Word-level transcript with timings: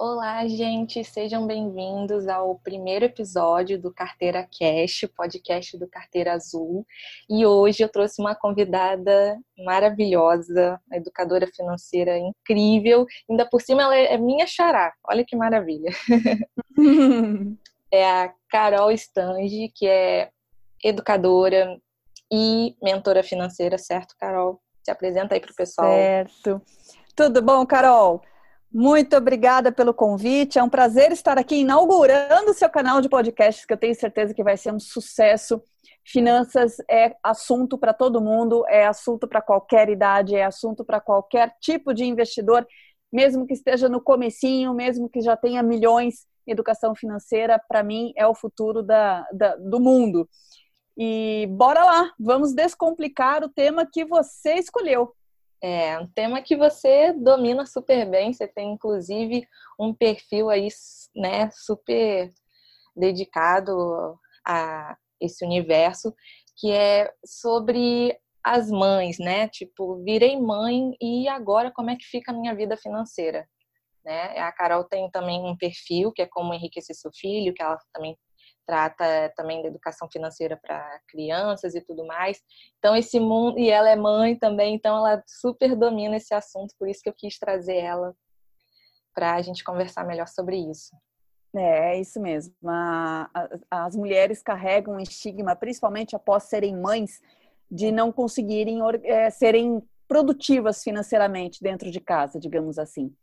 Olá, 0.00 0.46
gente, 0.46 1.02
sejam 1.02 1.44
bem-vindos 1.44 2.28
ao 2.28 2.54
primeiro 2.60 3.04
episódio 3.04 3.76
do 3.82 3.92
Carteira 3.92 4.44
Cash, 4.44 5.08
podcast 5.16 5.76
do 5.76 5.88
Carteira 5.88 6.34
Azul. 6.34 6.86
E 7.28 7.44
hoje 7.44 7.82
eu 7.82 7.88
trouxe 7.88 8.20
uma 8.20 8.32
convidada 8.32 9.36
maravilhosa, 9.64 10.80
uma 10.86 10.98
educadora 10.98 11.48
financeira 11.48 12.16
incrível. 12.16 13.06
Ainda 13.28 13.44
por 13.44 13.60
cima, 13.60 13.82
ela 13.82 13.96
é 13.96 14.16
minha 14.16 14.46
xará. 14.46 14.92
Olha 15.02 15.24
que 15.26 15.34
maravilha. 15.34 15.90
é 17.90 18.08
a 18.08 18.32
Carol 18.48 18.92
Stange, 18.92 19.72
que 19.74 19.88
é 19.88 20.30
educadora 20.84 21.76
e 22.32 22.76
mentora 22.80 23.24
financeira, 23.24 23.76
certo, 23.76 24.14
Carol? 24.16 24.60
Se 24.80 24.92
apresenta 24.92 25.34
aí 25.34 25.40
para 25.40 25.50
o 25.50 25.56
pessoal. 25.56 25.90
Certo. 25.90 26.62
Tudo 27.16 27.42
bom, 27.42 27.66
Carol? 27.66 28.22
Muito 28.70 29.16
obrigada 29.16 29.72
pelo 29.72 29.94
convite. 29.94 30.58
É 30.58 30.62
um 30.62 30.68
prazer 30.68 31.10
estar 31.10 31.38
aqui 31.38 31.56
inaugurando 31.56 32.50
o 32.50 32.54
seu 32.54 32.68
canal 32.68 33.00
de 33.00 33.08
podcasts, 33.08 33.64
que 33.64 33.72
eu 33.72 33.78
tenho 33.78 33.94
certeza 33.94 34.34
que 34.34 34.44
vai 34.44 34.56
ser 34.56 34.72
um 34.72 34.78
sucesso. 34.78 35.62
Finanças 36.04 36.76
é 36.88 37.16
assunto 37.22 37.78
para 37.78 37.92
todo 37.94 38.20
mundo, 38.20 38.64
é 38.68 38.86
assunto 38.86 39.26
para 39.26 39.42
qualquer 39.42 39.88
idade, 39.88 40.34
é 40.34 40.44
assunto 40.44 40.84
para 40.84 41.00
qualquer 41.00 41.54
tipo 41.60 41.94
de 41.94 42.04
investidor, 42.04 42.66
mesmo 43.10 43.46
que 43.46 43.54
esteja 43.54 43.88
no 43.88 44.02
comecinho, 44.02 44.74
mesmo 44.74 45.08
que 45.08 45.20
já 45.20 45.36
tenha 45.36 45.62
milhões. 45.62 46.26
Educação 46.46 46.94
financeira, 46.94 47.60
para 47.68 47.82
mim, 47.82 48.12
é 48.16 48.26
o 48.26 48.34
futuro 48.34 48.82
da, 48.82 49.26
da, 49.32 49.56
do 49.56 49.80
mundo. 49.80 50.28
E 50.96 51.46
bora 51.50 51.84
lá, 51.84 52.12
vamos 52.18 52.54
descomplicar 52.54 53.44
o 53.44 53.48
tema 53.48 53.86
que 53.90 54.04
você 54.04 54.54
escolheu. 54.54 55.14
É 55.60 55.98
um 55.98 56.06
tema 56.06 56.40
que 56.40 56.56
você 56.56 57.12
domina 57.12 57.66
super 57.66 58.08
bem, 58.08 58.32
você 58.32 58.46
tem 58.46 58.72
inclusive 58.72 59.46
um 59.78 59.92
perfil 59.92 60.48
aí, 60.50 60.68
né, 61.16 61.50
super 61.50 62.32
dedicado 62.96 64.18
a 64.46 64.96
esse 65.20 65.44
universo, 65.44 66.14
que 66.56 66.70
é 66.70 67.12
sobre 67.24 68.16
as 68.42 68.70
mães, 68.70 69.18
né? 69.18 69.48
Tipo, 69.48 70.02
virei 70.04 70.40
mãe 70.40 70.96
e 71.00 71.28
agora 71.28 71.70
como 71.72 71.90
é 71.90 71.96
que 71.96 72.04
fica 72.04 72.32
a 72.32 72.34
minha 72.34 72.54
vida 72.54 72.76
financeira? 72.76 73.48
Né? 74.04 74.38
A 74.38 74.50
Carol 74.52 74.84
tem 74.84 75.10
também 75.10 75.40
um 75.44 75.56
perfil 75.56 76.12
que 76.12 76.22
é 76.22 76.26
como 76.26 76.54
enriquecer 76.54 76.94
seu 76.96 77.10
filho, 77.12 77.52
que 77.52 77.62
ela 77.62 77.76
também 77.92 78.16
trata 78.68 79.32
também 79.34 79.62
da 79.62 79.68
educação 79.68 80.06
financeira 80.10 80.54
para 80.54 81.00
crianças 81.08 81.74
e 81.74 81.80
tudo 81.80 82.06
mais. 82.06 82.42
Então 82.78 82.94
esse 82.94 83.18
mundo 83.18 83.58
e 83.58 83.70
ela 83.70 83.88
é 83.88 83.96
mãe 83.96 84.36
também, 84.36 84.74
então 84.74 84.94
ela 84.98 85.22
super 85.26 85.74
domina 85.74 86.18
esse 86.18 86.34
assunto, 86.34 86.74
por 86.78 86.86
isso 86.86 87.00
que 87.02 87.08
eu 87.08 87.14
quis 87.16 87.38
trazer 87.38 87.76
ela 87.76 88.14
para 89.14 89.36
a 89.36 89.40
gente 89.40 89.64
conversar 89.64 90.04
melhor 90.04 90.28
sobre 90.28 90.58
isso. 90.58 90.94
É, 91.56 91.94
é 91.94 92.00
isso 92.00 92.20
mesmo. 92.20 92.54
as 93.70 93.96
mulheres 93.96 94.42
carregam 94.42 94.96
um 94.96 95.00
estigma, 95.00 95.56
principalmente 95.56 96.14
após 96.14 96.42
serem 96.44 96.76
mães, 96.76 97.22
de 97.70 97.90
não 97.90 98.12
conseguirem 98.12 98.80
é, 99.02 99.30
serem 99.30 99.82
produtivas 100.06 100.82
financeiramente 100.82 101.62
dentro 101.62 101.90
de 101.90 102.00
casa, 102.00 102.38
digamos 102.38 102.78
assim. 102.78 103.14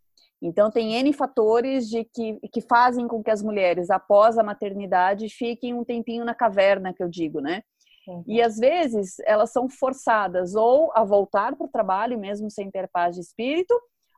Então, 0.45 0.69
tem 0.69 0.93
N 0.93 1.11
fatores 1.11 1.89
de 1.89 2.03
que, 2.03 2.39
que 2.51 2.61
fazem 2.61 3.07
com 3.07 3.23
que 3.23 3.31
as 3.31 3.41
mulheres, 3.41 3.89
após 3.89 4.37
a 4.37 4.43
maternidade, 4.43 5.27
fiquem 5.27 5.73
um 5.73 5.83
tempinho 5.83 6.23
na 6.23 6.35
caverna, 6.35 6.93
que 6.93 7.01
eu 7.01 7.09
digo, 7.09 7.41
né? 7.41 7.63
Uhum. 8.07 8.23
E 8.27 8.41
às 8.41 8.57
vezes 8.57 9.15
elas 9.25 9.51
são 9.51 9.67
forçadas 9.67 10.53
ou 10.53 10.91
a 10.93 11.03
voltar 11.03 11.55
para 11.55 11.65
o 11.65 11.69
trabalho, 11.69 12.19
mesmo 12.19 12.51
sem 12.51 12.69
ter 12.69 12.87
paz 12.89 13.15
de 13.15 13.21
espírito, 13.21 13.73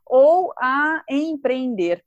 ou 0.06 0.53
a 0.59 1.02
empreender. 1.09 2.03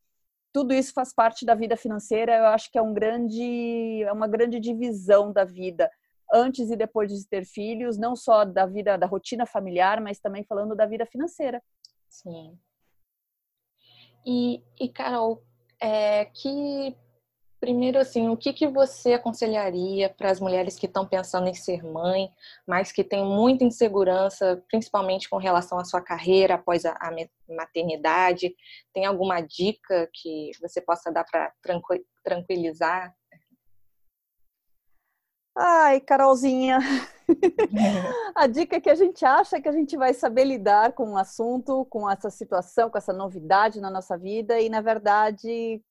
Tudo 0.53 0.75
isso 0.75 0.93
faz 0.93 1.15
parte 1.15 1.47
da 1.47 1.55
vida 1.55 1.75
financeira. 1.75 2.37
Eu 2.37 2.47
acho 2.47 2.71
que 2.71 2.79
é 2.79 2.83
um 2.83 2.93
grande, 2.93 4.03
é 4.03 4.13
uma 4.13 4.29
grande 4.29 4.61
divisão 4.61 5.33
da 5.33 5.45
vida 5.45 5.91
antes 6.31 6.71
e 6.71 6.77
depois 6.77 7.11
de 7.11 7.27
ter 7.27 7.47
filhos, 7.47 7.97
não 7.97 8.15
só 8.15 8.45
da 8.45 8.67
vida 8.67 8.99
da 8.99 9.07
rotina 9.07 9.47
familiar, 9.47 9.99
mas 10.01 10.21
também 10.21 10.45
falando 10.45 10.77
da 10.77 10.85
vida 10.85 11.07
financeira. 11.07 11.63
Sim. 12.09 12.59
E, 14.25 14.63
e 14.79 14.89
Carol, 14.89 15.43
é, 15.81 16.27
que 16.27 16.97
primeiro 17.61 17.99
assim, 17.99 18.29
o 18.31 18.37
que, 18.37 18.55
que 18.55 18.67
você 18.67 19.13
aconselharia 19.13 20.09
para 20.09 20.31
as 20.31 20.41
mulheres 20.41 20.79
que 20.79 20.87
estão 20.87 21.07
pensando 21.07 21.47
em 21.47 21.55
ser 21.55 21.85
mãe, 21.85 22.31
mas 22.67 22.91
que 22.91 23.05
têm 23.05 23.23
muita 23.23 23.65
insegurança, 23.65 24.65
principalmente 24.69 25.29
com 25.29 25.37
relação 25.37 25.79
à 25.79 25.85
sua 25.85 26.01
carreira 26.01 26.55
após 26.55 26.87
a, 26.87 26.93
a 26.93 27.11
maternidade? 27.55 28.57
Tem 28.95 29.05
alguma 29.05 29.43
dica 29.43 30.09
que 30.13 30.51
você 30.61 30.81
possa 30.81 31.13
dar 31.13 31.25
para 31.25 31.53
tranquilizar? 32.25 33.15
Ai, 35.57 36.01
Carolzinha, 36.01 36.79
a 38.35 38.47
dica 38.47 38.77
é 38.77 38.81
que 38.81 38.89
a 38.89 38.95
gente 38.95 39.25
acha 39.25 39.61
que 39.61 39.69
a 39.69 39.73
gente 39.73 39.97
vai 39.97 40.15
saber 40.15 40.45
lidar 40.45 40.93
com 40.93 41.05
o 41.05 41.11
um 41.11 41.17
assunto, 41.17 41.85
com 41.87 42.09
essa 42.09 42.31
situação, 42.31 42.89
com 42.89 42.97
essa 42.97 43.13
novidade 43.13 43.81
na 43.81 43.91
nossa 43.91 44.17
vida 44.17 44.61
e, 44.61 44.69
na 44.69 44.81
verdade, 44.81 45.83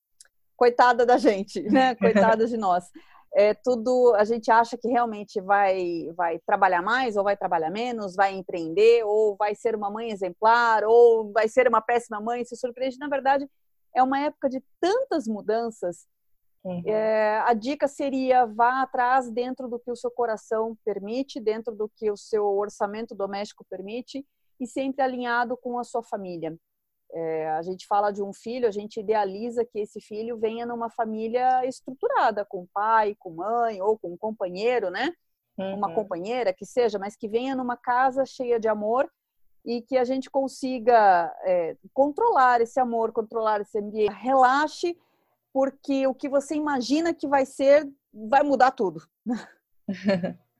coitada 0.56 1.04
da 1.04 1.18
gente, 1.18 1.62
né? 1.70 1.94
Coitada 1.94 2.46
de 2.46 2.56
nós. 2.56 2.90
É 3.32 3.54
tudo, 3.54 4.12
a 4.16 4.24
gente 4.24 4.50
acha 4.50 4.76
que 4.76 4.88
realmente 4.88 5.40
vai, 5.40 6.10
vai 6.16 6.40
trabalhar 6.40 6.82
mais 6.82 7.16
ou 7.16 7.22
vai 7.22 7.36
trabalhar 7.36 7.70
menos, 7.70 8.16
vai 8.16 8.34
empreender 8.34 9.04
ou 9.04 9.36
vai 9.36 9.54
ser 9.54 9.76
uma 9.76 9.88
mãe 9.88 10.10
exemplar 10.10 10.82
ou 10.84 11.30
vai 11.32 11.48
ser 11.48 11.68
uma 11.68 11.80
péssima 11.80 12.20
mãe, 12.20 12.44
se 12.44 12.56
surpreende. 12.56 12.98
Na 12.98 13.08
verdade, 13.08 13.48
é 13.94 14.02
uma 14.02 14.18
época 14.18 14.48
de 14.48 14.60
tantas 14.80 15.28
mudanças 15.28 16.08
Uhum. 16.62 16.82
É, 16.84 17.38
a 17.40 17.54
dica 17.54 17.88
seria 17.88 18.44
vá 18.44 18.82
atrás 18.82 19.30
dentro 19.30 19.66
do 19.66 19.78
que 19.78 19.90
o 19.90 19.96
seu 19.96 20.10
coração 20.10 20.76
permite, 20.84 21.40
dentro 21.40 21.74
do 21.74 21.88
que 21.88 22.10
o 22.10 22.16
seu 22.16 22.44
orçamento 22.44 23.14
doméstico 23.14 23.64
permite 23.68 24.26
e 24.58 24.66
sempre 24.66 25.02
alinhado 25.02 25.56
com 25.56 25.78
a 25.78 25.84
sua 25.84 26.02
família. 26.02 26.54
É, 27.12 27.50
a 27.50 27.62
gente 27.62 27.86
fala 27.86 28.12
de 28.12 28.22
um 28.22 28.32
filho, 28.32 28.68
a 28.68 28.70
gente 28.70 29.00
idealiza 29.00 29.64
que 29.64 29.80
esse 29.80 30.00
filho 30.00 30.38
venha 30.38 30.64
numa 30.64 30.90
família 30.90 31.66
estruturada, 31.66 32.44
com 32.44 32.66
pai, 32.72 33.16
com 33.18 33.30
mãe 33.30 33.80
ou 33.82 33.98
com 33.98 34.12
um 34.12 34.16
companheiro, 34.16 34.90
né? 34.90 35.12
Uhum. 35.58 35.76
Uma 35.76 35.92
companheira 35.92 36.52
que 36.52 36.64
seja, 36.64 36.98
mas 36.98 37.16
que 37.16 37.26
venha 37.26 37.56
numa 37.56 37.76
casa 37.76 38.24
cheia 38.24 38.60
de 38.60 38.68
amor 38.68 39.10
e 39.64 39.82
que 39.82 39.96
a 39.96 40.04
gente 40.04 40.30
consiga 40.30 41.34
é, 41.42 41.76
controlar 41.92 42.60
esse 42.60 42.78
amor, 42.78 43.12
controlar 43.12 43.60
esse 43.60 43.78
ambiente. 43.78 44.12
Relaxe 44.14 44.96
porque 45.52 46.06
o 46.06 46.14
que 46.14 46.28
você 46.28 46.54
imagina 46.54 47.14
que 47.14 47.26
vai 47.26 47.44
ser 47.44 47.88
vai 48.12 48.42
mudar 48.42 48.70
tudo. 48.72 49.02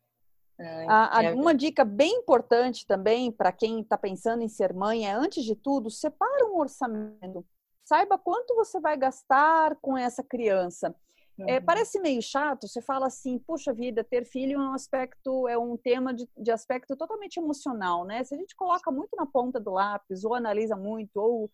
uma 1.35 1.55
dica 1.55 1.85
bem 1.85 2.17
importante 2.17 2.87
também 2.87 3.33
para 3.33 3.51
quem 3.51 3.81
está 3.81 3.97
pensando 3.97 4.43
em 4.43 4.49
ser 4.49 4.75
mãe 4.75 5.09
é, 5.09 5.13
antes 5.13 5.43
de 5.43 5.55
tudo, 5.55 5.91
separa 5.91 6.47
um 6.47 6.59
orçamento. 6.59 7.47
Saiba 7.83 8.19
quanto 8.19 8.55
você 8.55 8.79
vai 8.79 8.97
gastar 8.97 9.75
com 9.77 9.97
essa 9.97 10.23
criança. 10.23 10.95
É, 11.39 11.43
uhum. 11.43 11.49
É, 11.49 11.61
parece 11.61 11.99
meio 11.99 12.21
chato, 12.21 12.69
você 12.69 12.83
fala 12.83 13.07
assim, 13.07 13.39
puxa 13.39 13.73
vida, 13.73 14.05
ter 14.05 14.27
filho 14.27 14.61
é 14.61 14.63
um 14.63 14.75
aspecto, 14.75 15.49
é 15.49 15.57
um 15.57 15.77
tema 15.77 16.13
de, 16.13 16.29
de 16.37 16.51
aspecto 16.51 16.95
totalmente 16.95 17.39
emocional, 17.39 18.05
né? 18.05 18.23
Se 18.23 18.35
a 18.35 18.39
gente 18.39 18.55
coloca 18.55 18.91
muito 18.91 19.17
na 19.17 19.25
ponta 19.25 19.59
do 19.59 19.71
lápis, 19.71 20.25
ou 20.25 20.35
analisa 20.35 20.77
muito, 20.77 21.17
ou 21.17 21.51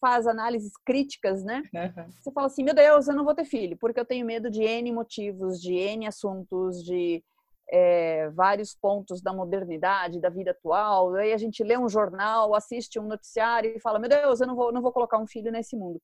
faz 0.00 0.26
análises 0.26 0.72
críticas, 0.84 1.44
né? 1.44 1.62
Uhum. 1.74 2.10
Você 2.10 2.32
fala 2.32 2.46
assim, 2.46 2.64
meu 2.64 2.74
Deus, 2.74 3.06
eu 3.06 3.14
não 3.14 3.24
vou 3.24 3.34
ter 3.34 3.44
filho, 3.44 3.76
porque 3.76 4.00
eu 4.00 4.04
tenho 4.04 4.26
medo 4.26 4.50
de 4.50 4.62
N 4.62 4.92
motivos, 4.92 5.60
de 5.60 5.74
N 5.74 6.06
assuntos, 6.06 6.82
de 6.82 7.22
é, 7.70 8.28
vários 8.30 8.74
pontos 8.74 9.22
da 9.22 9.32
modernidade, 9.32 10.20
da 10.20 10.28
vida 10.28 10.50
atual. 10.50 11.14
Aí 11.14 11.32
a 11.32 11.38
gente 11.38 11.62
lê 11.62 11.78
um 11.78 11.88
jornal, 11.88 12.54
assiste 12.54 12.98
um 12.98 13.06
noticiário 13.06 13.76
e 13.76 13.80
fala, 13.80 13.98
meu 13.98 14.08
Deus, 14.08 14.40
eu 14.40 14.46
não 14.46 14.56
vou, 14.56 14.72
não 14.72 14.82
vou 14.82 14.92
colocar 14.92 15.18
um 15.18 15.26
filho 15.26 15.52
nesse 15.52 15.76
mundo. 15.76 16.00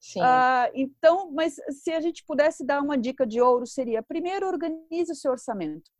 Sim. 0.00 0.20
Ah, 0.22 0.70
então, 0.74 1.30
mas 1.30 1.56
se 1.68 1.92
a 1.92 2.00
gente 2.00 2.24
pudesse 2.24 2.64
dar 2.64 2.82
uma 2.82 2.96
dica 2.96 3.26
de 3.26 3.38
ouro, 3.38 3.66
seria: 3.66 4.02
primeiro, 4.02 4.46
organize 4.46 5.12
o 5.12 5.14
seu 5.14 5.30
orçamento, 5.30 5.90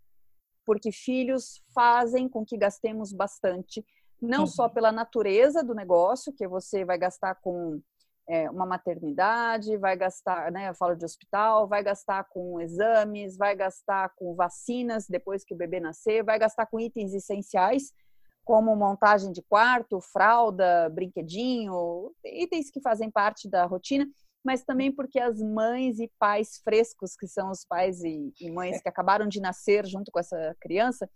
porque 0.64 0.90
filhos 0.90 1.62
fazem 1.74 2.26
com 2.26 2.42
que 2.42 2.56
gastemos 2.56 3.12
bastante 3.12 3.84
não 4.20 4.40
uhum. 4.40 4.46
só 4.46 4.68
pela 4.68 4.92
natureza 4.92 5.62
do 5.62 5.74
negócio, 5.74 6.32
que 6.32 6.46
você 6.46 6.84
vai 6.84 6.98
gastar 6.98 7.36
com 7.36 7.80
é, 8.28 8.48
uma 8.48 8.64
maternidade, 8.64 9.76
vai 9.76 9.96
gastar, 9.96 10.52
né, 10.52 10.68
eu 10.68 10.74
falo 10.74 10.94
de 10.94 11.04
hospital, 11.04 11.66
vai 11.66 11.82
gastar 11.82 12.24
com 12.24 12.60
exames, 12.60 13.36
vai 13.36 13.56
gastar 13.56 14.10
com 14.14 14.34
vacinas 14.34 15.06
depois 15.08 15.44
que 15.44 15.52
o 15.52 15.56
bebê 15.56 15.80
nascer, 15.80 16.22
vai 16.22 16.38
gastar 16.38 16.66
com 16.66 16.78
itens 16.78 17.12
essenciais, 17.12 17.92
como 18.44 18.76
montagem 18.76 19.32
de 19.32 19.42
quarto, 19.42 20.00
fralda, 20.00 20.88
brinquedinho, 20.90 22.12
itens 22.24 22.70
que 22.70 22.80
fazem 22.80 23.10
parte 23.10 23.48
da 23.48 23.64
rotina, 23.64 24.06
mas 24.44 24.62
também 24.62 24.90
porque 24.92 25.18
as 25.18 25.40
mães 25.40 25.98
e 25.98 26.10
pais 26.18 26.60
frescos, 26.62 27.16
que 27.16 27.26
são 27.26 27.50
os 27.50 27.64
pais 27.64 28.02
e, 28.02 28.32
e 28.40 28.50
mães 28.50 28.80
que 28.80 28.88
acabaram 28.88 29.26
de 29.26 29.40
nascer 29.40 29.84
junto 29.86 30.10
com 30.10 30.18
essa 30.18 30.56
criança, 30.60 31.10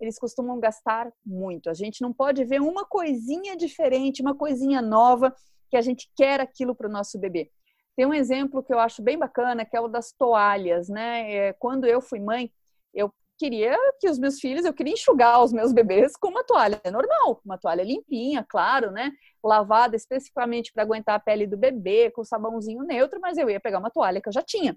eles 0.00 0.18
costumam 0.18 0.58
gastar 0.58 1.12
muito. 1.24 1.68
A 1.68 1.74
gente 1.74 2.00
não 2.00 2.12
pode 2.12 2.44
ver 2.44 2.60
uma 2.60 2.84
coisinha 2.84 3.56
diferente, 3.56 4.22
uma 4.22 4.34
coisinha 4.34 4.80
nova 4.80 5.34
que 5.70 5.76
a 5.76 5.82
gente 5.82 6.10
quer 6.16 6.40
aquilo 6.40 6.74
para 6.74 6.88
o 6.88 6.92
nosso 6.92 7.18
bebê. 7.18 7.50
Tem 7.96 8.06
um 8.06 8.14
exemplo 8.14 8.62
que 8.62 8.72
eu 8.72 8.78
acho 8.78 9.02
bem 9.02 9.18
bacana, 9.18 9.64
que 9.64 9.76
é 9.76 9.80
o 9.80 9.88
das 9.88 10.12
toalhas, 10.12 10.88
né? 10.88 11.32
É, 11.32 11.52
quando 11.52 11.84
eu 11.84 12.00
fui 12.00 12.18
mãe, 12.18 12.50
eu 12.94 13.12
queria 13.38 13.76
que 14.00 14.08
os 14.08 14.18
meus 14.18 14.38
filhos, 14.38 14.64
eu 14.64 14.72
queria 14.72 14.92
enxugar 14.92 15.42
os 15.42 15.52
meus 15.52 15.72
bebês 15.72 16.16
com 16.16 16.28
uma 16.28 16.44
toalha 16.44 16.80
normal, 16.90 17.40
uma 17.44 17.58
toalha 17.58 17.82
limpinha, 17.82 18.44
claro, 18.48 18.90
né? 18.90 19.12
Lavada 19.42 19.96
especificamente 19.96 20.72
para 20.72 20.82
aguentar 20.82 21.14
a 21.14 21.20
pele 21.20 21.46
do 21.46 21.56
bebê, 21.56 22.10
com 22.10 22.24
sabãozinho 22.24 22.82
neutro, 22.84 23.20
mas 23.20 23.38
eu 23.38 23.48
ia 23.50 23.60
pegar 23.60 23.78
uma 23.78 23.90
toalha 23.90 24.20
que 24.20 24.28
eu 24.28 24.32
já 24.32 24.42
tinha. 24.42 24.76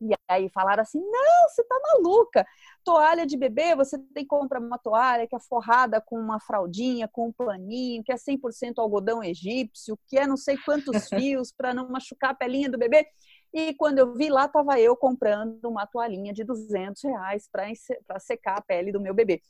E 0.00 0.14
aí 0.28 0.48
falaram 0.50 0.82
assim: 0.82 1.00
não, 1.00 1.48
você 1.48 1.64
tá 1.64 1.78
maluca. 1.92 2.46
Toalha 2.84 3.26
de 3.26 3.36
bebê, 3.36 3.74
você 3.74 3.98
tem 3.98 4.24
que 4.24 4.26
comprar 4.26 4.60
uma 4.60 4.78
toalha 4.78 5.26
que 5.26 5.34
é 5.34 5.40
forrada 5.40 6.00
com 6.00 6.18
uma 6.18 6.38
fraldinha, 6.38 7.08
com 7.08 7.28
um 7.28 7.32
paninho, 7.32 8.04
que 8.04 8.12
é 8.12 8.16
100% 8.16 8.74
algodão 8.78 9.22
egípcio, 9.22 9.98
que 10.06 10.18
é 10.18 10.26
não 10.26 10.36
sei 10.36 10.56
quantos 10.58 11.08
fios 11.08 11.52
para 11.52 11.74
não 11.74 11.88
machucar 11.88 12.30
a 12.30 12.34
pelinha 12.34 12.70
do 12.70 12.78
bebê. 12.78 13.06
E 13.52 13.72
quando 13.74 13.98
eu 13.98 14.12
vi 14.14 14.28
lá, 14.28 14.44
estava 14.44 14.78
eu 14.78 14.94
comprando 14.94 15.64
uma 15.64 15.86
toalhinha 15.86 16.32
de 16.32 16.44
200 16.44 17.02
reais 17.02 17.48
para 17.50 18.18
secar 18.18 18.58
a 18.58 18.60
pele 18.60 18.92
do 18.92 19.00
meu 19.00 19.14
bebê. 19.14 19.40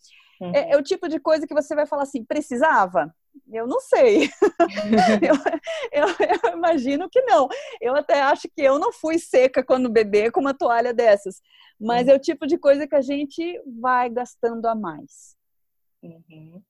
Uhum. 0.41 0.53
É, 0.55 0.73
é, 0.73 0.77
o 0.77 0.83
tipo 0.83 1.09
de 1.09 1.19
coisa 1.19 1.47
que 1.47 1.55
você 1.55 1.75
vai 1.75 1.87
falar 1.87 2.03
assim: 2.03 2.25
precisava? 2.25 3.13
Eu 3.53 3.67
não 3.67 3.81
sei. 3.81 4.29
eu, 5.23 5.35
eu, 5.93 6.09
eu, 6.45 6.57
imagino 6.57 7.09
que 7.09 7.21
não. 7.23 7.49
Eu 7.81 7.95
até 7.95 8.21
acho 8.21 8.49
que 8.49 8.63
eu 8.63 8.79
não 8.79 8.93
fui 8.93 9.19
seca 9.19 9.63
quando 9.63 9.91
bebê 9.91 10.31
com 10.31 10.41
uma 10.41 10.55
toalha 10.55 10.93
dessas. 10.93 11.41
Mas 11.81 12.07
uhum. 12.07 12.13
é 12.13 12.17
o 12.17 12.21
tipo 12.21 12.47
de 12.47 12.59
coisa 12.59 12.87
que 12.87 12.95
a 12.95 13.01
gente 13.01 13.61
vai 13.81 14.09
gastando 14.11 14.67
a 14.67 14.75
mais. 14.75 15.37
Uhum. 16.03 16.63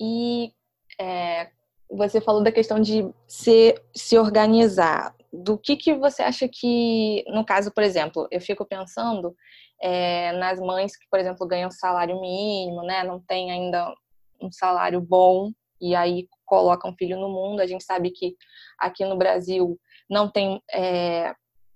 E 0.00 0.52
é, 1.00 1.50
você 1.90 2.20
falou 2.20 2.42
da 2.42 2.52
questão 2.52 2.80
de 2.80 3.08
se, 3.26 3.74
se 3.94 4.18
organizar 4.18 5.14
do 5.32 5.58
que, 5.58 5.76
que 5.76 5.94
você 5.94 6.22
acha 6.22 6.48
que, 6.48 7.24
no 7.28 7.44
caso, 7.44 7.70
por 7.72 7.82
exemplo, 7.82 8.26
eu 8.30 8.40
fico 8.40 8.64
pensando 8.64 9.34
é, 9.80 10.32
nas 10.32 10.58
mães 10.58 10.96
que, 10.96 11.06
por 11.10 11.20
exemplo, 11.20 11.46
ganham 11.46 11.70
salário 11.70 12.20
mínimo, 12.20 12.82
né? 12.82 13.04
Não 13.04 13.20
tem 13.20 13.50
ainda 13.50 13.92
um 14.40 14.50
salário 14.50 15.00
bom 15.00 15.52
e 15.80 15.94
aí 15.94 16.28
colocam 16.44 16.90
um 16.90 16.96
filho 16.96 17.18
no 17.18 17.28
mundo. 17.28 17.60
A 17.60 17.66
gente 17.66 17.84
sabe 17.84 18.10
que 18.10 18.36
aqui 18.78 19.04
no 19.04 19.16
Brasil 19.16 19.78
não 20.10 20.30
tem. 20.30 20.60
É, 20.72 21.32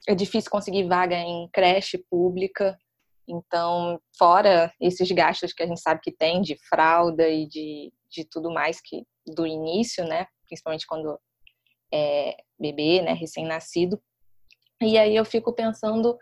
é 0.09 0.15
difícil 0.15 0.51
conseguir 0.51 0.85
vaga 0.85 1.17
em 1.17 1.49
creche 1.53 1.99
pública. 2.11 2.77
Então, 3.29 4.01
fora 4.19 4.73
esses 4.81 5.11
gastos 5.13 5.53
que 5.53 5.63
a 5.63 5.67
gente 5.67 5.81
sabe 5.81 6.01
que 6.03 6.11
tem 6.11 6.43
de 6.43 6.57
fralda 6.69 7.29
e 7.29 7.47
de, 7.47 7.93
de 8.11 8.25
tudo 8.25 8.51
mais 8.51 8.81
que 8.81 9.07
do 9.27 9.47
início, 9.47 10.05
né? 10.05 10.27
Principalmente 10.47 10.87
quando 10.87 11.19
é, 11.93 12.37
bebê, 12.59 13.03
né, 13.03 13.13
recém-nascido. 13.13 14.01
E 14.81 14.99
aí 14.99 15.15
eu 15.15 15.25
fico 15.25 15.53
pensando 15.53 16.19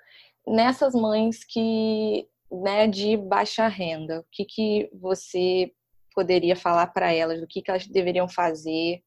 nessas 0.47 0.95
mães 0.95 1.45
que, 1.45 2.29
né, 2.51 2.87
de 2.87 3.17
baixa 3.17 3.69
renda, 3.69 4.21
o 4.21 4.25
que, 4.31 4.45
que 4.45 4.91
você 4.93 5.73
poderia 6.15 6.57
falar 6.57 6.89
para 6.89 7.13
elas, 7.13 7.43
o 7.43 7.47
que, 7.47 7.63
que 7.63 7.71
elas 7.71 7.87
deveriam 7.87 8.29
fazer 8.29 9.03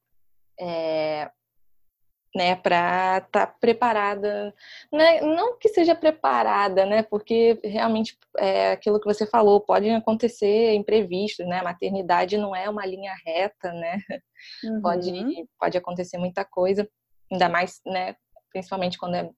é, 0.60 1.30
né, 2.36 2.56
para 2.56 3.20
estar 3.20 3.46
tá 3.46 3.48
preparada, 3.48 4.54
né, 4.92 5.22
não 5.22 5.58
que 5.58 5.70
seja 5.70 5.94
preparada, 5.94 6.86
né, 6.86 7.04
porque 7.04 7.60
realmente 7.64 8.18
é 8.38 8.72
aquilo 8.72 9.00
que 9.00 9.06
você 9.06 9.26
falou, 9.28 9.62
pode 9.62 9.90
acontecer 9.90 10.74
imprevisto, 10.74 11.44
né, 11.46 11.60
a 11.60 11.64
maternidade 11.64 12.38
não 12.38 12.56
é 12.56 12.68
uma 12.68 12.86
linha 12.86 13.14
reta, 13.26 13.72
né, 13.72 13.98
uhum. 14.64 14.82
pode, 14.82 15.48
pode 15.60 15.78
acontecer 15.78 16.18
muita 16.18 16.44
coisa, 16.44 16.90
ainda 17.32 17.48
mais, 17.48 17.80
né, 17.86 18.16
principalmente 18.52 18.98
quando 18.98 19.16
é, 19.16 19.30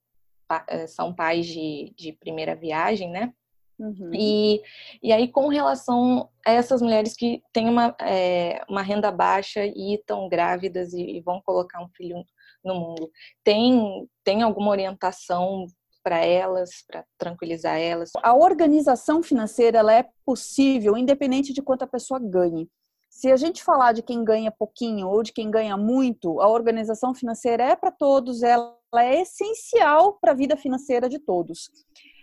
é, 0.67 0.87
são 0.87 1.13
pais 1.13 1.45
de, 1.45 1.93
de 1.97 2.13
primeira 2.13 2.55
viagem, 2.55 3.11
né, 3.11 3.33
Uhum. 3.79 4.11
E, 4.13 4.61
e 5.03 5.11
aí, 5.11 5.27
com 5.27 5.47
relação 5.47 6.29
a 6.45 6.51
essas 6.51 6.81
mulheres 6.81 7.15
que 7.15 7.41
têm 7.51 7.67
uma, 7.67 7.95
é, 8.01 8.63
uma 8.69 8.81
renda 8.81 9.11
baixa 9.11 9.65
e 9.65 9.95
estão 9.95 10.29
grávidas 10.29 10.93
e, 10.93 11.17
e, 11.17 11.21
vão 11.21 11.41
colocar 11.45 11.81
um 11.83 11.89
filho 11.89 12.23
no 12.63 12.75
mundo. 12.75 13.09
Tem, 13.43 14.07
tem 14.23 14.41
alguma 14.41 14.71
orientação 14.71 15.67
para 16.03 16.23
elas, 16.23 16.69
para 16.87 17.03
tranquilizar 17.17 17.79
elas? 17.79 18.11
A 18.21 18.35
organização 18.35 19.23
financeira 19.23 19.79
ela 19.79 19.93
é 19.93 20.07
possível 20.23 20.95
independente 20.95 21.51
de 21.51 21.61
quanto 21.61 21.83
a 21.83 21.87
pessoa 21.87 22.19
ganhe. 22.19 22.69
Se 23.09 23.31
a 23.31 23.37
gente 23.37 23.63
falar 23.63 23.93
de 23.93 24.01
quem 24.01 24.23
ganha 24.25 24.51
pouquinho 24.51 25.07
ou 25.07 25.23
de 25.23 25.31
quem 25.31 25.49
ganha 25.49 25.77
muito, 25.77 26.41
a 26.41 26.49
organização 26.49 27.15
financeira 27.15 27.63
é 27.63 27.75
para 27.75 27.89
todos, 27.89 28.43
ela 28.43 28.75
é 28.97 29.21
essencial 29.21 30.17
para 30.19 30.31
a 30.31 30.35
vida 30.35 30.57
financeira 30.57 31.07
de 31.07 31.17
todos. 31.17 31.71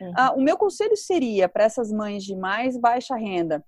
Uhum. 0.03 0.13
Ah, 0.17 0.33
o 0.33 0.41
meu 0.41 0.57
conselho 0.57 0.97
seria 0.97 1.49
para 1.49 1.65
essas 1.65 1.93
mães 1.93 2.25
de 2.25 2.35
mais 2.35 2.77
baixa 2.77 3.15
renda, 3.15 3.65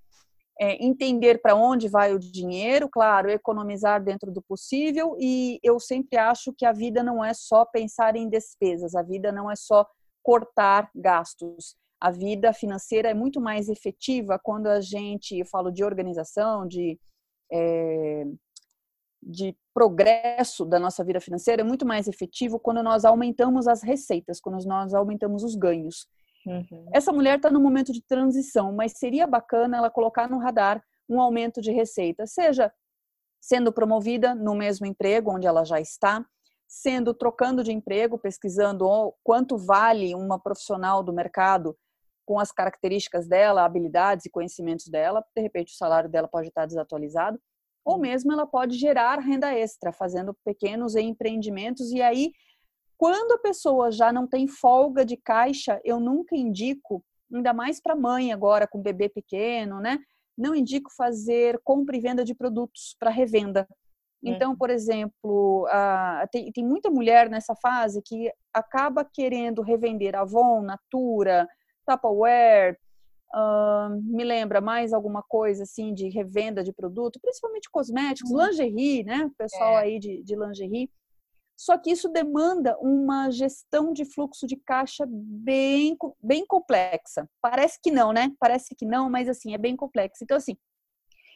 é, 0.61 0.85
entender 0.85 1.41
para 1.41 1.55
onde 1.55 1.89
vai 1.89 2.13
o 2.13 2.19
dinheiro, 2.19 2.89
claro, 2.89 3.31
economizar 3.31 4.03
dentro 4.03 4.31
do 4.31 4.43
possível, 4.43 5.17
e 5.19 5.59
eu 5.63 5.79
sempre 5.79 6.19
acho 6.19 6.53
que 6.53 6.65
a 6.65 6.73
vida 6.73 7.03
não 7.03 7.25
é 7.25 7.33
só 7.35 7.65
pensar 7.65 8.17
em 8.17 8.29
despesas, 8.29 8.95
a 8.95 9.03
vida 9.03 9.33
não 9.33 9.51
é 9.51 9.57
só 9.57 9.87
cortar 10.23 10.91
gastos. 10.95 11.77
A 12.01 12.11
vida 12.11 12.53
financeira 12.53 13.09
é 13.09 13.15
muito 13.15 13.41
mais 13.41 13.69
efetiva 13.69 14.39
quando 14.43 14.67
a 14.67 14.81
gente, 14.81 15.39
eu 15.39 15.47
falo 15.47 15.71
de 15.71 15.85
organização, 15.85 16.67
de, 16.67 16.99
é, 17.51 18.25
de 19.23 19.57
progresso 19.73 20.65
da 20.65 20.79
nossa 20.79 21.03
vida 21.03 21.21
financeira, 21.21 21.63
é 21.63 21.65
muito 21.65 21.87
mais 21.87 22.07
efetivo 22.07 22.59
quando 22.59 22.83
nós 22.83 23.05
aumentamos 23.05 23.67
as 23.67 23.83
receitas, 23.83 24.41
quando 24.41 24.63
nós 24.67 24.93
aumentamos 24.93 25.43
os 25.43 25.55
ganhos. 25.55 26.07
Uhum. 26.47 26.89
Essa 26.93 27.13
mulher 27.13 27.37
está 27.37 27.51
no 27.51 27.61
momento 27.61 27.93
de 27.93 28.03
transição, 28.03 28.73
mas 28.73 28.93
seria 28.93 29.27
bacana 29.27 29.77
ela 29.77 29.91
colocar 29.91 30.29
no 30.29 30.39
radar 30.39 30.83
um 31.09 31.21
aumento 31.21 31.61
de 31.61 31.71
receita, 31.71 32.27
seja 32.27 32.73
sendo 33.41 33.73
promovida 33.73 34.35
no 34.35 34.55
mesmo 34.55 34.87
emprego 34.87 35.31
onde 35.35 35.47
ela 35.47 35.65
já 35.65 35.79
está, 35.81 36.25
sendo 36.67 37.13
trocando 37.13 37.63
de 37.63 37.73
emprego, 37.73 38.19
pesquisando 38.19 38.87
quanto 39.23 39.57
vale 39.57 40.15
uma 40.15 40.39
profissional 40.39 41.03
do 41.03 41.13
mercado 41.13 41.77
com 42.27 42.39
as 42.39 42.51
características 42.51 43.29
dela, 43.29 43.65
habilidades 43.65 44.25
e 44.25 44.31
conhecimentos 44.31 44.89
dela, 44.89 45.23
de 45.37 45.43
repente 45.43 45.75
o 45.75 45.77
salário 45.77 46.09
dela 46.09 46.27
pode 46.27 46.49
estar 46.49 46.65
desatualizado, 46.65 47.39
ou 47.85 47.97
uhum. 47.97 48.01
mesmo 48.01 48.33
ela 48.33 48.47
pode 48.47 48.79
gerar 48.79 49.19
renda 49.19 49.53
extra, 49.53 49.93
fazendo 49.93 50.35
pequenos 50.43 50.97
empreendimentos 50.97 51.93
e 51.93 52.01
aí 52.01 52.33
quando 52.97 53.33
a 53.33 53.39
pessoa 53.39 53.91
já 53.91 54.13
não 54.13 54.27
tem 54.27 54.47
folga 54.47 55.05
de 55.05 55.17
caixa, 55.17 55.81
eu 55.85 56.01
nunca 56.01 56.37
indico, 56.37 57.05
ainda 57.33 57.53
mais 57.53 57.81
para 57.81 57.97
mãe 57.97 58.33
agora 58.33 58.67
com 58.67 58.81
bebê 58.81 59.09
pequeno, 59.09 59.81
né? 59.81 59.99
Não 60.37 60.55
indico 60.55 60.91
fazer 60.97 61.61
compra 61.63 61.97
e 61.97 62.01
venda 62.01 62.25
de 62.25 62.35
produtos 62.35 62.97
para 62.99 63.11
revenda. 63.11 63.67
Então, 64.23 64.53
uhum. 64.53 64.57
por 64.57 64.71
exemplo, 64.71 65.69
tem, 66.33 66.51
tem, 66.51 66.65
muita 66.65 66.91
mulher 66.91 67.29
nessa 67.29 67.55
fase 67.55 68.01
que 68.03 68.33
acaba 68.55 69.05
querendo 69.05 69.61
revender 69.61 70.17
Avon, 70.17 70.63
Natura, 70.63 71.47
Tupperware, 71.87 72.79
uh, 73.35 73.91
me 74.03 74.25
lembra 74.25 74.61
mais 74.63 74.93
alguma 74.93 75.23
coisa 75.23 75.65
assim 75.65 75.93
de 75.93 76.09
revenda 76.09 76.65
de 76.65 76.73
produto, 76.73 77.21
principalmente 77.21 77.71
cosméticos, 77.71 78.31
uhum. 78.31 78.47
lingerie, 78.47 79.05
né? 79.05 79.27
O 79.27 79.31
pessoal 79.37 79.75
é. 79.79 79.83
aí 79.83 79.99
de, 79.99 80.23
de 80.23 80.37
lingerie. 80.37 80.91
Só 81.65 81.79
que 81.79 81.91
isso 81.91 82.11
demanda 82.11 82.77
uma 82.79 83.31
gestão 83.31 83.95
de 83.95 84.05
fluxo 84.05 84.47
de 84.47 84.55
caixa 84.55 85.07
bem, 85.09 85.97
bem 86.23 86.45
complexa. 86.45 87.27
Parece 87.41 87.81
que 87.83 87.91
não, 87.91 88.13
né? 88.13 88.31
Parece 88.39 88.75
que 88.75 88.85
não, 88.85 89.09
mas 89.09 89.31
assim, 89.31 89.55
é 89.55 89.57
bem 89.57 89.75
complexo. 89.75 90.23
Então, 90.23 90.37
assim, 90.37 90.59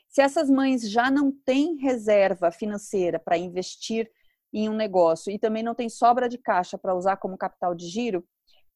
se 0.07 0.21
essas 0.21 0.51
mães 0.51 0.83
já 0.91 1.11
não 1.11 1.33
têm 1.33 1.77
reserva 1.77 2.53
financeira 2.53 3.19
para 3.19 3.39
investir 3.39 4.11
em 4.53 4.69
um 4.69 4.75
negócio 4.75 5.33
e 5.33 5.39
também 5.39 5.63
não 5.63 5.75
tem 5.75 5.89
sobra 5.89 6.29
de 6.29 6.37
caixa 6.37 6.77
para 6.77 6.95
usar 6.95 7.17
como 7.17 7.39
capital 7.39 7.75
de 7.75 7.87
giro, 7.87 8.23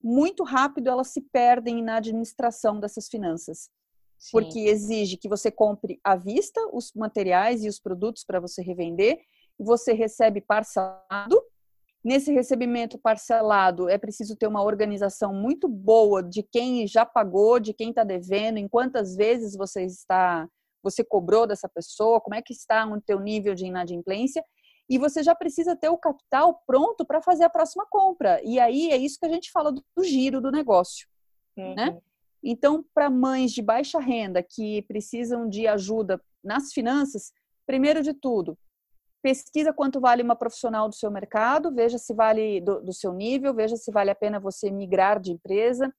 muito 0.02 0.44
rápido 0.44 0.88
elas 0.88 1.09
se 1.09 1.21
perdem 1.21 1.82
na 1.82 1.97
administração 1.97 2.80
dessas 2.80 3.09
finanças. 3.09 3.68
Sim. 4.18 4.30
Porque 4.32 4.61
exige 4.61 5.18
que 5.18 5.28
você 5.28 5.50
compre 5.50 6.00
à 6.02 6.16
vista 6.16 6.59
os 6.73 6.94
materiais 6.94 7.62
e 7.62 7.68
os 7.68 7.78
produtos 7.78 8.25
para 8.25 8.40
você 8.40 8.62
revender 8.62 9.21
você 9.59 9.92
recebe 9.92 10.40
parcelado. 10.40 11.42
Nesse 12.04 12.32
recebimento 12.32 12.99
parcelado, 12.99 13.88
é 13.88 13.97
preciso 13.97 14.35
ter 14.35 14.49
uma 14.49 14.62
organização 14.62 15.32
muito 15.32 15.68
boa 15.68 16.21
de 16.21 16.42
quem 16.42 16.85
já 16.87 17.06
pagou, 17.06 17.61
de 17.61 17.73
quem 17.73 17.90
está 17.90 18.02
devendo, 18.02 18.59
em 18.59 18.66
quantas 18.66 19.14
vezes 19.14 19.56
você 19.56 19.85
está, 19.85 20.49
você 20.82 21.04
cobrou 21.04 21.47
dessa 21.47 21.68
pessoa, 21.68 22.21
como 22.21 22.35
é 22.35 22.42
que 22.42 22.52
está 22.52 22.85
o 22.87 23.00
teu 23.00 23.21
nível 23.21 23.54
de 23.54 23.66
inadimplência, 23.66 24.44
e 24.90 24.99
você 24.99 25.23
já 25.23 25.35
precisa 25.35 25.76
ter 25.76 25.90
o 25.90 25.97
capital 25.97 26.61
pronto 26.66 27.06
para 27.06 27.23
fazer 27.23 27.44
a 27.44 27.50
próxima 27.50 27.87
compra. 27.88 28.40
E 28.44 28.59
aí 28.59 28.90
é 28.90 28.97
isso 28.97 29.18
que 29.21 29.26
a 29.26 29.30
gente 29.30 29.52
fala 29.52 29.71
do, 29.71 29.82
do 29.97 30.02
giro 30.02 30.40
do 30.40 30.50
negócio, 30.50 31.06
né? 31.56 31.64
uhum. 31.68 31.75
né? 31.75 32.00
Então, 32.44 32.85
para 32.92 33.09
mães 33.09 33.52
de 33.52 33.62
baixa 33.62 34.00
renda 34.00 34.42
que 34.42 34.82
precisam 34.82 35.49
de 35.49 35.68
ajuda 35.68 36.21
nas 36.42 36.73
finanças, 36.73 37.32
primeiro 37.64 38.02
de 38.02 38.12
tudo, 38.12 38.59
pesquisa 39.23 39.73
quanto 39.73 40.00
vale 40.00 40.23
uma 40.23 40.37
profissional 40.37 40.88
do 40.88 40.95
seu 40.95 41.11
mercado, 41.11 41.73
veja 41.73 41.97
se 41.97 42.12
vale 42.12 42.61
do, 42.61 42.81
do 42.83 42.93
seu 42.93 43.12
nível, 43.12 43.55
veja 43.55 43.76
se 43.76 43.91
vale 43.91 44.11
a 44.11 44.14
pena 44.14 44.41
você 44.41 44.71
migrar 44.71 45.21
de 45.21 45.33
empresa, 45.33 45.93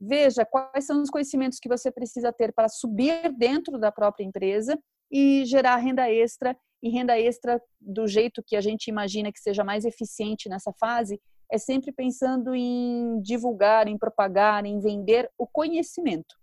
veja 0.00 0.44
quais 0.44 0.84
são 0.84 1.00
os 1.00 1.08
conhecimentos 1.08 1.58
que 1.58 1.68
você 1.68 1.90
precisa 1.90 2.32
ter 2.32 2.52
para 2.52 2.68
subir 2.68 3.32
dentro 3.36 3.78
da 3.78 3.92
própria 3.92 4.24
empresa 4.24 4.78
e 5.10 5.44
gerar 5.46 5.76
renda 5.76 6.10
extra. 6.10 6.56
E 6.82 6.90
renda 6.90 7.18
extra 7.18 7.62
do 7.80 8.06
jeito 8.06 8.42
que 8.46 8.56
a 8.56 8.60
gente 8.60 8.88
imagina 8.88 9.32
que 9.32 9.40
seja 9.40 9.64
mais 9.64 9.86
eficiente 9.86 10.50
nessa 10.50 10.72
fase 10.78 11.18
é 11.50 11.56
sempre 11.56 11.92
pensando 11.92 12.54
em 12.54 13.20
divulgar, 13.22 13.86
em 13.86 13.96
propagar, 13.96 14.66
em 14.66 14.80
vender 14.80 15.30
o 15.38 15.46
conhecimento. 15.46 16.34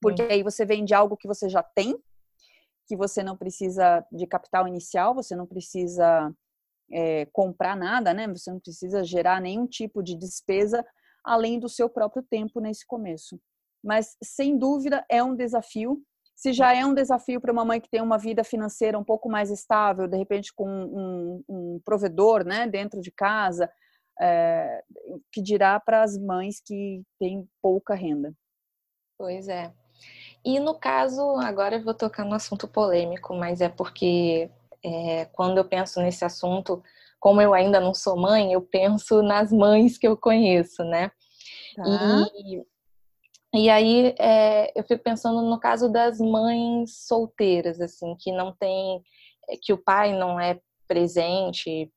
Porque 0.00 0.22
aí 0.22 0.42
você 0.42 0.64
vende 0.64 0.94
algo 0.94 1.16
que 1.16 1.28
você 1.28 1.48
já 1.48 1.62
tem, 1.62 1.96
que 2.90 2.96
você 2.96 3.22
não 3.22 3.36
precisa 3.36 4.04
de 4.10 4.26
capital 4.26 4.66
inicial, 4.66 5.14
você 5.14 5.36
não 5.36 5.46
precisa 5.46 6.34
é, 6.90 7.24
comprar 7.26 7.76
nada, 7.76 8.12
né? 8.12 8.26
Você 8.26 8.50
não 8.50 8.58
precisa 8.58 9.04
gerar 9.04 9.40
nenhum 9.40 9.64
tipo 9.64 10.02
de 10.02 10.16
despesa 10.16 10.84
além 11.22 11.60
do 11.60 11.68
seu 11.68 11.88
próprio 11.88 12.20
tempo 12.28 12.58
nesse 12.58 12.84
começo. 12.84 13.40
Mas 13.80 14.16
sem 14.20 14.58
dúvida 14.58 15.04
é 15.08 15.22
um 15.22 15.36
desafio 15.36 16.02
se 16.34 16.52
já 16.52 16.74
é 16.74 16.84
um 16.84 16.94
desafio 16.94 17.40
para 17.40 17.52
uma 17.52 17.64
mãe 17.66 17.80
que 17.80 17.90
tem 17.90 18.00
uma 18.00 18.16
vida 18.16 18.42
financeira 18.42 18.98
um 18.98 19.04
pouco 19.04 19.28
mais 19.28 19.50
estável, 19.50 20.08
de 20.08 20.16
repente 20.16 20.52
com 20.52 20.66
um, 20.66 21.44
um 21.46 21.80
provedor 21.84 22.44
né, 22.46 22.66
dentro 22.66 22.98
de 22.98 23.12
casa, 23.12 23.70
é, 24.18 24.82
que 25.30 25.42
dirá 25.42 25.78
para 25.78 26.02
as 26.02 26.16
mães 26.16 26.58
que 26.58 27.02
têm 27.20 27.46
pouca 27.62 27.94
renda. 27.94 28.34
Pois 29.18 29.48
é. 29.48 29.70
E 30.44 30.58
no 30.58 30.74
caso, 30.74 31.36
agora 31.36 31.76
eu 31.76 31.84
vou 31.84 31.94
tocar 31.94 32.24
no 32.24 32.34
assunto 32.34 32.66
polêmico, 32.66 33.34
mas 33.34 33.60
é 33.60 33.68
porque 33.68 34.50
é, 34.82 35.26
quando 35.26 35.58
eu 35.58 35.64
penso 35.64 36.00
nesse 36.00 36.24
assunto, 36.24 36.82
como 37.18 37.42
eu 37.42 37.52
ainda 37.52 37.78
não 37.78 37.92
sou 37.92 38.16
mãe, 38.16 38.52
eu 38.52 38.62
penso 38.62 39.22
nas 39.22 39.52
mães 39.52 39.98
que 39.98 40.08
eu 40.08 40.16
conheço, 40.16 40.82
né? 40.84 41.10
Tá. 41.76 41.84
E 42.34 42.62
e 43.52 43.68
aí 43.68 44.14
é, 44.18 44.70
eu 44.78 44.84
fico 44.84 45.02
pensando 45.02 45.42
no 45.42 45.58
caso 45.58 45.90
das 45.90 46.20
mães 46.20 47.06
solteiras, 47.06 47.80
assim, 47.80 48.14
que 48.18 48.30
não 48.30 48.52
tem, 48.54 49.02
é, 49.48 49.56
que 49.60 49.72
o 49.72 49.78
pai 49.78 50.12
não 50.16 50.38
é 50.38 50.60
presente, 50.86 51.90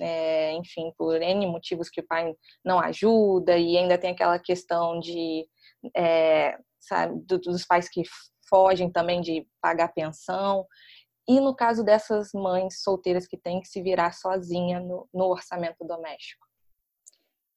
é, 0.00 0.52
enfim, 0.54 0.92
por 0.98 1.22
N 1.22 1.46
motivos 1.46 1.88
que 1.88 2.00
o 2.00 2.06
pai 2.06 2.34
não 2.64 2.80
ajuda, 2.80 3.56
e 3.56 3.78
ainda 3.78 3.96
tem 3.96 4.10
aquela 4.10 4.38
questão 4.38 4.98
de, 4.98 5.46
é, 5.96 6.58
sabe, 6.86 7.20
dos 7.20 7.64
pais 7.64 7.88
que 7.88 8.02
fogem 8.48 8.90
também 8.90 9.20
de 9.20 9.46
pagar 9.60 9.92
pensão. 9.92 10.66
E 11.28 11.40
no 11.40 11.54
caso 11.54 11.82
dessas 11.82 12.30
mães 12.32 12.82
solteiras 12.82 13.26
que 13.26 13.36
têm 13.36 13.60
que 13.60 13.68
se 13.68 13.82
virar 13.82 14.12
sozinha 14.12 14.78
no, 14.78 15.08
no 15.12 15.24
orçamento 15.26 15.84
doméstico. 15.84 16.46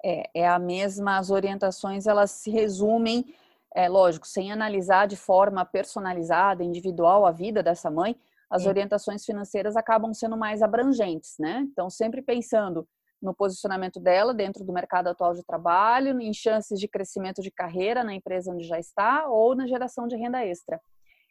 É, 0.04 0.30
é 0.34 0.48
a 0.48 0.58
mesma, 0.58 1.18
as 1.18 1.30
orientações 1.30 2.08
elas 2.08 2.32
se 2.32 2.50
resumem, 2.50 3.36
é 3.76 3.88
lógico, 3.88 4.26
sem 4.26 4.52
analisar 4.52 5.08
de 5.08 5.16
forma 5.16 5.64
personalizada, 5.66 6.64
individual 6.64 7.26
a 7.26 7.32
vida 7.32 7.62
dessa 7.62 7.92
mãe, 7.92 8.16
as 8.50 8.64
Sim. 8.64 8.70
orientações 8.70 9.26
financeiras 9.26 9.76
acabam 9.76 10.14
sendo 10.14 10.36
mais 10.36 10.64
abrangentes, 10.64 11.36
né? 11.38 11.68
Então, 11.72 11.90
sempre 11.90 12.22
pensando 12.22 12.88
no 13.22 13.34
posicionamento 13.34 14.00
dela 14.00 14.34
dentro 14.34 14.64
do 14.64 14.74
mercado 14.74 15.08
atual 15.08 15.34
de 15.34 15.44
trabalho, 15.44 16.20
em 16.20 16.34
chances 16.34 16.80
de 16.80 16.88
crescimento 16.88 17.42
de 17.42 17.52
carreira 17.52 18.04
na 18.04 18.14
empresa 18.14 18.52
onde 18.52 18.64
já 18.64 18.80
está 18.80 19.28
ou 19.28 19.56
na 19.56 19.68
geração 19.68 20.08
de 20.08 20.16
renda 20.16 20.46
extra. 20.46 20.80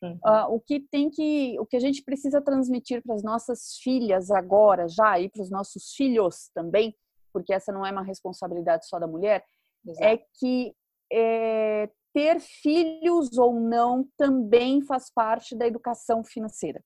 Uhum. 0.02 0.18
Uh, 0.24 0.54
o 0.54 0.60
que 0.60 0.80
tem 0.80 1.10
que, 1.10 1.58
o 1.58 1.66
que 1.66 1.76
a 1.76 1.80
gente 1.80 2.02
precisa 2.02 2.40
transmitir 2.40 3.02
para 3.02 3.14
as 3.14 3.22
nossas 3.22 3.78
filhas 3.82 4.30
agora, 4.30 4.86
já 4.88 5.18
e 5.18 5.28
para 5.28 5.42
os 5.42 5.50
nossos 5.50 5.92
filhos 5.94 6.50
também, 6.54 6.94
porque 7.32 7.52
essa 7.52 7.72
não 7.72 7.84
é 7.84 7.90
uma 7.90 8.02
responsabilidade 8.02 8.86
só 8.86 8.98
da 8.98 9.06
mulher, 9.06 9.44
Exato. 9.86 10.04
é 10.04 10.18
que 10.38 10.74
é, 11.12 11.90
ter 12.12 12.40
filhos 12.40 13.36
ou 13.38 13.58
não 13.58 14.06
também 14.16 14.82
faz 14.82 15.10
parte 15.12 15.56
da 15.56 15.66
educação 15.66 16.22
financeira. 16.22 16.82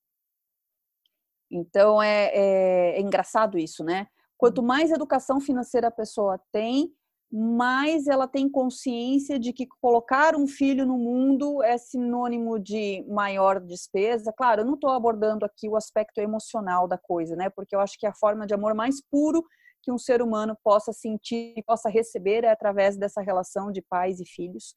Então 1.50 2.02
é, 2.02 2.30
é, 2.32 2.97
é 2.97 3.00
engraçado 3.00 3.59
isso, 3.59 3.85
né? 3.85 4.06
Quanto 4.43 4.61
mais 4.61 4.91
educação 4.91 5.41
financeira 5.41 5.87
a 5.87 5.91
pessoa 5.93 6.37
tem, 6.51 6.93
mais 7.31 8.09
ela 8.09 8.27
tem 8.27 8.51
consciência 8.51 9.39
de 9.39 9.53
que 9.53 9.69
colocar 9.81 10.35
um 10.35 10.49
filho 10.49 10.85
no 10.85 10.99
mundo 10.99 11.63
é 11.63 11.79
sinônimo 11.79 12.59
de 12.59 13.05
maior 13.09 13.61
despesa. 13.61 14.35
Claro, 14.37 14.63
eu 14.63 14.65
não 14.65 14.75
estou 14.75 14.91
abordando 14.91 15.45
aqui 15.45 15.69
o 15.69 15.77
aspecto 15.77 16.19
emocional 16.19 16.89
da 16.89 16.99
coisa, 16.99 17.37
né? 17.37 17.51
Porque 17.51 17.77
eu 17.77 17.79
acho 17.79 17.97
que 17.97 18.05
a 18.05 18.13
forma 18.13 18.45
de 18.45 18.53
amor 18.53 18.75
mais 18.75 19.01
puro 19.01 19.45
que 19.81 19.93
um 19.93 19.99
ser 19.99 20.21
humano 20.21 20.59
possa 20.65 20.93
sentir 20.93 21.55
e 21.57 21.63
possa 21.63 21.89
receber 21.89 22.43
é 22.43 22.51
através 22.51 22.97
dessa 22.97 23.23
relação 23.23 23.71
de 23.71 23.81
pais 23.81 24.19
e 24.19 24.27
filhos. 24.27 24.75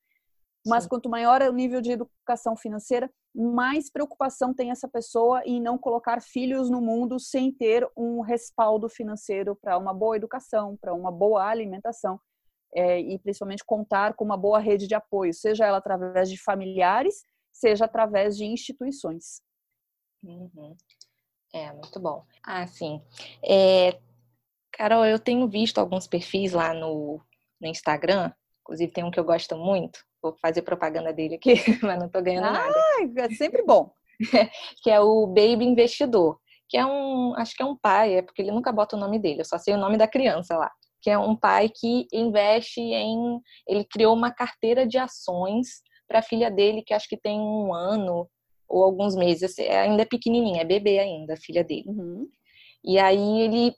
Mas 0.66 0.84
Sim. 0.84 0.90
quanto 0.90 1.10
maior 1.10 1.42
é 1.42 1.50
o 1.50 1.54
nível 1.54 1.80
de 1.80 1.92
educação 1.92 2.56
financeira, 2.56 3.10
mais 3.34 3.92
preocupação 3.92 4.54
tem 4.54 4.72
essa 4.72 4.88
pessoa 4.88 5.42
em 5.46 5.62
não 5.62 5.78
colocar 5.78 6.22
filhos 6.22 6.70
no 6.70 6.82
mundo 6.82 7.20
sem 7.20 7.52
ter 7.52 7.88
um 7.96 8.22
respaldo 8.22 8.90
financeiro 8.90 9.56
para 9.56 9.78
uma 9.78 9.94
boa 9.94 10.16
educação, 10.16 10.76
para 10.78 10.94
uma 10.94 11.12
boa 11.12 11.46
alimentação 11.46 12.20
é, 12.74 13.00
e 13.00 13.18
principalmente 13.20 13.64
contar 13.64 14.14
com 14.16 14.26
uma 14.26 14.38
boa 14.38 14.60
rede 14.60 14.88
de 14.88 14.96
apoio, 14.96 15.34
seja 15.34 15.66
ela 15.66 15.78
através 15.78 16.30
de 16.30 16.38
familiares, 16.38 17.24
seja 17.52 17.86
através 17.86 18.36
de 18.36 18.46
instituições. 18.46 19.42
Uhum. 20.24 20.76
É, 21.54 21.72
muito 21.72 22.00
bom. 22.00 22.26
Ah, 22.44 22.68
sim. 22.68 23.02
É, 23.42 23.98
Carol, 24.74 25.06
eu 25.06 25.18
tenho 25.18 25.48
visto 25.48 25.78
alguns 25.78 26.06
perfis 26.06 26.52
lá 26.52 26.74
no, 26.74 27.22
no 27.62 27.68
Instagram, 27.68 28.32
inclusive 28.62 28.92
tem 28.92 29.04
um 29.06 29.12
que 29.12 29.20
eu 29.20 29.24
gosto 29.24 29.56
muito, 29.56 30.06
vou 30.26 30.38
fazer 30.42 30.62
propaganda 30.62 31.14
dele 31.14 31.36
aqui, 31.36 31.54
mas 31.84 32.00
não 32.00 32.10
tô 32.10 32.22
ganhando 32.22 32.48
ah, 32.48 32.52
nada. 32.52 32.84
É 33.18 33.30
sempre 33.36 33.64
bom. 33.64 33.92
que 34.82 34.90
é 34.90 35.00
o 35.00 35.28
Baby 35.28 35.66
Investidor, 35.66 36.40
que 36.70 36.78
é 36.78 36.86
um, 36.86 37.34
acho 37.36 37.56
que 37.56 37.62
é 37.62 37.66
um 37.66 37.76
pai, 37.76 38.16
é 38.16 38.22
porque 38.22 38.42
ele 38.42 38.52
nunca 38.52 38.72
bota 38.72 38.96
o 38.96 39.00
nome 39.00 39.20
dele, 39.20 39.42
eu 39.42 39.46
só 39.46 39.58
sei 39.58 39.74
o 39.74 39.78
nome 39.78 39.98
da 39.98 40.08
criança 40.08 40.58
lá. 40.58 40.72
Que 41.02 41.10
é 41.10 41.18
um 41.18 41.36
pai 41.36 41.70
que 41.70 42.08
investe 42.12 42.82
em. 42.82 43.40
Ele 43.68 43.84
criou 43.84 44.16
uma 44.16 44.32
carteira 44.32 44.88
de 44.88 44.98
ações 44.98 45.84
para 46.08 46.20
a 46.20 46.24
filha 46.24 46.50
dele, 46.50 46.82
que 46.82 46.96
acho 46.96 47.08
que 47.08 47.18
tem 47.18 47.40
um 47.40 47.74
ano 47.74 48.28
ou 48.68 48.84
alguns 48.84 49.16
meses, 49.16 49.60
é, 49.60 49.82
ainda 49.82 50.02
é 50.02 50.06
pequenininha, 50.06 50.62
é 50.62 50.66
bebê 50.66 50.98
ainda, 50.98 51.36
a 51.36 51.38
filha 51.38 51.64
dele. 51.64 51.86
Uhum. 51.88 52.28
E 52.84 52.98
aí 52.98 53.42
ele 53.42 53.76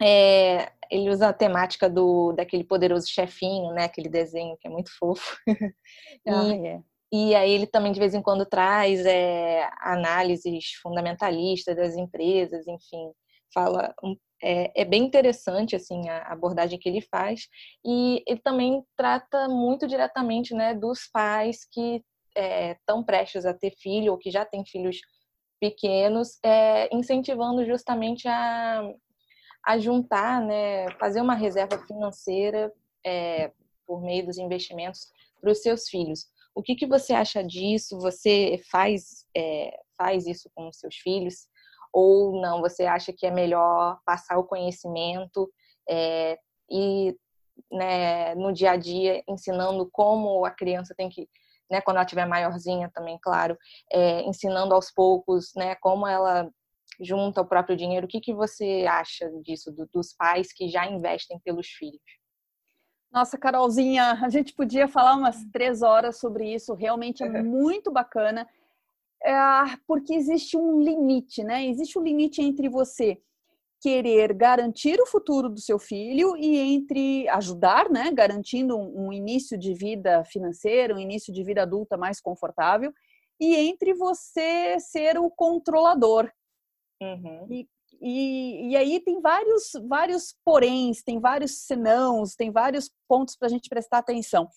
é, 0.00 0.72
ele 0.90 1.10
usa 1.10 1.28
a 1.28 1.32
temática 1.32 1.88
do 1.88 2.32
daquele 2.32 2.64
poderoso 2.64 3.08
chefinho, 3.08 3.72
né? 3.72 3.84
Aquele 3.84 4.08
desenho 4.08 4.56
que 4.58 4.66
é 4.66 4.70
muito 4.70 4.90
fofo. 4.98 5.36
ah, 6.26 6.44
e, 6.44 6.66
é. 6.66 6.82
e 7.12 7.34
aí 7.34 7.50
ele 7.50 7.66
também 7.66 7.92
de 7.92 8.00
vez 8.00 8.14
em 8.14 8.22
quando 8.22 8.46
traz 8.46 9.04
é, 9.06 9.68
análises 9.80 10.72
fundamentalistas 10.82 11.76
das 11.76 11.96
empresas, 11.96 12.66
enfim, 12.66 13.12
fala 13.52 13.94
é, 14.42 14.82
é, 14.82 14.84
bem 14.84 15.04
interessante 15.04 15.76
assim 15.76 16.08
a 16.08 16.32
abordagem 16.32 16.78
que 16.78 16.88
ele 16.88 17.00
faz 17.00 17.48
e 17.84 18.22
ele 18.26 18.40
também 18.40 18.84
trata 18.96 19.48
muito 19.48 19.86
diretamente 19.86 20.52
né 20.52 20.74
dos 20.74 21.08
pais 21.12 21.64
que 21.70 22.02
estão 22.36 23.00
é, 23.00 23.04
prestes 23.04 23.46
a 23.46 23.54
ter 23.54 23.72
filho 23.78 24.12
ou 24.12 24.18
que 24.18 24.30
já 24.30 24.44
têm 24.44 24.64
filhos 24.66 24.98
pequenos, 25.60 26.38
é, 26.44 26.94
incentivando 26.94 27.64
justamente 27.64 28.28
a, 28.28 28.82
a 29.66 29.78
juntar, 29.78 30.40
né, 30.40 30.90
fazer 30.98 31.20
uma 31.20 31.34
reserva 31.34 31.78
financeira 31.86 32.72
é, 33.04 33.52
por 33.86 34.02
meio 34.02 34.26
dos 34.26 34.38
investimentos 34.38 35.10
para 35.40 35.50
os 35.50 35.62
seus 35.62 35.88
filhos. 35.88 36.26
O 36.54 36.62
que, 36.62 36.74
que 36.74 36.86
você 36.86 37.12
acha 37.12 37.42
disso? 37.42 37.98
Você 37.98 38.60
faz, 38.70 39.26
é, 39.36 39.76
faz 39.96 40.26
isso 40.26 40.50
com 40.54 40.68
os 40.68 40.78
seus 40.78 40.96
filhos? 40.96 41.48
Ou 41.92 42.40
não? 42.40 42.60
Você 42.60 42.84
acha 42.84 43.12
que 43.12 43.26
é 43.26 43.30
melhor 43.30 43.98
passar 44.04 44.38
o 44.38 44.44
conhecimento 44.44 45.50
é, 45.88 46.38
e 46.70 47.16
né, 47.70 48.34
no 48.34 48.52
dia 48.52 48.72
a 48.72 48.76
dia 48.76 49.22
ensinando 49.28 49.88
como 49.92 50.44
a 50.44 50.50
criança 50.50 50.94
tem 50.96 51.08
que, 51.08 51.28
né, 51.70 51.80
quando 51.80 51.96
ela 51.96 52.06
tiver 52.06 52.26
maiorzinha 52.26 52.90
também, 52.92 53.18
claro, 53.20 53.56
é, 53.92 54.22
ensinando 54.22 54.74
aos 54.74 54.90
poucos, 54.90 55.52
né, 55.54 55.74
como 55.76 56.06
ela 56.06 56.50
junta 57.00 57.40
o 57.40 57.46
próprio 57.46 57.76
dinheiro. 57.76 58.06
O 58.06 58.08
que, 58.08 58.20
que 58.20 58.34
você 58.34 58.86
acha 58.88 59.30
disso, 59.42 59.72
do, 59.72 59.88
dos 59.92 60.12
pais 60.12 60.52
que 60.52 60.68
já 60.68 60.86
investem 60.86 61.38
pelos 61.40 61.68
filhos? 61.68 62.02
Nossa, 63.12 63.38
Carolzinha, 63.38 64.18
a 64.22 64.28
gente 64.28 64.52
podia 64.52 64.88
falar 64.88 65.14
umas 65.14 65.44
três 65.52 65.82
horas 65.82 66.18
sobre 66.18 66.52
isso, 66.52 66.74
realmente 66.74 67.22
é 67.22 67.42
muito 67.42 67.92
bacana, 67.92 68.48
é, 69.22 69.32
porque 69.86 70.14
existe 70.14 70.56
um 70.56 70.80
limite, 70.80 71.44
né? 71.44 71.64
Existe 71.64 71.98
um 71.98 72.02
limite 72.02 72.42
entre 72.42 72.68
você 72.68 73.20
querer 73.84 74.32
garantir 74.32 74.98
o 74.98 75.06
futuro 75.06 75.50
do 75.50 75.60
seu 75.60 75.78
filho 75.78 76.34
e 76.38 76.56
entre 76.58 77.28
ajudar, 77.28 77.90
né, 77.90 78.10
garantindo 78.10 78.78
um, 78.78 79.08
um 79.08 79.12
início 79.12 79.58
de 79.58 79.74
vida 79.74 80.24
financeira, 80.24 80.94
um 80.94 80.98
início 80.98 81.30
de 81.30 81.44
vida 81.44 81.62
adulta 81.62 81.94
mais 81.94 82.18
confortável, 82.18 82.94
e 83.38 83.54
entre 83.56 83.92
você 83.92 84.80
ser 84.80 85.18
o 85.18 85.30
controlador, 85.30 86.30
Uhum. 87.04 87.46
E, 87.50 87.68
e, 88.00 88.70
e 88.70 88.76
aí 88.76 89.00
tem 89.00 89.20
vários, 89.20 89.72
vários 89.86 90.34
poréns, 90.44 91.02
tem 91.02 91.20
vários 91.20 91.66
senãos, 91.66 92.34
tem 92.34 92.50
vários 92.50 92.90
pontos 93.08 93.36
para 93.36 93.46
a 93.46 93.50
gente 93.50 93.68
prestar 93.68 93.98
atenção. 93.98 94.48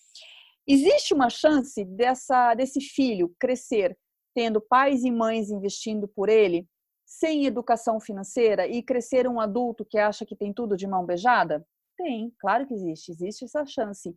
Existe 0.67 1.13
uma 1.13 1.29
chance 1.29 1.83
dessa, 1.85 2.53
desse 2.53 2.81
filho 2.81 3.33
crescer 3.39 3.97
tendo 4.37 4.61
pais 4.61 5.03
e 5.03 5.09
mães 5.09 5.49
investindo 5.49 6.07
por 6.07 6.29
ele, 6.29 6.67
sem 7.03 7.45
educação 7.45 7.99
financeira 7.99 8.67
e 8.67 8.83
crescer 8.83 9.27
um 9.27 9.39
adulto 9.39 9.83
que 9.83 9.97
acha 9.97 10.25
que 10.27 10.35
tem 10.35 10.53
tudo 10.53 10.77
de 10.77 10.85
mão 10.85 11.03
beijada? 11.03 11.65
Tem, 11.97 12.31
claro 12.39 12.67
que 12.67 12.73
existe, 12.75 13.11
existe 13.11 13.45
essa 13.45 13.65
chance. 13.65 14.15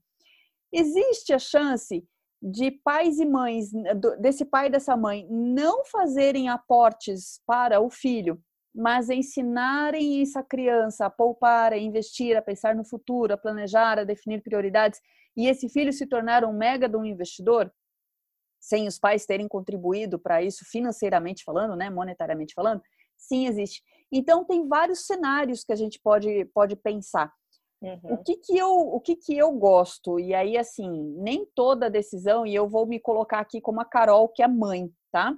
Existe 0.71 1.33
a 1.33 1.39
chance 1.39 2.05
de 2.43 2.71
pais 2.71 3.19
e 3.19 3.27
mães, 3.27 3.71
desse 4.19 4.45
pai 4.45 4.67
e 4.67 4.71
dessa 4.71 4.97
mãe, 4.97 5.27
não 5.31 5.85
fazerem 5.85 6.49
aportes 6.49 7.41
para 7.47 7.81
o 7.81 7.91
filho, 7.91 8.41
mas 8.75 9.11
ensinarem 9.11 10.23
essa 10.23 10.43
criança 10.43 11.07
a 11.07 11.11
poupar, 11.11 11.73
a 11.73 11.79
investir, 11.79 12.37
a 12.37 12.43
pensar 12.43 12.75
no 12.75 12.85
futuro, 12.85 13.35
a 13.35 13.39
planejar, 13.39 13.99
a 13.99 14.05
definir 14.05 14.43
prioridades, 14.43 15.01
e 15.37 15.47
esse 15.47 15.69
filho 15.69 15.93
se 15.93 16.07
tornar 16.07 16.45
um 16.45 16.53
mega 16.53 16.89
de 16.89 16.97
um 16.97 17.05
investidor, 17.05 17.71
sem 18.61 18.87
os 18.87 18.99
pais 18.99 19.27
terem 19.27 19.49
contribuído 19.49 20.19
para 20.19 20.43
isso 20.43 20.65
financeiramente 20.65 21.45
falando, 21.45 21.75
né, 21.77 21.91
monetariamente 21.91 22.55
falando, 22.55 22.83
sim 23.17 23.47
existe. 23.47 23.83
Então 24.13 24.45
tem 24.45 24.67
vários 24.67 25.07
cenários 25.07 25.65
que 25.65 25.73
a 25.73 25.77
gente 25.77 26.01
pode 26.01 26.45
pode 26.47 26.77
pensar. 26.77 27.33
Uhum. 27.83 28.13
O 28.13 28.19
que 28.19 28.37
que 28.37 28.59
eu 28.59 28.71
o 28.71 29.01
que 29.01 29.17
que 29.17 29.39
eu 29.39 29.51
gosto 29.53 30.21
e 30.21 30.35
aí 30.35 30.59
assim 30.59 30.91
nem 31.17 31.47
toda 31.55 31.89
decisão 31.89 32.47
e 32.47 32.55
eu 32.55 32.69
vou 32.69 32.87
me 32.87 33.01
colocar 33.01 33.39
aqui 33.39 33.59
como 33.59 33.81
a 33.81 33.87
Carol 33.87 34.29
que 34.29 34.43
é 34.43 34.49
mãe, 34.49 34.91
tá? 35.11 35.35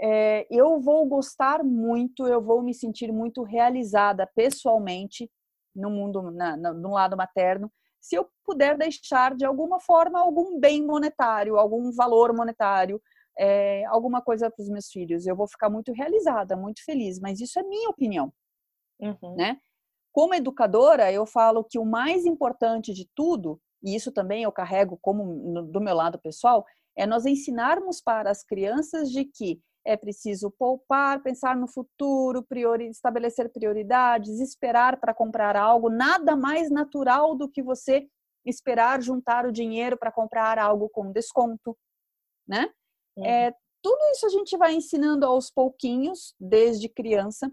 É, 0.00 0.46
eu 0.50 0.80
vou 0.80 1.06
gostar 1.06 1.62
muito, 1.62 2.26
eu 2.26 2.42
vou 2.42 2.62
me 2.62 2.74
sentir 2.74 3.12
muito 3.12 3.44
realizada 3.44 4.28
pessoalmente 4.34 5.30
no 5.72 5.88
mundo 5.88 6.32
na, 6.32 6.56
na, 6.56 6.72
no 6.72 6.90
lado 6.90 7.16
materno 7.16 7.70
se 8.02 8.16
eu 8.16 8.28
puder 8.44 8.76
deixar 8.76 9.34
de 9.36 9.44
alguma 9.44 9.78
forma 9.78 10.18
algum 10.18 10.58
bem 10.58 10.84
monetário, 10.84 11.56
algum 11.56 11.92
valor 11.92 12.34
monetário, 12.34 13.00
é, 13.38 13.84
alguma 13.86 14.20
coisa 14.20 14.50
para 14.50 14.60
os 14.60 14.68
meus 14.68 14.90
filhos. 14.90 15.24
Eu 15.24 15.36
vou 15.36 15.46
ficar 15.46 15.70
muito 15.70 15.92
realizada, 15.92 16.56
muito 16.56 16.84
feliz, 16.84 17.20
mas 17.20 17.40
isso 17.40 17.60
é 17.60 17.62
minha 17.62 17.88
opinião, 17.88 18.32
uhum. 19.00 19.36
né? 19.36 19.56
Como 20.12 20.34
educadora, 20.34 21.10
eu 21.10 21.24
falo 21.24 21.64
que 21.64 21.78
o 21.78 21.84
mais 21.84 22.26
importante 22.26 22.92
de 22.92 23.08
tudo, 23.14 23.60
e 23.82 23.94
isso 23.94 24.12
também 24.12 24.42
eu 24.42 24.52
carrego 24.52 24.98
como 25.00 25.62
do 25.62 25.80
meu 25.80 25.94
lado 25.94 26.18
pessoal, 26.18 26.64
é 26.96 27.06
nós 27.06 27.24
ensinarmos 27.24 28.00
para 28.00 28.30
as 28.30 28.44
crianças 28.44 29.10
de 29.10 29.24
que 29.24 29.60
é 29.84 29.96
preciso 29.96 30.50
poupar, 30.50 31.22
pensar 31.22 31.56
no 31.56 31.66
futuro, 31.66 32.44
priori 32.44 32.88
estabelecer 32.88 33.50
prioridades, 33.50 34.38
esperar 34.38 35.00
para 35.00 35.14
comprar 35.14 35.56
algo. 35.56 35.90
Nada 35.90 36.36
mais 36.36 36.70
natural 36.70 37.34
do 37.34 37.48
que 37.48 37.62
você 37.62 38.06
esperar 38.44 39.02
juntar 39.02 39.46
o 39.46 39.52
dinheiro 39.52 39.96
para 39.96 40.12
comprar 40.12 40.58
algo 40.58 40.88
com 40.88 41.10
desconto, 41.10 41.76
né? 42.46 42.70
É, 43.18 43.52
tudo 43.82 43.98
isso 44.12 44.26
a 44.26 44.28
gente 44.28 44.56
vai 44.56 44.74
ensinando 44.74 45.26
aos 45.26 45.50
pouquinhos, 45.50 46.34
desde 46.38 46.88
criança. 46.88 47.52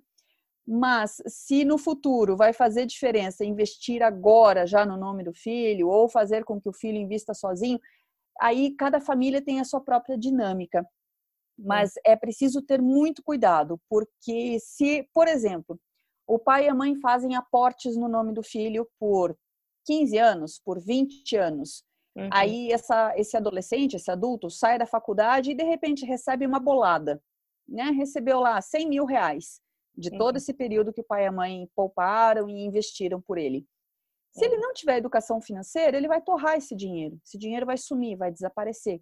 Mas 0.71 1.19
se 1.25 1.65
no 1.65 1.79
futuro 1.79 2.37
vai 2.37 2.53
fazer 2.53 2.85
diferença 2.85 3.43
investir 3.43 4.03
agora 4.03 4.67
já 4.67 4.85
no 4.85 4.97
nome 4.97 5.23
do 5.23 5.33
filho 5.33 5.87
ou 5.87 6.07
fazer 6.07 6.45
com 6.45 6.61
que 6.61 6.69
o 6.69 6.73
filho 6.73 6.99
invista 6.99 7.33
sozinho, 7.33 7.79
aí 8.39 8.75
cada 8.75 9.01
família 9.01 9.41
tem 9.41 9.59
a 9.59 9.63
sua 9.63 9.81
própria 9.81 10.15
dinâmica. 10.15 10.87
Mas 11.57 11.93
é 12.05 12.15
preciso 12.15 12.61
ter 12.61 12.79
muito 12.79 13.23
cuidado, 13.23 13.81
porque 13.89 14.59
se, 14.59 15.09
por 15.11 15.27
exemplo, 15.27 15.75
o 16.27 16.37
pai 16.37 16.65
e 16.65 16.69
a 16.69 16.75
mãe 16.75 16.95
fazem 16.99 17.35
aportes 17.35 17.97
no 17.97 18.07
nome 18.07 18.31
do 18.31 18.43
filho 18.43 18.87
por 18.99 19.35
15 19.87 20.17
anos, 20.19 20.61
por 20.63 20.79
20 20.79 21.35
anos, 21.35 21.83
uhum. 22.15 22.29
aí 22.31 22.71
essa, 22.71 23.11
esse 23.17 23.35
adolescente, 23.35 23.95
esse 23.95 24.11
adulto, 24.11 24.51
sai 24.51 24.77
da 24.77 24.85
faculdade 24.85 25.49
e 25.49 25.55
de 25.55 25.63
repente 25.63 26.05
recebe 26.05 26.45
uma 26.45 26.59
bolada, 26.59 27.19
né? 27.67 27.85
Recebeu 27.89 28.39
lá 28.39 28.61
100 28.61 28.87
mil 28.87 29.05
reais 29.05 29.59
de 29.99 30.11
todo 30.17 30.35
uhum. 30.35 30.37
esse 30.37 30.53
período 30.53 30.93
que 30.93 31.01
o 31.01 31.05
pai 31.05 31.23
e 31.23 31.27
a 31.27 31.31
mãe 31.31 31.69
pouparam 31.75 32.49
e 32.49 32.65
investiram 32.65 33.21
por 33.21 33.37
ele. 33.37 33.65
Se 34.31 34.45
ele 34.45 34.57
não 34.57 34.73
tiver 34.73 34.97
educação 34.97 35.41
financeira, 35.41 35.97
ele 35.97 36.07
vai 36.07 36.21
torrar 36.21 36.55
esse 36.55 36.75
dinheiro. 36.75 37.19
Esse 37.25 37.37
dinheiro 37.37 37.65
vai 37.65 37.77
sumir, 37.77 38.15
vai 38.15 38.31
desaparecer 38.31 39.01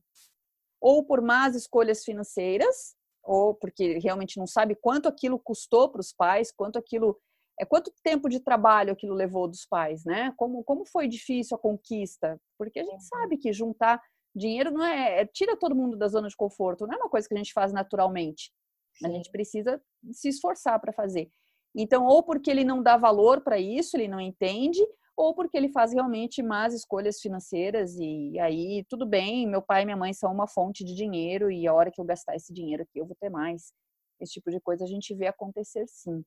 ou 0.81 1.03
por 1.03 1.21
más 1.21 1.55
escolhas 1.55 2.03
financeiras, 2.03 2.95
ou 3.23 3.53
porque 3.53 3.99
realmente 3.99 4.37
não 4.37 4.47
sabe 4.47 4.75
quanto 4.75 5.07
aquilo 5.07 5.39
custou 5.39 5.89
para 5.89 5.99
os 5.99 6.13
pais, 6.13 6.51
quanto 6.51 6.77
aquilo 6.77 7.19
é 7.59 7.65
quanto 7.65 7.91
tempo 8.03 8.29
de 8.29 8.39
trabalho 8.39 8.93
aquilo 8.93 9.15
levou 9.15 9.47
dos 9.47 9.65
pais, 9.65 10.05
né? 10.05 10.31
Como 10.37 10.63
como 10.63 10.85
foi 10.85 11.07
difícil 11.07 11.57
a 11.57 11.59
conquista? 11.59 12.39
Porque 12.57 12.79
a 12.79 12.83
gente 12.83 12.93
uhum. 12.93 12.99
sabe 12.99 13.37
que 13.37 13.51
juntar 13.51 14.01
dinheiro 14.35 14.71
não 14.71 14.83
é, 14.83 15.21
é 15.21 15.25
tira 15.25 15.57
todo 15.57 15.75
mundo 15.75 15.97
da 15.97 16.07
zona 16.07 16.27
de 16.27 16.35
conforto, 16.35 16.85
não 16.85 16.93
é 16.93 16.97
uma 16.97 17.09
coisa 17.09 17.27
que 17.27 17.33
a 17.33 17.37
gente 17.37 17.53
faz 17.53 17.73
naturalmente. 17.73 18.51
A 19.03 19.09
gente 19.09 19.31
precisa 19.31 19.81
se 20.11 20.29
esforçar 20.29 20.79
para 20.79 20.93
fazer. 20.93 21.29
Então, 21.75 22.05
ou 22.05 22.23
porque 22.23 22.49
ele 22.49 22.63
não 22.63 22.81
dá 22.81 22.97
valor 22.97 23.41
para 23.41 23.59
isso, 23.59 23.95
ele 23.95 24.07
não 24.07 24.19
entende, 24.19 24.81
ou 25.15 25.33
porque 25.33 25.57
ele 25.57 25.69
faz 25.69 25.91
realmente 25.91 26.43
más 26.43 26.73
escolhas 26.73 27.19
financeiras 27.19 27.95
e 27.97 28.39
aí 28.39 28.85
tudo 28.87 29.05
bem, 29.05 29.47
meu 29.47 29.61
pai 29.61 29.81
e 29.81 29.85
minha 29.85 29.97
mãe 29.97 30.13
são 30.13 30.31
uma 30.31 30.47
fonte 30.47 30.83
de 30.83 30.93
dinheiro 30.93 31.51
e 31.51 31.67
a 31.67 31.73
hora 31.73 31.91
que 31.91 31.99
eu 31.99 32.05
gastar 32.05 32.35
esse 32.35 32.53
dinheiro 32.53 32.83
aqui 32.83 32.99
eu 32.99 33.05
vou 33.05 33.15
ter 33.19 33.29
mais. 33.29 33.73
Esse 34.19 34.33
tipo 34.33 34.51
de 34.51 34.59
coisa 34.59 34.83
a 34.83 34.87
gente 34.87 35.13
vê 35.15 35.27
acontecer 35.27 35.85
sim. 35.87 36.23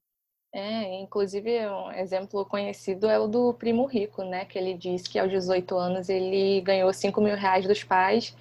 É, 0.52 1.00
inclusive 1.00 1.68
um 1.68 1.92
exemplo 1.92 2.44
conhecido 2.44 3.08
é 3.08 3.16
o 3.16 3.28
do 3.28 3.54
primo 3.54 3.84
rico, 3.86 4.24
né? 4.24 4.44
Que 4.44 4.58
ele 4.58 4.74
diz 4.74 5.06
que 5.06 5.18
aos 5.18 5.30
18 5.30 5.76
anos 5.76 6.08
ele 6.08 6.60
ganhou 6.60 6.92
5 6.92 7.20
mil 7.20 7.36
reais 7.36 7.66
dos 7.68 7.84
pais 7.84 8.34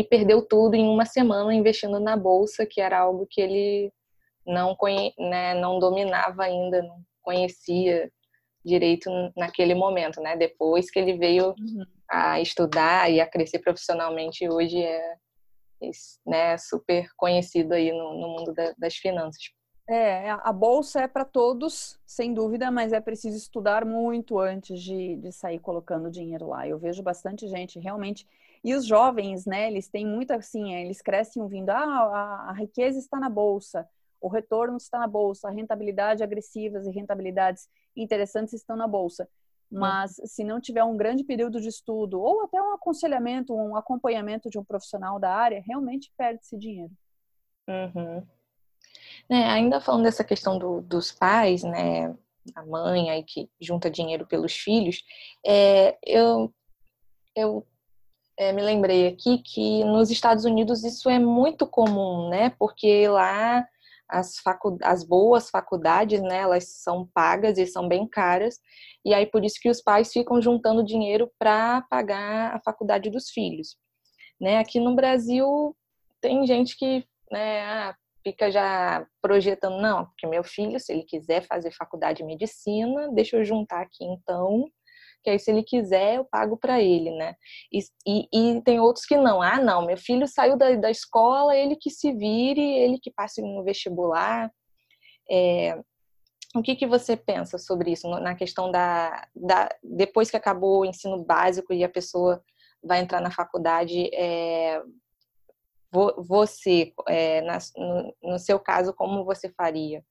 e 0.00 0.04
perdeu 0.04 0.42
tudo 0.42 0.74
em 0.74 0.88
uma 0.88 1.04
semana 1.04 1.54
investindo 1.54 2.00
na 2.00 2.16
bolsa, 2.16 2.66
que 2.66 2.80
era 2.80 2.98
algo 2.98 3.26
que 3.30 3.40
ele 3.40 3.92
não, 4.44 4.74
conhe... 4.74 5.14
né, 5.18 5.54
não 5.54 5.78
dominava 5.78 6.42
ainda, 6.44 6.82
não 6.82 7.00
conhecia 7.22 8.10
direito 8.64 9.10
naquele 9.36 9.74
momento, 9.74 10.20
né? 10.20 10.36
Depois 10.36 10.90
que 10.90 10.98
ele 10.98 11.16
veio 11.16 11.54
uhum. 11.58 11.84
a 12.10 12.40
estudar 12.40 13.10
e 13.10 13.20
a 13.20 13.26
crescer 13.26 13.60
profissionalmente, 13.60 14.48
hoje 14.48 14.82
é 14.82 15.14
né, 16.26 16.56
super 16.56 17.08
conhecido 17.16 17.74
aí 17.74 17.92
no, 17.92 18.14
no 18.14 18.28
mundo 18.28 18.52
da, 18.54 18.74
das 18.78 18.96
finanças. 18.96 19.42
É, 19.86 20.30
a 20.30 20.50
bolsa 20.50 21.02
é 21.02 21.08
para 21.08 21.26
todos, 21.26 22.00
sem 22.06 22.32
dúvida, 22.32 22.70
mas 22.70 22.94
é 22.94 23.00
preciso 23.00 23.36
estudar 23.36 23.84
muito 23.84 24.38
antes 24.38 24.80
de, 24.80 25.16
de 25.16 25.30
sair 25.30 25.58
colocando 25.58 26.10
dinheiro 26.10 26.48
lá. 26.48 26.66
Eu 26.66 26.78
vejo 26.78 27.02
bastante 27.02 27.46
gente 27.46 27.78
realmente. 27.78 28.26
E 28.64 28.74
os 28.74 28.86
jovens, 28.86 29.44
né, 29.44 29.68
eles 29.68 29.88
têm 29.88 30.06
muito 30.06 30.30
assim, 30.32 30.74
eles 30.74 31.02
crescem 31.02 31.42
ouvindo: 31.42 31.70
ah, 31.70 31.76
a, 31.76 32.50
a 32.50 32.52
riqueza 32.54 32.98
está 32.98 33.20
na 33.20 33.28
bolsa, 33.28 33.86
o 34.20 34.28
retorno 34.28 34.78
está 34.78 34.98
na 34.98 35.06
bolsa, 35.06 35.48
a 35.48 35.52
rentabilidade 35.52 36.22
agressivas 36.22 36.86
e 36.86 36.90
rentabilidades 36.90 37.68
interessantes 37.94 38.54
estão 38.54 38.74
na 38.74 38.88
bolsa. 38.88 39.28
Mas 39.70 40.20
se 40.26 40.44
não 40.44 40.60
tiver 40.60 40.84
um 40.84 40.96
grande 40.96 41.24
período 41.24 41.60
de 41.60 41.68
estudo 41.68 42.20
ou 42.20 42.42
até 42.44 42.62
um 42.62 42.74
aconselhamento, 42.74 43.54
um 43.54 43.76
acompanhamento 43.76 44.48
de 44.48 44.56
um 44.56 44.64
profissional 44.64 45.18
da 45.18 45.34
área, 45.34 45.62
realmente 45.66 46.12
perde-se 46.16 46.56
dinheiro. 46.56 46.92
Uhum. 47.68 48.24
É, 49.28 49.44
ainda 49.50 49.80
falando 49.80 50.04
dessa 50.04 50.22
questão 50.22 50.58
do, 50.58 50.80
dos 50.80 51.10
pais, 51.10 51.64
né, 51.64 52.14
a 52.54 52.64
mãe 52.64 53.10
aí 53.10 53.24
que 53.24 53.50
junta 53.60 53.90
dinheiro 53.90 54.26
pelos 54.26 54.54
filhos, 54.54 55.02
é, 55.44 55.98
eu, 56.06 56.54
eu 57.34 57.66
é, 58.36 58.52
me 58.52 58.62
lembrei 58.62 59.06
aqui 59.08 59.38
que 59.38 59.84
nos 59.84 60.10
Estados 60.10 60.44
Unidos 60.44 60.84
isso 60.84 61.08
é 61.08 61.18
muito 61.18 61.66
comum, 61.66 62.28
né? 62.28 62.50
Porque 62.58 63.08
lá 63.08 63.66
as, 64.08 64.38
facu 64.38 64.78
as 64.82 65.04
boas 65.04 65.50
faculdades, 65.50 66.20
né, 66.22 66.38
elas 66.38 66.68
são 66.68 67.08
pagas 67.14 67.58
e 67.58 67.66
são 67.66 67.88
bem 67.88 68.06
caras, 68.06 68.60
e 69.04 69.14
aí 69.14 69.26
por 69.26 69.44
isso 69.44 69.58
que 69.60 69.70
os 69.70 69.80
pais 69.80 70.12
ficam 70.12 70.40
juntando 70.40 70.84
dinheiro 70.84 71.30
para 71.38 71.82
pagar 71.82 72.54
a 72.54 72.60
faculdade 72.60 73.10
dos 73.10 73.30
filhos. 73.30 73.76
Né? 74.40 74.58
Aqui 74.58 74.78
no 74.78 74.94
Brasil 74.94 75.76
tem 76.20 76.46
gente 76.46 76.76
que 76.76 77.04
né, 77.30 77.62
ah, 77.62 77.96
fica 78.22 78.50
já 78.50 79.06
projetando, 79.22 79.80
não, 79.80 80.06
porque 80.06 80.26
meu 80.26 80.44
filho, 80.44 80.78
se 80.78 80.92
ele 80.92 81.04
quiser 81.04 81.46
fazer 81.46 81.70
faculdade 81.72 82.18
de 82.18 82.24
medicina, 82.24 83.10
deixa 83.12 83.36
eu 83.36 83.44
juntar 83.44 83.80
aqui 83.82 84.04
então 84.04 84.66
que 85.24 85.30
aí 85.30 85.38
se 85.38 85.50
ele 85.50 85.62
quiser 85.62 86.16
eu 86.16 86.24
pago 86.26 86.56
para 86.56 86.80
ele, 86.80 87.10
né? 87.12 87.34
E, 87.72 87.80
e, 88.06 88.28
e, 88.32 88.62
tem 88.62 88.78
outros 88.78 89.06
que 89.06 89.16
não. 89.16 89.40
Ah, 89.40 89.58
não, 89.58 89.86
meu 89.86 89.96
filho 89.96 90.28
saiu 90.28 90.56
da, 90.56 90.76
da 90.76 90.90
escola, 90.90 91.56
ele 91.56 91.74
que 91.74 91.90
se 91.90 92.12
vire, 92.12 92.60
ele 92.60 92.98
que 93.00 93.10
passe 93.10 93.40
no 93.40 93.64
vestibular. 93.64 94.52
É, 95.30 95.80
o 96.54 96.62
que, 96.62 96.76
que 96.76 96.86
você 96.86 97.16
pensa 97.16 97.58
sobre 97.58 97.90
isso, 97.90 98.08
na 98.08 98.34
questão 98.34 98.70
da, 98.70 99.26
da... 99.34 99.68
Depois 99.82 100.30
que 100.30 100.36
acabou 100.36 100.82
o 100.82 100.84
ensino 100.84 101.24
básico 101.24 101.72
e 101.72 101.82
a 101.82 101.88
pessoa 101.88 102.44
vai 102.82 103.00
entrar 103.00 103.20
na 103.20 103.30
faculdade, 103.30 104.14
é, 104.14 104.80
você, 105.90 106.92
é, 107.08 107.40
na, 107.40 107.58
no, 107.76 108.14
no 108.22 108.38
seu 108.38 108.60
caso, 108.60 108.92
como 108.92 109.24
você 109.24 109.48
faria? 109.48 110.04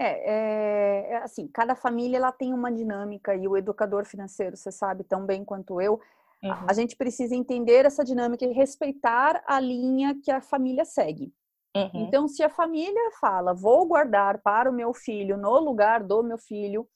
É, 0.00 0.30
é, 0.30 1.12
é, 1.14 1.16
assim, 1.16 1.48
cada 1.48 1.74
família 1.74 2.18
ela 2.18 2.30
tem 2.30 2.54
uma 2.54 2.70
dinâmica 2.70 3.34
e 3.34 3.48
o 3.48 3.56
educador 3.56 4.04
financeiro, 4.04 4.56
você 4.56 4.70
sabe 4.70 5.02
tão 5.02 5.26
bem 5.26 5.44
quanto 5.44 5.80
eu, 5.80 5.94
uhum. 6.40 6.66
a 6.68 6.72
gente 6.72 6.94
precisa 6.94 7.34
entender 7.34 7.84
essa 7.84 8.04
dinâmica 8.04 8.44
e 8.44 8.52
respeitar 8.52 9.42
a 9.44 9.58
linha 9.58 10.16
que 10.22 10.30
a 10.30 10.40
família 10.40 10.84
segue. 10.84 11.32
Uhum. 11.76 11.90
Então, 11.94 12.28
se 12.28 12.44
a 12.44 12.48
família 12.48 13.10
fala, 13.20 13.52
vou 13.52 13.84
guardar 13.86 14.40
para 14.40 14.70
o 14.70 14.72
meu 14.72 14.94
filho 14.94 15.36
no 15.36 15.58
lugar 15.58 16.04
do 16.04 16.22
meu 16.22 16.38
filho 16.38 16.88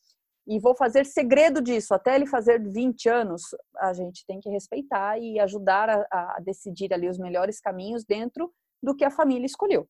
e 0.47 0.61
vou 0.61 0.75
fazer 0.75 1.05
segredo 1.05 1.61
disso 1.61 1.95
até 1.95 2.15
ele 2.15 2.27
fazer 2.27 2.61
20 2.61 3.09
anos, 3.09 3.43
a 3.79 3.93
gente 3.93 4.25
tem 4.27 4.39
que 4.39 4.49
respeitar 4.49 5.19
e 5.19 5.41
ajudar 5.41 5.91
a, 5.91 6.07
a 6.11 6.41
decidir 6.41 6.95
ali 6.95 7.09
os 7.09 7.19
melhores 7.19 7.61
caminhos 7.61 8.05
dentro 8.05 8.53
do 8.81 8.95
que 8.95 9.05
a 9.05 9.11
família 9.11 9.47
escolheu. 9.47 9.89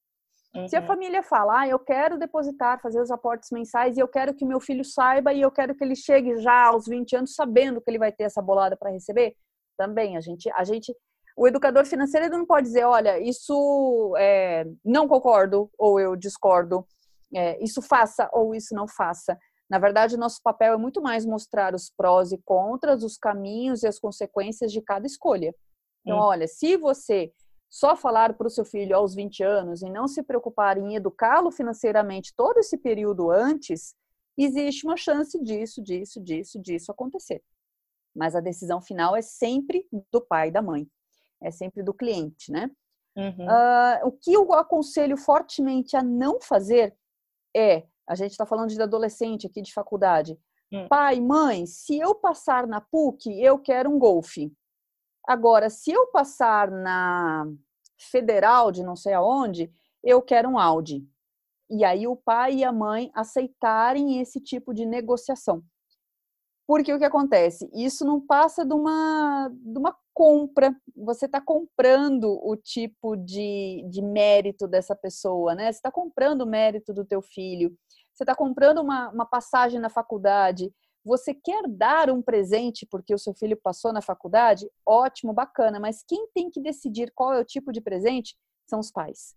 Uhum. 0.54 0.68
Se 0.68 0.76
a 0.76 0.80
uhum. 0.80 0.86
família 0.86 1.22
fala, 1.22 1.60
ah, 1.60 1.68
eu 1.68 1.78
quero 1.78 2.18
depositar, 2.18 2.80
fazer 2.80 3.00
os 3.00 3.10
aportes 3.10 3.50
mensais 3.50 3.96
e 3.96 4.00
eu 4.00 4.08
quero 4.08 4.34
que 4.34 4.44
meu 4.44 4.60
filho 4.60 4.84
saiba 4.84 5.32
e 5.32 5.40
eu 5.40 5.50
quero 5.50 5.74
que 5.74 5.82
ele 5.82 5.96
chegue 5.96 6.36
já 6.38 6.66
aos 6.66 6.86
20 6.86 7.16
anos 7.16 7.34
sabendo 7.34 7.80
que 7.80 7.90
ele 7.90 7.98
vai 7.98 8.12
ter 8.12 8.24
essa 8.24 8.42
bolada 8.42 8.76
para 8.76 8.90
receber, 8.90 9.34
também 9.78 10.16
a 10.16 10.20
gente, 10.20 10.50
a 10.52 10.62
gente, 10.62 10.94
o 11.36 11.48
educador 11.48 11.86
financeiro 11.86 12.26
ele 12.26 12.36
não 12.36 12.44
pode 12.46 12.66
dizer, 12.66 12.84
olha, 12.84 13.18
isso 13.18 14.14
é, 14.18 14.66
não 14.84 15.08
concordo 15.08 15.70
ou 15.78 15.98
eu 15.98 16.14
discordo, 16.14 16.86
é, 17.34 17.62
isso 17.64 17.80
faça 17.80 18.28
ou 18.32 18.54
isso 18.54 18.74
não 18.74 18.86
faça. 18.86 19.38
Na 19.70 19.78
verdade, 19.78 20.16
o 20.16 20.18
nosso 20.18 20.38
papel 20.42 20.74
é 20.74 20.76
muito 20.76 21.00
mais 21.00 21.24
mostrar 21.24 21.74
os 21.74 21.90
prós 21.96 22.30
e 22.30 22.36
contras, 22.44 23.02
os 23.02 23.16
caminhos 23.16 23.82
e 23.82 23.86
as 23.86 23.98
consequências 23.98 24.70
de 24.70 24.82
cada 24.82 25.06
escolha. 25.06 25.54
Então, 26.04 26.18
uhum. 26.18 26.24
olha, 26.24 26.46
se 26.46 26.76
você 26.76 27.32
só 27.72 27.96
falar 27.96 28.34
para 28.34 28.46
o 28.46 28.50
seu 28.50 28.66
filho 28.66 28.94
aos 28.94 29.14
20 29.14 29.42
anos 29.42 29.80
e 29.80 29.88
não 29.88 30.06
se 30.06 30.22
preocupar 30.22 30.76
em 30.76 30.94
educá-lo 30.94 31.50
financeiramente 31.50 32.34
todo 32.36 32.58
esse 32.58 32.76
período 32.76 33.30
antes, 33.30 33.94
existe 34.36 34.84
uma 34.84 34.94
chance 34.94 35.42
disso, 35.42 35.82
disso, 35.82 36.20
disso, 36.20 36.60
disso 36.60 36.92
acontecer. 36.92 37.42
Mas 38.14 38.36
a 38.36 38.40
decisão 38.40 38.82
final 38.82 39.16
é 39.16 39.22
sempre 39.22 39.88
do 40.12 40.20
pai 40.20 40.48
e 40.48 40.50
da 40.50 40.60
mãe, 40.60 40.86
é 41.40 41.50
sempre 41.50 41.82
do 41.82 41.94
cliente, 41.94 42.52
né? 42.52 42.70
Uhum. 43.16 43.46
Uh, 43.46 44.06
o 44.08 44.12
que 44.12 44.34
eu 44.34 44.52
aconselho 44.52 45.16
fortemente 45.16 45.96
a 45.96 46.02
não 46.02 46.42
fazer 46.42 46.94
é, 47.56 47.86
a 48.06 48.14
gente 48.14 48.32
está 48.32 48.44
falando 48.44 48.68
de 48.68 48.82
adolescente 48.82 49.46
aqui 49.46 49.62
de 49.62 49.72
faculdade, 49.72 50.38
uhum. 50.70 50.88
pai, 50.88 51.20
mãe, 51.22 51.64
se 51.64 51.98
eu 51.98 52.14
passar 52.14 52.66
na 52.66 52.82
PUC, 52.82 53.32
eu 53.42 53.58
quero 53.58 53.88
um 53.88 53.98
golfe. 53.98 54.52
Agora, 55.26 55.70
se 55.70 55.90
eu 55.92 56.06
passar 56.08 56.70
na 56.70 57.46
federal 57.98 58.72
de 58.72 58.82
não 58.82 58.96
sei 58.96 59.12
aonde, 59.12 59.72
eu 60.02 60.20
quero 60.20 60.48
um 60.48 60.58
Audi. 60.58 61.06
E 61.70 61.84
aí 61.84 62.06
o 62.06 62.16
pai 62.16 62.56
e 62.56 62.64
a 62.64 62.72
mãe 62.72 63.10
aceitarem 63.14 64.20
esse 64.20 64.40
tipo 64.40 64.74
de 64.74 64.84
negociação. 64.84 65.62
Porque 66.66 66.92
o 66.92 66.98
que 66.98 67.04
acontece? 67.04 67.68
Isso 67.72 68.04
não 68.04 68.20
passa 68.20 68.64
de 68.64 68.72
uma, 68.72 69.50
de 69.52 69.78
uma 69.78 69.96
compra. 70.14 70.74
Você 70.96 71.26
está 71.26 71.40
comprando 71.40 72.38
o 72.42 72.56
tipo 72.56 73.16
de, 73.16 73.84
de 73.90 74.02
mérito 74.02 74.68
dessa 74.68 74.94
pessoa, 74.94 75.54
né? 75.54 75.64
Você 75.72 75.78
está 75.78 75.90
comprando 75.90 76.42
o 76.42 76.46
mérito 76.46 76.92
do 76.92 77.04
teu 77.04 77.20
filho. 77.20 77.76
Você 78.14 78.22
está 78.22 78.34
comprando 78.34 78.78
uma, 78.78 79.10
uma 79.10 79.26
passagem 79.26 79.80
na 79.80 79.88
faculdade. 79.88 80.72
Você 81.04 81.34
quer 81.34 81.64
dar 81.68 82.10
um 82.10 82.22
presente 82.22 82.86
porque 82.86 83.12
o 83.12 83.18
seu 83.18 83.34
filho 83.34 83.56
passou 83.56 83.92
na 83.92 84.00
faculdade? 84.00 84.70
Ótimo, 84.86 85.32
bacana, 85.32 85.80
mas 85.80 86.04
quem 86.06 86.28
tem 86.32 86.48
que 86.48 86.60
decidir 86.60 87.10
qual 87.14 87.32
é 87.32 87.40
o 87.40 87.44
tipo 87.44 87.72
de 87.72 87.80
presente 87.80 88.36
são 88.66 88.78
os 88.78 88.90
pais. 88.90 89.34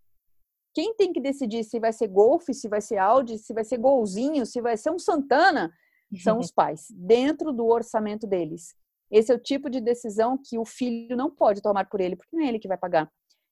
Quem 0.73 0.93
tem 0.95 1.11
que 1.11 1.21
decidir 1.21 1.63
se 1.63 1.79
vai 1.79 1.93
ser 1.93 2.07
Golf, 2.07 2.43
se 2.51 2.67
vai 2.67 2.81
ser 2.81 2.97
Audi, 2.97 3.37
se 3.37 3.53
vai 3.53 3.63
ser 3.63 3.77
Golzinho, 3.77 4.45
se 4.45 4.61
vai 4.61 4.77
ser 4.77 4.91
um 4.91 4.99
Santana, 4.99 5.73
são 6.21 6.37
os 6.37 6.51
pais, 6.53 6.87
dentro 6.91 7.51
do 7.51 7.65
orçamento 7.65 8.27
deles. 8.27 8.75
Esse 9.09 9.31
é 9.31 9.35
o 9.35 9.39
tipo 9.39 9.69
de 9.69 9.79
decisão 9.79 10.37
que 10.37 10.57
o 10.57 10.65
filho 10.65 11.15
não 11.15 11.31
pode 11.31 11.61
tomar 11.61 11.87
por 11.89 12.01
ele, 12.01 12.15
porque 12.15 12.35
não 12.35 12.43
é 12.43 12.49
ele 12.49 12.59
que 12.59 12.67
vai 12.67 12.77
pagar. 12.77 13.09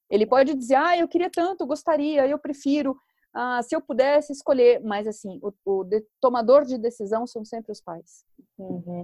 Ele 0.10 0.26
pode 0.26 0.54
dizer, 0.54 0.76
ah, 0.76 0.98
eu 0.98 1.08
queria 1.08 1.30
tanto, 1.30 1.66
gostaria, 1.66 2.28
eu 2.28 2.38
prefiro, 2.38 2.96
ah, 3.34 3.62
se 3.64 3.76
eu 3.76 3.82
pudesse 3.82 4.32
escolher, 4.32 4.80
mas 4.84 5.08
assim, 5.08 5.40
o, 5.42 5.54
o 5.66 5.84
de, 5.84 6.06
tomador 6.22 6.66
de 6.66 6.78
decisão 6.78 7.26
são 7.26 7.44
sempre 7.44 7.72
os 7.72 7.82
pais. 7.82 8.26
Uhum. 8.58 9.04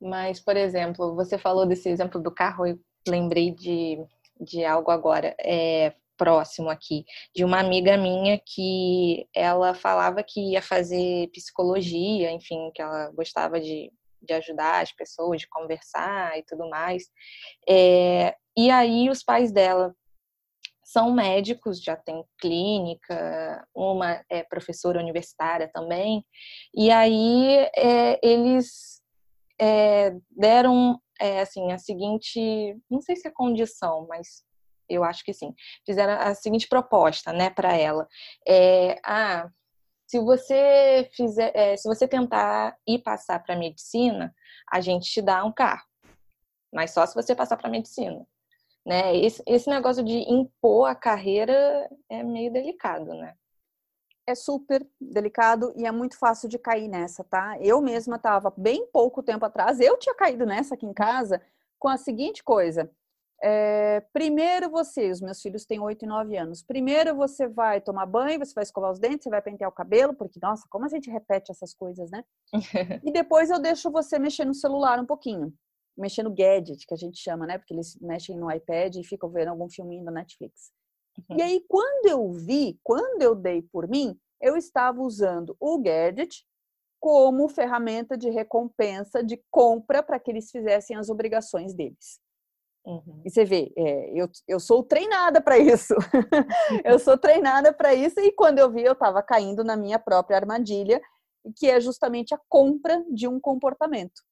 Mas, 0.00 0.40
por 0.40 0.56
exemplo, 0.56 1.14
você 1.14 1.36
falou 1.36 1.66
desse 1.66 1.88
exemplo 1.88 2.20
do 2.20 2.30
carro, 2.30 2.66
eu 2.66 2.78
lembrei 3.06 3.50
de, 3.50 3.98
de 4.40 4.64
algo 4.64 4.90
agora. 4.90 5.34
É, 5.40 5.92
próximo 6.18 6.68
aqui, 6.68 7.04
de 7.32 7.44
uma 7.44 7.60
amiga 7.60 7.96
minha 7.96 8.38
que 8.44 9.26
ela 9.32 9.72
falava 9.72 10.20
que 10.22 10.52
ia 10.52 10.60
fazer 10.60 11.28
psicologia, 11.28 12.32
enfim, 12.32 12.72
que 12.74 12.82
ela 12.82 13.10
gostava 13.12 13.60
de, 13.60 13.90
de 14.20 14.32
ajudar 14.34 14.82
as 14.82 14.92
pessoas, 14.92 15.40
de 15.40 15.48
conversar 15.48 16.36
e 16.36 16.42
tudo 16.42 16.68
mais. 16.68 17.04
É, 17.68 18.34
e 18.56 18.68
aí 18.68 19.08
os 19.08 19.22
pais 19.22 19.52
dela 19.52 19.94
são 20.88 21.12
médicos, 21.12 21.82
já 21.82 21.94
tem 21.94 22.24
clínica, 22.40 23.62
uma 23.74 24.24
é 24.30 24.42
professora 24.42 24.98
universitária 24.98 25.70
também, 25.70 26.24
e 26.74 26.90
aí 26.90 27.68
é, 27.76 28.18
eles 28.26 29.02
é, 29.60 30.16
deram 30.30 30.98
é, 31.20 31.42
assim 31.42 31.72
a 31.72 31.78
seguinte, 31.78 32.74
não 32.90 33.02
sei 33.02 33.16
se 33.16 33.28
é 33.28 33.30
condição, 33.30 34.06
mas 34.08 34.42
eu 34.88 35.04
acho 35.04 35.22
que 35.24 35.34
sim, 35.34 35.54
fizeram 35.84 36.14
a 36.14 36.34
seguinte 36.34 36.66
proposta, 36.66 37.34
né, 37.34 37.50
para 37.50 37.76
ela, 37.76 38.08
é, 38.48 38.98
ah, 39.04 39.46
se 40.06 40.18
você 40.18 41.06
fizer, 41.12 41.52
é, 41.54 41.76
se 41.76 41.86
você 41.86 42.08
tentar 42.08 42.74
ir 42.86 43.00
passar 43.00 43.42
para 43.42 43.54
medicina, 43.54 44.34
a 44.72 44.80
gente 44.80 45.10
te 45.10 45.20
dá 45.20 45.44
um 45.44 45.52
carro, 45.52 45.84
mas 46.72 46.92
só 46.92 47.04
se 47.04 47.14
você 47.14 47.34
passar 47.34 47.58
para 47.58 47.68
medicina. 47.68 48.26
Né? 48.88 49.14
Esse, 49.18 49.42
esse 49.46 49.68
negócio 49.68 50.02
de 50.02 50.14
impor 50.32 50.88
a 50.88 50.94
carreira 50.94 51.90
é 52.08 52.22
meio 52.22 52.50
delicado, 52.50 53.12
né? 53.12 53.34
É 54.26 54.34
super 54.34 54.86
delicado 54.98 55.74
e 55.76 55.84
é 55.84 55.92
muito 55.92 56.18
fácil 56.18 56.48
de 56.48 56.58
cair 56.58 56.88
nessa, 56.88 57.22
tá? 57.22 57.58
Eu 57.60 57.82
mesma 57.82 58.16
estava 58.16 58.50
bem 58.56 58.86
pouco 58.90 59.22
tempo 59.22 59.44
atrás, 59.44 59.78
eu 59.78 59.98
tinha 59.98 60.14
caído 60.14 60.46
nessa 60.46 60.74
aqui 60.74 60.86
em 60.86 60.94
casa 60.94 61.42
com 61.78 61.86
a 61.86 61.98
seguinte 61.98 62.42
coisa. 62.42 62.90
É, 63.42 64.00
primeiro 64.10 64.70
você, 64.70 65.10
os 65.10 65.20
meus 65.20 65.42
filhos 65.42 65.66
têm 65.66 65.78
8 65.78 66.06
e 66.06 66.08
9 66.08 66.38
anos. 66.38 66.62
Primeiro 66.62 67.14
você 67.14 67.46
vai 67.46 67.82
tomar 67.82 68.06
banho, 68.06 68.38
você 68.38 68.54
vai 68.54 68.64
escovar 68.64 68.90
os 68.90 68.98
dentes, 68.98 69.24
você 69.24 69.30
vai 69.30 69.42
pentear 69.42 69.68
o 69.68 69.74
cabelo, 69.74 70.14
porque, 70.14 70.40
nossa, 70.42 70.66
como 70.70 70.86
a 70.86 70.88
gente 70.88 71.10
repete 71.10 71.52
essas 71.52 71.74
coisas, 71.74 72.10
né? 72.10 72.24
e 73.04 73.12
depois 73.12 73.50
eu 73.50 73.60
deixo 73.60 73.90
você 73.90 74.18
mexer 74.18 74.46
no 74.46 74.54
celular 74.54 74.98
um 74.98 75.06
pouquinho 75.06 75.52
mexer 75.98 76.22
no 76.22 76.34
gadget, 76.34 76.86
que 76.86 76.94
a 76.94 76.96
gente 76.96 77.18
chama, 77.18 77.46
né? 77.46 77.58
Porque 77.58 77.74
eles 77.74 77.98
mexem 78.00 78.36
no 78.36 78.50
iPad 78.50 78.96
e 78.96 79.04
ficam 79.04 79.28
vendo 79.30 79.48
algum 79.48 79.68
filminho 79.68 80.04
da 80.04 80.10
Netflix. 80.10 80.70
Uhum. 81.28 81.36
E 81.38 81.42
aí, 81.42 81.64
quando 81.68 82.06
eu 82.06 82.32
vi, 82.32 82.78
quando 82.82 83.22
eu 83.22 83.34
dei 83.34 83.62
por 83.62 83.88
mim, 83.88 84.18
eu 84.40 84.56
estava 84.56 85.00
usando 85.00 85.56
o 85.58 85.78
gadget 85.78 86.44
como 87.00 87.48
ferramenta 87.48 88.16
de 88.16 88.30
recompensa, 88.30 89.22
de 89.22 89.40
compra, 89.50 90.02
para 90.02 90.18
que 90.18 90.30
eles 90.30 90.50
fizessem 90.50 90.96
as 90.96 91.08
obrigações 91.08 91.74
deles. 91.74 92.20
Uhum. 92.84 93.22
E 93.24 93.30
você 93.30 93.44
vê, 93.44 93.72
é, 93.76 94.20
eu, 94.20 94.28
eu 94.46 94.58
sou 94.58 94.82
treinada 94.82 95.40
para 95.40 95.58
isso. 95.58 95.94
eu 96.84 96.98
sou 96.98 97.18
treinada 97.18 97.72
para 97.72 97.94
isso, 97.94 98.18
e 98.20 98.32
quando 98.32 98.58
eu 98.58 98.70
vi, 98.70 98.82
eu 98.82 98.92
estava 98.92 99.22
caindo 99.22 99.62
na 99.62 99.76
minha 99.76 99.98
própria 99.98 100.36
armadilha, 100.36 101.00
que 101.56 101.68
é 101.68 101.80
justamente 101.80 102.34
a 102.34 102.40
compra 102.48 103.04
de 103.10 103.28
um 103.28 103.38
comportamento 103.40 104.22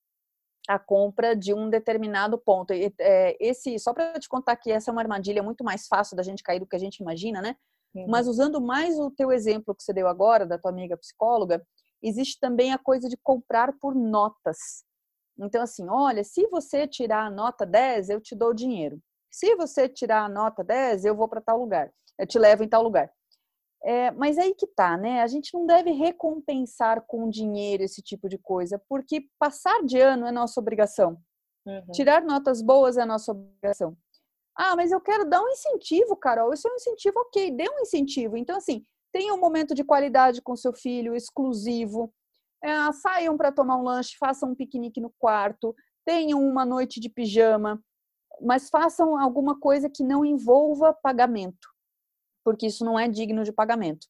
a 0.69 0.79
compra 0.79 1.35
de 1.37 1.55
um 1.55 1.71
determinado 1.71 2.39
ponto. 2.39 2.73
E, 2.73 2.93
é, 2.99 3.37
esse, 3.41 3.79
só 3.79 3.93
para 3.93 4.19
te 4.19 4.29
contar 4.29 4.57
que 4.57 4.71
essa 4.71 4.91
é 4.91 4.93
uma 4.93 5.03
armadilha 5.03 5.43
muito 5.43 5.63
mais 5.65 5.87
fácil 5.87 6.17
da 6.17 6.23
gente 6.23 6.43
cair 6.43 6.61
do 6.61 6.67
que 6.67 6.77
a 6.77 6.79
gente 6.79 6.97
imagina, 6.97 7.41
né? 7.41 7.57
Mas 8.07 8.29
usando 8.29 8.61
mais 8.61 8.99
o 8.99 9.11
teu 9.11 9.33
exemplo 9.33 9.75
que 9.75 9.83
você 9.83 9.93
deu 9.93 10.07
agora, 10.07 10.45
da 10.45 10.59
tua 10.59 10.71
amiga 10.71 10.99
psicóloga, 10.99 11.67
existe 12.03 12.39
também 12.39 12.73
a 12.73 12.79
coisa 12.79 13.09
de 13.09 13.17
comprar 13.17 13.73
por 13.81 13.95
notas. 13.95 14.85
Então, 15.39 15.63
assim, 15.63 15.87
olha, 15.89 16.23
se 16.25 16.47
você 16.49 16.87
tirar 16.87 17.27
a 17.27 17.31
nota 17.31 17.65
10, 17.65 18.11
eu 18.11 18.21
te 18.21 18.35
dou 18.35 18.53
dinheiro. 18.53 19.01
Se 19.31 19.55
você 19.57 19.89
tirar 19.89 20.25
a 20.25 20.29
nota 20.29 20.65
10, 20.65 21.05
eu 21.05 21.15
vou 21.15 21.29
para 21.29 21.41
tal 21.41 21.59
lugar. 21.59 21.91
Eu 22.19 22.27
te 22.27 22.39
levo 22.39 22.65
em 22.65 22.69
tal 22.69 22.83
lugar. 22.83 23.11
É, 23.87 24.11
mas 24.11 24.37
aí 24.37 24.53
que 24.53 24.67
tá, 24.67 24.97
né? 24.97 25.23
A 25.23 25.29
gente 25.29 25.55
não 25.55 25.65
deve 25.65 25.93
recompensar 25.93 27.03
com 27.07 27.31
dinheiro 27.31 27.85
esse 27.85 28.03
tipo 28.03 28.29
de 28.29 28.37
coisa, 28.37 28.83
porque 28.89 29.29
passar 29.39 29.81
de 29.85 30.01
ano 30.01 30.27
é 30.27 30.33
nossa 30.33 30.59
obrigação. 30.59 31.17
Uhum. 31.65 31.93
Tirar 31.93 32.25
notas 32.25 32.61
boas 32.61 32.97
é 32.97 33.05
nossa 33.05 33.31
obrigação. 33.31 33.97
Ah, 34.57 34.75
mas 34.75 34.91
eu 34.91 35.01
quero 35.01 35.25
dar 35.25 35.41
um 35.41 35.49
incentivo, 35.51 36.17
Carol. 36.17 36.53
Isso 36.53 36.67
é 36.67 36.73
um 36.73 36.75
incentivo, 36.75 37.21
ok, 37.21 37.53
dê 37.53 37.71
um 37.71 37.79
incentivo. 37.79 38.37
Então, 38.37 38.57
assim, 38.57 38.85
tenha 39.13 39.33
um 39.33 39.39
momento 39.39 39.73
de 39.73 39.85
qualidade 39.85 40.43
com 40.43 40.57
seu 40.57 40.73
filho, 40.73 41.15
exclusivo. 41.15 42.13
É, 42.65 42.93
saiam 42.93 43.37
para 43.37 43.53
tomar 43.53 43.77
um 43.77 43.85
lanche, 43.85 44.17
façam 44.19 44.51
um 44.51 44.55
piquenique 44.57 45.01
no 45.01 45.15
quarto, 45.17 45.73
tenham 46.05 46.41
uma 46.41 46.65
noite 46.65 46.99
de 46.99 47.09
pijama, 47.09 47.81
mas 48.41 48.69
façam 48.69 49.17
alguma 49.17 49.61
coisa 49.61 49.89
que 49.89 50.03
não 50.03 50.25
envolva 50.25 50.93
pagamento 50.93 51.76
porque 52.47 52.69
isso 52.69 52.85
não 52.85 52.97
é 52.97 53.09
digno 53.09 53.43
de 53.43 53.51
pagamento. 53.51 54.07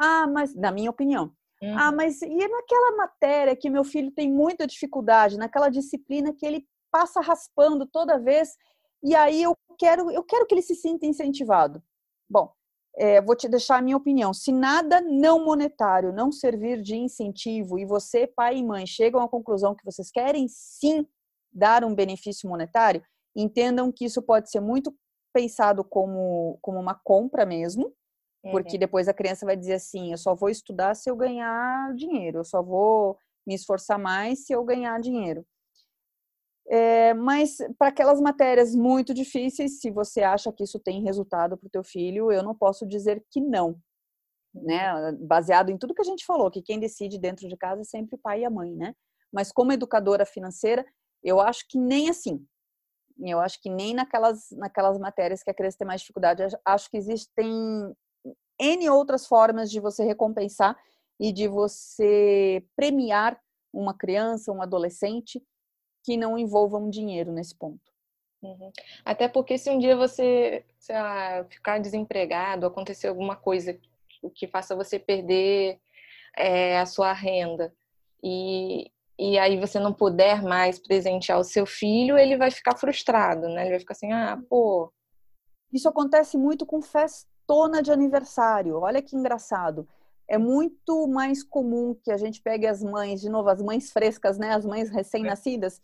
Ah, 0.00 0.26
mas, 0.26 0.54
na 0.54 0.72
minha 0.72 0.88
opinião, 0.88 1.30
ah, 1.62 1.66
uhum. 1.66 1.78
ah, 1.78 1.92
mas 1.92 2.22
e 2.22 2.48
naquela 2.48 2.96
matéria 2.96 3.54
que 3.54 3.68
meu 3.68 3.84
filho 3.84 4.10
tem 4.10 4.32
muita 4.32 4.66
dificuldade, 4.66 5.36
naquela 5.36 5.68
disciplina 5.68 6.32
que 6.32 6.46
ele 6.46 6.66
passa 6.90 7.20
raspando 7.20 7.84
toda 7.84 8.18
vez, 8.18 8.56
e 9.02 9.14
aí 9.14 9.42
eu 9.42 9.54
quero, 9.78 10.10
eu 10.10 10.24
quero 10.24 10.46
que 10.46 10.54
ele 10.54 10.62
se 10.62 10.74
sinta 10.74 11.04
incentivado. 11.04 11.82
Bom, 12.26 12.50
é, 12.96 13.20
vou 13.20 13.36
te 13.36 13.46
deixar 13.50 13.76
a 13.76 13.82
minha 13.82 13.98
opinião. 13.98 14.32
Se 14.32 14.50
nada 14.50 15.02
não 15.02 15.44
monetário 15.44 16.10
não 16.10 16.32
servir 16.32 16.80
de 16.80 16.96
incentivo 16.96 17.78
e 17.78 17.84
você, 17.84 18.26
pai 18.26 18.56
e 18.56 18.64
mãe, 18.64 18.86
chegam 18.86 19.20
à 19.20 19.28
conclusão 19.28 19.74
que 19.74 19.84
vocês 19.84 20.10
querem 20.10 20.48
sim 20.48 21.06
dar 21.52 21.84
um 21.84 21.94
benefício 21.94 22.48
monetário, 22.48 23.02
entendam 23.36 23.92
que 23.92 24.06
isso 24.06 24.22
pode 24.22 24.50
ser 24.50 24.60
muito 24.60 24.96
pensado 25.32 25.84
como, 25.84 26.58
como 26.60 26.78
uma 26.78 26.94
compra 26.94 27.44
mesmo, 27.44 27.94
porque 28.50 28.74
uhum. 28.74 28.80
depois 28.80 29.08
a 29.08 29.14
criança 29.14 29.44
vai 29.44 29.56
dizer 29.56 29.74
assim: 29.74 30.12
eu 30.12 30.18
só 30.18 30.34
vou 30.34 30.48
estudar 30.48 30.94
se 30.94 31.10
eu 31.10 31.16
ganhar 31.16 31.94
dinheiro, 31.94 32.38
eu 32.38 32.44
só 32.44 32.62
vou 32.62 33.18
me 33.46 33.54
esforçar 33.54 33.98
mais 33.98 34.44
se 34.44 34.52
eu 34.52 34.64
ganhar 34.64 35.00
dinheiro. 35.00 35.44
É, 36.70 37.14
mas 37.14 37.56
para 37.78 37.88
aquelas 37.88 38.20
matérias 38.20 38.74
muito 38.74 39.14
difíceis, 39.14 39.80
se 39.80 39.90
você 39.90 40.20
acha 40.22 40.52
que 40.52 40.64
isso 40.64 40.78
tem 40.78 41.02
resultado 41.02 41.56
para 41.56 41.66
o 41.66 41.70
teu 41.70 41.82
filho, 41.82 42.30
eu 42.30 42.42
não 42.42 42.54
posso 42.54 42.86
dizer 42.86 43.24
que 43.30 43.40
não, 43.40 43.80
né? 44.54 45.12
Baseado 45.12 45.70
em 45.70 45.78
tudo 45.78 45.94
que 45.94 46.02
a 46.02 46.04
gente 46.04 46.26
falou, 46.26 46.50
que 46.50 46.60
quem 46.60 46.78
decide 46.78 47.18
dentro 47.18 47.48
de 47.48 47.56
casa 47.56 47.80
é 47.80 47.84
sempre 47.84 48.16
o 48.16 48.18
pai 48.18 48.40
e 48.42 48.44
a 48.44 48.50
mãe, 48.50 48.74
né? 48.74 48.94
Mas 49.32 49.50
como 49.50 49.72
educadora 49.72 50.26
financeira, 50.26 50.84
eu 51.22 51.40
acho 51.40 51.66
que 51.68 51.78
nem 51.78 52.10
assim. 52.10 52.44
Eu 53.20 53.40
acho 53.40 53.60
que 53.60 53.68
nem 53.68 53.94
naquelas, 53.94 54.50
naquelas 54.52 54.98
matérias 54.98 55.42
que 55.42 55.50
a 55.50 55.54
criança 55.54 55.78
tem 55.78 55.86
mais 55.86 56.00
dificuldade. 56.00 56.42
Acho 56.64 56.90
que 56.90 56.96
existem 56.96 57.94
N 58.60 58.90
outras 58.90 59.26
formas 59.26 59.70
de 59.70 59.80
você 59.80 60.04
recompensar 60.04 60.76
e 61.18 61.32
de 61.32 61.48
você 61.48 62.64
premiar 62.76 63.40
uma 63.72 63.94
criança, 63.94 64.52
um 64.52 64.62
adolescente 64.62 65.42
que 66.04 66.16
não 66.16 66.38
envolvam 66.38 66.88
dinheiro 66.88 67.32
nesse 67.32 67.54
ponto. 67.54 67.92
Uhum. 68.42 68.70
Até 69.04 69.28
porque 69.28 69.58
se 69.58 69.68
um 69.68 69.78
dia 69.78 69.96
você 69.96 70.64
lá, 70.88 71.44
ficar 71.44 71.78
desempregado, 71.80 72.66
acontecer 72.66 73.08
alguma 73.08 73.36
coisa 73.36 73.78
que 74.34 74.46
faça 74.46 74.76
você 74.76 74.98
perder 74.98 75.80
é, 76.36 76.78
a 76.78 76.86
sua 76.86 77.12
renda 77.12 77.74
e, 78.22 78.90
e 79.18 79.38
aí 79.38 79.58
você 79.58 79.78
não 79.80 79.92
puder 79.92 80.42
mais 80.42 80.78
presentear 80.78 81.38
o 81.38 81.44
seu 81.44 81.66
filho, 81.66 82.16
ele 82.16 82.36
vai 82.36 82.50
ficar 82.50 82.76
frustrado, 82.76 83.48
né? 83.48 83.62
Ele 83.62 83.70
vai 83.70 83.80
ficar 83.80 83.92
assim, 83.92 84.12
ah, 84.12 84.40
pô. 84.48 84.92
Isso 85.72 85.88
acontece 85.88 86.38
muito 86.38 86.64
com 86.64 86.80
festona 86.80 87.82
de 87.82 87.90
aniversário. 87.90 88.78
Olha 88.78 89.02
que 89.02 89.16
engraçado 89.16 89.86
é 90.28 90.36
muito 90.36 91.08
mais 91.08 91.42
comum 91.42 91.96
que 92.04 92.12
a 92.12 92.18
gente 92.18 92.42
pegue 92.42 92.66
as 92.66 92.82
mães, 92.82 93.20
de 93.20 93.30
novo, 93.30 93.48
as 93.48 93.62
mães 93.62 93.90
frescas, 93.90 94.38
né, 94.38 94.54
as 94.54 94.64
mães 94.64 94.90
recém-nascidas, 94.90 95.80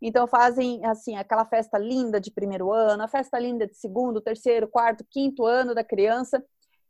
então 0.00 0.28
fazem 0.28 0.84
assim 0.86 1.16
aquela 1.16 1.44
festa 1.44 1.76
linda 1.76 2.20
de 2.20 2.30
primeiro 2.30 2.72
ano, 2.72 3.02
a 3.02 3.08
festa 3.08 3.36
linda 3.38 3.66
de 3.66 3.76
segundo, 3.76 4.20
terceiro, 4.20 4.68
quarto, 4.68 5.04
quinto 5.10 5.44
ano 5.44 5.74
da 5.74 5.82
criança 5.82 6.42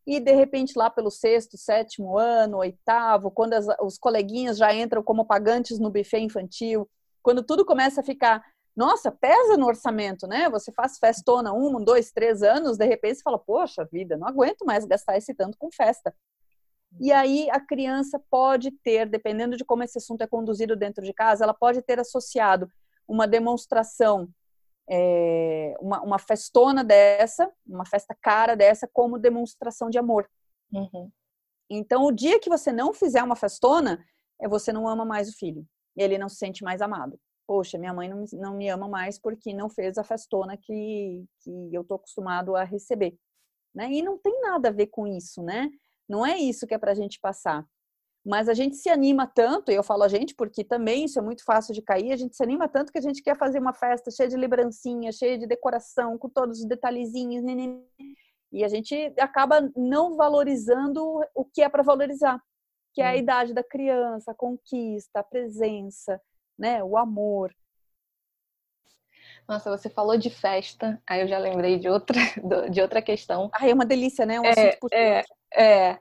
e 0.08 0.18
de 0.18 0.32
repente 0.32 0.72
lá 0.74 0.88
pelo 0.88 1.10
sexto, 1.10 1.58
sétimo 1.58 2.16
ano, 2.16 2.56
oitavo, 2.56 3.30
quando 3.30 3.52
as, 3.52 3.66
os 3.82 3.98
coleguinhas 3.98 4.56
já 4.56 4.74
entram 4.74 5.02
como 5.02 5.26
pagantes 5.26 5.78
no 5.78 5.90
buffet 5.90 6.20
infantil, 6.20 6.88
quando 7.22 7.42
tudo 7.42 7.62
começa 7.62 8.00
a 8.00 8.02
ficar, 8.04 8.42
nossa, 8.74 9.12
pesa 9.12 9.54
no 9.58 9.66
orçamento, 9.66 10.26
né? 10.26 10.48
Você 10.48 10.72
faz 10.72 10.96
festona 10.98 11.52
um, 11.52 11.84
dois, 11.84 12.10
três 12.10 12.42
anos, 12.42 12.78
de 12.78 12.86
repente 12.86 13.16
você 13.16 13.22
fala, 13.22 13.38
poxa 13.38 13.86
vida, 13.92 14.16
não 14.16 14.26
aguento 14.26 14.64
mais 14.64 14.86
gastar 14.86 15.18
esse 15.18 15.34
tanto 15.34 15.58
com 15.58 15.70
festa. 15.70 16.14
E 16.98 17.12
aí 17.12 17.50
a 17.50 17.60
criança 17.60 18.18
pode 18.30 18.70
ter, 18.70 19.06
dependendo 19.06 19.58
de 19.58 19.64
como 19.64 19.82
esse 19.82 19.98
assunto 19.98 20.22
é 20.22 20.26
conduzido 20.26 20.74
dentro 20.74 21.04
de 21.04 21.12
casa, 21.12 21.44
ela 21.44 21.52
pode 21.52 21.82
ter 21.82 22.00
associado 22.00 22.66
uma 23.06 23.28
demonstração, 23.28 24.26
é, 24.90 25.74
uma, 25.80 26.00
uma, 26.00 26.18
festona 26.18 26.82
dessa, 26.82 27.50
uma 27.66 27.84
festa 27.84 28.16
cara 28.20 28.56
dessa, 28.56 28.88
como 28.92 29.18
demonstração 29.18 29.90
de 29.90 29.98
amor. 29.98 30.28
Uhum. 30.72 31.10
Então, 31.70 32.04
o 32.04 32.12
dia 32.12 32.40
que 32.40 32.48
você 32.48 32.72
não 32.72 32.94
fizer 32.94 33.22
uma 33.22 33.36
festona, 33.36 34.02
é 34.40 34.48
você 34.48 34.72
não 34.72 34.88
ama 34.88 35.04
mais 35.04 35.28
o 35.28 35.36
filho. 35.36 35.66
Ele 35.96 36.16
não 36.16 36.28
se 36.28 36.36
sente 36.36 36.62
mais 36.64 36.80
amado. 36.80 37.18
Poxa, 37.46 37.78
minha 37.78 37.92
mãe 37.92 38.08
não, 38.08 38.24
não 38.32 38.56
me 38.56 38.68
ama 38.68 38.88
mais 38.88 39.18
porque 39.18 39.52
não 39.52 39.68
fez 39.68 39.98
a 39.98 40.04
festona 40.04 40.56
que, 40.56 41.24
que 41.40 41.70
eu 41.72 41.82
tô 41.84 41.94
acostumado 41.94 42.54
a 42.54 42.64
receber. 42.64 43.16
Né? 43.74 43.90
E 43.92 44.02
não 44.02 44.18
tem 44.18 44.40
nada 44.40 44.68
a 44.68 44.72
ver 44.72 44.88
com 44.88 45.06
isso, 45.06 45.42
né? 45.42 45.70
Não 46.08 46.24
é 46.24 46.38
isso 46.38 46.66
que 46.66 46.74
é 46.74 46.78
para 46.78 46.92
a 46.92 46.94
gente 46.94 47.20
passar. 47.20 47.66
Mas 48.28 48.46
a 48.46 48.52
gente 48.52 48.76
se 48.76 48.90
anima 48.90 49.26
tanto, 49.26 49.72
e 49.72 49.74
eu 49.74 49.82
falo 49.82 50.02
a 50.02 50.08
gente 50.08 50.34
porque 50.34 50.62
também 50.62 51.06
isso 51.06 51.18
é 51.18 51.22
muito 51.22 51.42
fácil 51.42 51.72
de 51.72 51.80
cair, 51.80 52.12
a 52.12 52.16
gente 52.16 52.36
se 52.36 52.42
anima 52.42 52.68
tanto 52.68 52.92
que 52.92 52.98
a 52.98 53.00
gente 53.00 53.22
quer 53.22 53.34
fazer 53.38 53.58
uma 53.58 53.72
festa 53.72 54.10
cheia 54.10 54.28
de 54.28 54.36
lembrancinha, 54.36 55.10
cheia 55.10 55.38
de 55.38 55.46
decoração, 55.46 56.18
com 56.18 56.28
todos 56.28 56.60
os 56.60 56.66
detalhezinhos, 56.66 57.42
e 58.52 58.62
a 58.62 58.68
gente 58.68 59.14
acaba 59.18 59.70
não 59.74 60.14
valorizando 60.14 61.02
o 61.34 61.42
que 61.42 61.62
é 61.62 61.70
para 61.70 61.82
valorizar, 61.82 62.38
que 62.92 63.00
é 63.00 63.08
a 63.08 63.12
hum. 63.14 63.16
idade 63.16 63.54
da 63.54 63.64
criança, 63.64 64.32
a 64.32 64.34
conquista, 64.34 65.20
a 65.20 65.24
presença, 65.24 66.20
né, 66.58 66.84
o 66.84 66.98
amor. 66.98 67.50
Nossa, 69.48 69.70
você 69.70 69.88
falou 69.88 70.18
de 70.18 70.28
festa, 70.28 71.00
aí 71.08 71.22
eu 71.22 71.28
já 71.28 71.38
lembrei 71.38 71.78
de 71.78 71.88
outra, 71.88 72.18
de 72.70 72.82
outra 72.82 73.00
questão. 73.00 73.48
Ah, 73.54 73.66
é 73.66 73.72
uma 73.72 73.86
delícia, 73.86 74.26
né? 74.26 74.38
Um 74.38 74.44
é, 74.44 74.78
é, 74.92 75.24
é, 75.56 75.98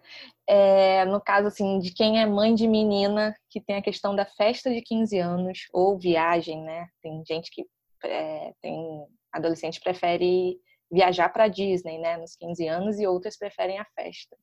é, 0.48 1.04
no 1.06 1.20
caso, 1.20 1.48
assim, 1.48 1.80
de 1.80 1.94
quem 1.94 2.22
é 2.22 2.26
mãe 2.26 2.56
de 2.56 2.68
menina, 2.68 3.36
que 3.50 3.60
tem 3.60 3.76
a 3.76 3.82
questão 3.82 4.16
da 4.16 4.26
festa 4.26 4.72
de 4.72 4.82
15 4.82 5.20
anos 5.20 5.60
ou 5.74 5.98
viagem, 5.98 6.64
né? 6.64 6.88
Tem 7.02 7.22
gente 7.28 7.52
que 7.52 7.66
é, 8.04 8.54
tem 8.62 9.06
adolescente 9.32 9.82
prefere 9.82 10.60
viajar 10.90 11.30
para 11.30 11.50
Disney, 11.50 12.00
né, 12.00 12.18
nos 12.18 12.36
15 12.36 12.68
anos 12.68 13.00
e 13.00 13.06
outras 13.06 13.38
preferem 13.38 13.78
a 13.78 13.86
festa. 13.94 14.38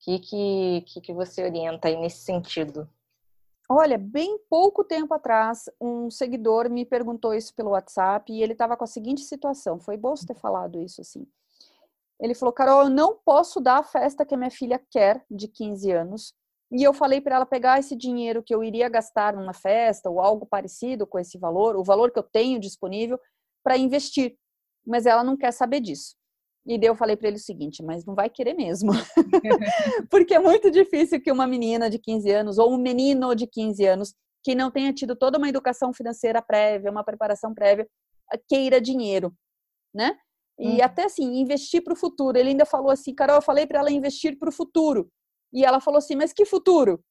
Que, 0.00 0.20
que, 0.20 1.00
que 1.00 1.12
você 1.12 1.42
orienta 1.42 1.88
aí 1.88 1.96
nesse 1.96 2.18
sentido? 2.18 2.88
Olha, 3.68 3.98
bem 3.98 4.38
pouco 4.48 4.84
tempo 4.84 5.12
atrás, 5.12 5.68
um 5.80 6.08
seguidor 6.08 6.70
me 6.70 6.86
perguntou 6.86 7.34
isso 7.34 7.52
pelo 7.56 7.70
WhatsApp 7.70 8.32
e 8.32 8.40
ele 8.40 8.52
estava 8.52 8.76
com 8.76 8.84
a 8.84 8.86
seguinte 8.86 9.22
situação. 9.22 9.80
Foi 9.80 9.96
bom 9.96 10.14
você 10.14 10.26
ter 10.26 10.38
falado 10.38 10.80
isso 10.80 11.00
assim. 11.00 11.26
Ele 12.20 12.34
falou: 12.34 12.52
Carol, 12.52 12.84
eu 12.84 12.90
não 12.90 13.18
posso 13.24 13.60
dar 13.60 13.78
a 13.78 13.84
festa 13.84 14.24
que 14.24 14.34
a 14.34 14.38
minha 14.38 14.50
filha 14.50 14.80
quer 14.90 15.24
de 15.30 15.48
15 15.48 15.90
anos. 15.90 16.34
E 16.72 16.82
eu 16.82 16.92
falei 16.92 17.20
para 17.20 17.36
ela 17.36 17.46
pegar 17.46 17.78
esse 17.78 17.94
dinheiro 17.94 18.42
que 18.42 18.54
eu 18.54 18.64
iria 18.64 18.88
gastar 18.88 19.34
numa 19.34 19.54
festa 19.54 20.10
ou 20.10 20.20
algo 20.20 20.44
parecido 20.44 21.06
com 21.06 21.18
esse 21.18 21.38
valor, 21.38 21.76
o 21.76 21.84
valor 21.84 22.10
que 22.10 22.18
eu 22.18 22.24
tenho 22.24 22.58
disponível, 22.58 23.18
para 23.62 23.76
investir. 23.76 24.36
Mas 24.84 25.06
ela 25.06 25.22
não 25.22 25.36
quer 25.36 25.52
saber 25.52 25.80
disso. 25.80 26.16
E 26.66 26.76
daí 26.76 26.88
eu 26.88 26.96
falei 26.96 27.16
para 27.16 27.28
ele 27.28 27.36
o 27.36 27.40
seguinte, 27.40 27.82
mas 27.82 28.04
não 28.04 28.14
vai 28.14 28.28
querer 28.28 28.54
mesmo. 28.54 28.90
Porque 30.10 30.34
é 30.34 30.40
muito 30.40 30.68
difícil 30.68 31.20
que 31.20 31.30
uma 31.30 31.46
menina 31.46 31.88
de 31.88 31.98
15 31.98 32.28
anos 32.30 32.58
ou 32.58 32.72
um 32.72 32.78
menino 32.78 33.34
de 33.36 33.46
15 33.46 33.86
anos 33.86 34.14
que 34.42 34.54
não 34.54 34.70
tenha 34.70 34.92
tido 34.92 35.14
toda 35.14 35.38
uma 35.38 35.48
educação 35.48 35.92
financeira 35.92 36.42
prévia, 36.42 36.90
uma 36.90 37.04
preparação 37.04 37.54
prévia, 37.54 37.86
queira 38.48 38.80
dinheiro, 38.80 39.32
né? 39.94 40.16
E 40.58 40.68
hum. 40.68 40.78
até 40.82 41.04
assim, 41.04 41.38
investir 41.40 41.82
para 41.82 41.92
o 41.92 41.96
futuro. 41.96 42.38
Ele 42.38 42.50
ainda 42.50 42.64
falou 42.64 42.90
assim, 42.90 43.14
Carol, 43.14 43.36
eu 43.36 43.42
falei 43.42 43.66
para 43.66 43.80
ela 43.80 43.90
investir 43.90 44.38
para 44.38 44.48
o 44.48 44.52
futuro. 44.52 45.10
E 45.52 45.64
ela 45.64 45.80
falou 45.80 45.98
assim, 45.98 46.16
mas 46.16 46.32
que 46.32 46.44
futuro? 46.44 47.02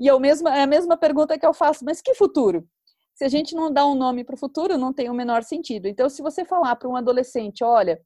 E 0.00 0.06
eu 0.06 0.18
mesma, 0.18 0.56
é 0.56 0.62
a 0.62 0.66
mesma 0.66 0.96
pergunta 0.96 1.38
que 1.38 1.46
eu 1.46 1.54
faço, 1.54 1.84
mas 1.84 2.00
que 2.00 2.14
futuro? 2.14 2.66
Se 3.14 3.24
a 3.24 3.28
gente 3.28 3.54
não 3.54 3.72
dá 3.72 3.86
um 3.86 3.94
nome 3.94 4.24
para 4.24 4.34
o 4.34 4.38
futuro, 4.38 4.78
não 4.78 4.92
tem 4.92 5.10
o 5.10 5.14
menor 5.14 5.42
sentido. 5.42 5.86
Então, 5.86 6.08
se 6.08 6.22
você 6.22 6.44
falar 6.44 6.76
para 6.76 6.88
um 6.88 6.96
adolescente, 6.96 7.62
olha, 7.62 8.00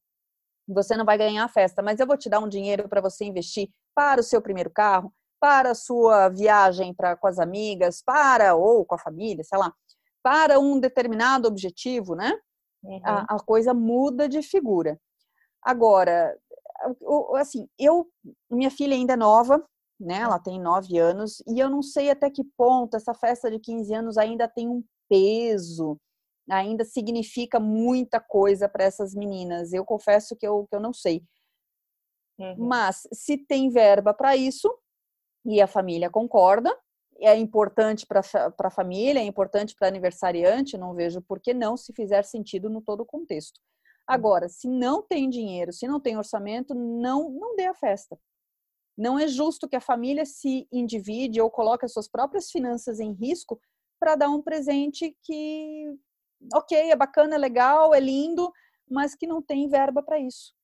você 0.69 0.97
não 0.97 1.05
vai 1.05 1.17
ganhar 1.17 1.45
a 1.45 1.49
festa, 1.49 1.83
mas 1.83 2.01
eu 2.01 2.07
vou 2.07 2.17
te 2.17 2.29
dar 2.29 2.41
um 2.41 2.49
dinheiro 2.49 2.89
para 2.89 3.01
você 3.01 3.25
investir 3.25 3.69
para 3.95 4.21
o 4.21 4.25
seu 4.25 4.43
primeiro 4.43 4.71
carro, 4.71 5.13
para 5.41 5.71
a 5.71 5.75
sua 5.75 6.29
viagem 6.29 6.93
para 6.93 7.17
com 7.17 7.29
as 7.29 7.39
amigas, 7.39 8.03
para 8.03 8.55
ou 8.55 8.85
com 8.85 8.95
a 8.95 8.99
família, 8.99 9.45
sei 9.45 9.59
lá, 9.59 9.73
para 10.23 10.59
um 10.59 10.81
determinado 10.81 11.47
objetivo, 11.47 12.15
né? 12.17 12.33
Uhum. 12.87 13.01
A, 13.03 13.37
a, 13.37 13.41
coisa 13.41 13.75
muda 13.75 14.29
de 14.29 14.43
figura. 14.43 15.01
Agora, 15.63 16.39
assim, 17.37 17.69
eu, 17.79 18.09
minha 18.51 18.71
filha 18.71 18.95
ainda 18.95 19.15
é 19.15 19.17
nova, 19.17 19.65
né? 19.99 20.21
Ela 20.21 20.39
tem 20.39 20.61
nove 20.61 20.99
anos 20.99 21.43
e 21.47 21.59
eu 21.59 21.69
não 21.69 21.83
sei 21.83 22.11
até 22.11 22.31
que 22.31 22.45
ponto 22.57 22.97
essa 22.97 23.15
festa 23.15 23.51
de 23.51 23.59
15 23.59 23.95
anos 23.95 24.19
ainda 24.19 24.47
tem 24.47 24.69
um 24.69 24.85
peso 25.09 25.99
ainda 26.51 26.85
significa 26.85 27.59
muita 27.59 28.21
coisa 28.21 28.69
para 28.69 28.85
essas 28.85 29.15
meninas. 29.15 29.73
Eu 29.73 29.85
confesso 29.85 30.37
que 30.37 30.47
eu, 30.47 30.67
que 30.69 30.77
eu 30.77 30.81
não 30.81 30.93
sei. 30.93 31.25
Uhum. 32.39 32.69
Mas 32.69 33.07
se 33.13 33.37
tem 33.37 33.71
verba 33.71 34.13
para 34.15 34.37
isso 34.37 34.73
e 35.45 35.61
a 35.61 35.67
família 35.67 36.11
concorda, 36.11 36.77
é 37.21 37.37
importante 37.37 38.07
para 38.07 38.21
a 38.59 38.71
família, 38.71 39.21
é 39.21 39.25
importante 39.25 39.75
para 39.75 39.89
aniversariante, 39.89 40.77
não 40.77 40.95
vejo 40.95 41.23
por 41.23 41.41
que 41.41 41.55
não, 41.55 41.77
se 41.77 41.93
fizer 41.93 42.25
sentido 42.25 42.69
no 42.69 42.83
todo 42.83 43.01
o 43.01 43.07
contexto. 43.07 43.61
Agora, 44.07 44.49
se 44.49 44.69
não 44.69 45.03
tem 45.03 45.29
dinheiro, 45.29 45.73
se 45.73 45.89
não 45.89 45.99
tem 45.99 46.17
orçamento, 46.17 46.75
não 46.75 47.29
não 47.31 47.57
dê 47.57 47.67
a 47.67 47.75
festa. 47.75 48.19
Não 48.97 49.19
é 49.19 49.27
justo 49.27 49.69
que 49.69 49.77
a 49.77 49.81
família 49.81 50.25
se 50.25 50.67
individe 50.73 51.41
ou 51.41 51.51
coloque 51.51 51.85
as 51.85 51.93
suas 51.93 52.09
próprias 52.09 52.51
finanças 52.51 52.99
em 52.99 53.13
risco 53.13 53.61
para 54.01 54.15
dar 54.15 54.31
um 54.31 54.41
presente 54.41 55.15
que, 55.23 55.95
ok, 56.55 56.91
é 56.91 56.97
bacana, 56.97 57.35
é 57.35 57.39
legal, 57.39 57.93
é 57.93 58.01
lindo, 58.01 58.51
mas 58.89 59.15
que 59.15 59.27
não 59.27 59.43
tem 59.43 59.69
verba 59.69 60.03
para 60.03 60.19
isso. 60.19 60.55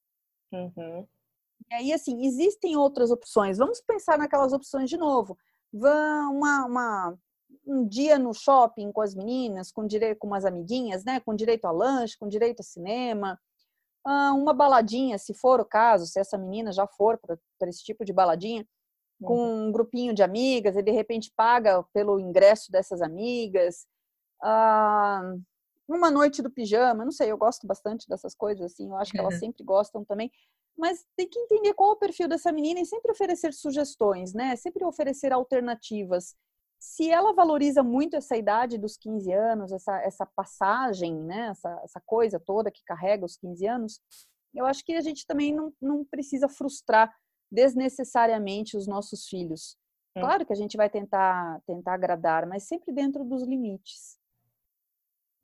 Uhum. 0.52 1.06
E 1.70 1.74
aí, 1.74 1.92
assim, 1.92 2.24
existem 2.24 2.76
outras 2.76 3.10
opções. 3.10 3.58
Vamos 3.58 3.80
pensar 3.80 4.18
naquelas 4.18 4.52
opções 4.52 4.88
de 4.88 4.96
novo. 4.96 5.36
Uma, 5.72 6.66
uma, 6.66 7.18
um 7.66 7.86
dia 7.86 8.18
no 8.18 8.34
shopping 8.34 8.92
com 8.92 9.00
as 9.00 9.14
meninas, 9.14 9.72
com 9.72 9.86
direito 9.86 10.18
com 10.18 10.26
umas 10.26 10.44
amiguinhas, 10.44 11.04
né? 11.04 11.20
Com 11.20 11.34
direito 11.34 11.64
a 11.66 11.70
lanche, 11.70 12.18
com 12.18 12.28
direito 12.28 12.60
a 12.60 12.64
cinema. 12.64 13.38
Uma 14.04 14.52
baladinha, 14.52 15.16
se 15.16 15.32
for 15.32 15.60
o 15.60 15.64
caso, 15.64 16.06
se 16.06 16.18
essa 16.18 16.36
menina 16.36 16.72
já 16.72 16.86
for 16.86 17.18
para 17.18 17.68
esse 17.68 17.84
tipo 17.84 18.04
de 18.04 18.12
baladinha, 18.12 18.66
com 19.22 19.36
uhum. 19.36 19.68
um 19.68 19.72
grupinho 19.72 20.12
de 20.12 20.22
amigas 20.22 20.76
e 20.76 20.82
de 20.82 20.90
repente 20.90 21.32
paga 21.36 21.82
pelo 21.94 22.18
ingresso 22.18 22.70
dessas 22.70 23.00
amigas. 23.00 23.86
Uma 25.88 26.10
noite 26.10 26.42
do 26.42 26.50
pijama, 26.50 27.04
não 27.04 27.12
sei, 27.12 27.30
eu 27.30 27.38
gosto 27.38 27.66
bastante 27.66 28.08
dessas 28.08 28.34
coisas, 28.34 28.72
assim, 28.72 28.88
eu 28.88 28.96
acho 28.96 29.12
que 29.12 29.18
elas 29.18 29.38
sempre 29.38 29.64
gostam 29.64 30.04
também 30.04 30.30
mas 30.76 31.04
tem 31.16 31.28
que 31.28 31.38
entender 31.38 31.74
qual 31.74 31.90
é 31.90 31.92
o 31.94 31.98
perfil 31.98 32.28
dessa 32.28 32.52
menina 32.52 32.80
e 32.80 32.86
sempre 32.86 33.12
oferecer 33.12 33.52
sugestões, 33.52 34.32
né? 34.32 34.56
Sempre 34.56 34.84
oferecer 34.84 35.32
alternativas. 35.32 36.34
Se 36.78 37.10
ela 37.10 37.32
valoriza 37.32 37.82
muito 37.82 38.16
essa 38.16 38.36
idade 38.36 38.78
dos 38.78 38.96
15 38.96 39.32
anos, 39.32 39.72
essa, 39.72 40.00
essa 40.02 40.26
passagem, 40.26 41.14
né? 41.14 41.48
Essa, 41.50 41.80
essa 41.84 42.02
coisa 42.04 42.40
toda 42.40 42.70
que 42.70 42.82
carrega 42.84 43.24
os 43.24 43.36
15 43.36 43.66
anos, 43.66 44.00
eu 44.54 44.66
acho 44.66 44.84
que 44.84 44.94
a 44.94 45.00
gente 45.00 45.26
também 45.26 45.54
não, 45.54 45.72
não 45.80 46.04
precisa 46.04 46.48
frustrar 46.48 47.14
desnecessariamente 47.50 48.76
os 48.76 48.86
nossos 48.86 49.26
filhos. 49.26 49.76
Claro 50.14 50.44
que 50.44 50.52
a 50.52 50.56
gente 50.56 50.76
vai 50.76 50.90
tentar, 50.90 51.60
tentar 51.66 51.94
agradar, 51.94 52.46
mas 52.46 52.64
sempre 52.64 52.92
dentro 52.92 53.24
dos 53.24 53.42
limites. 53.42 54.18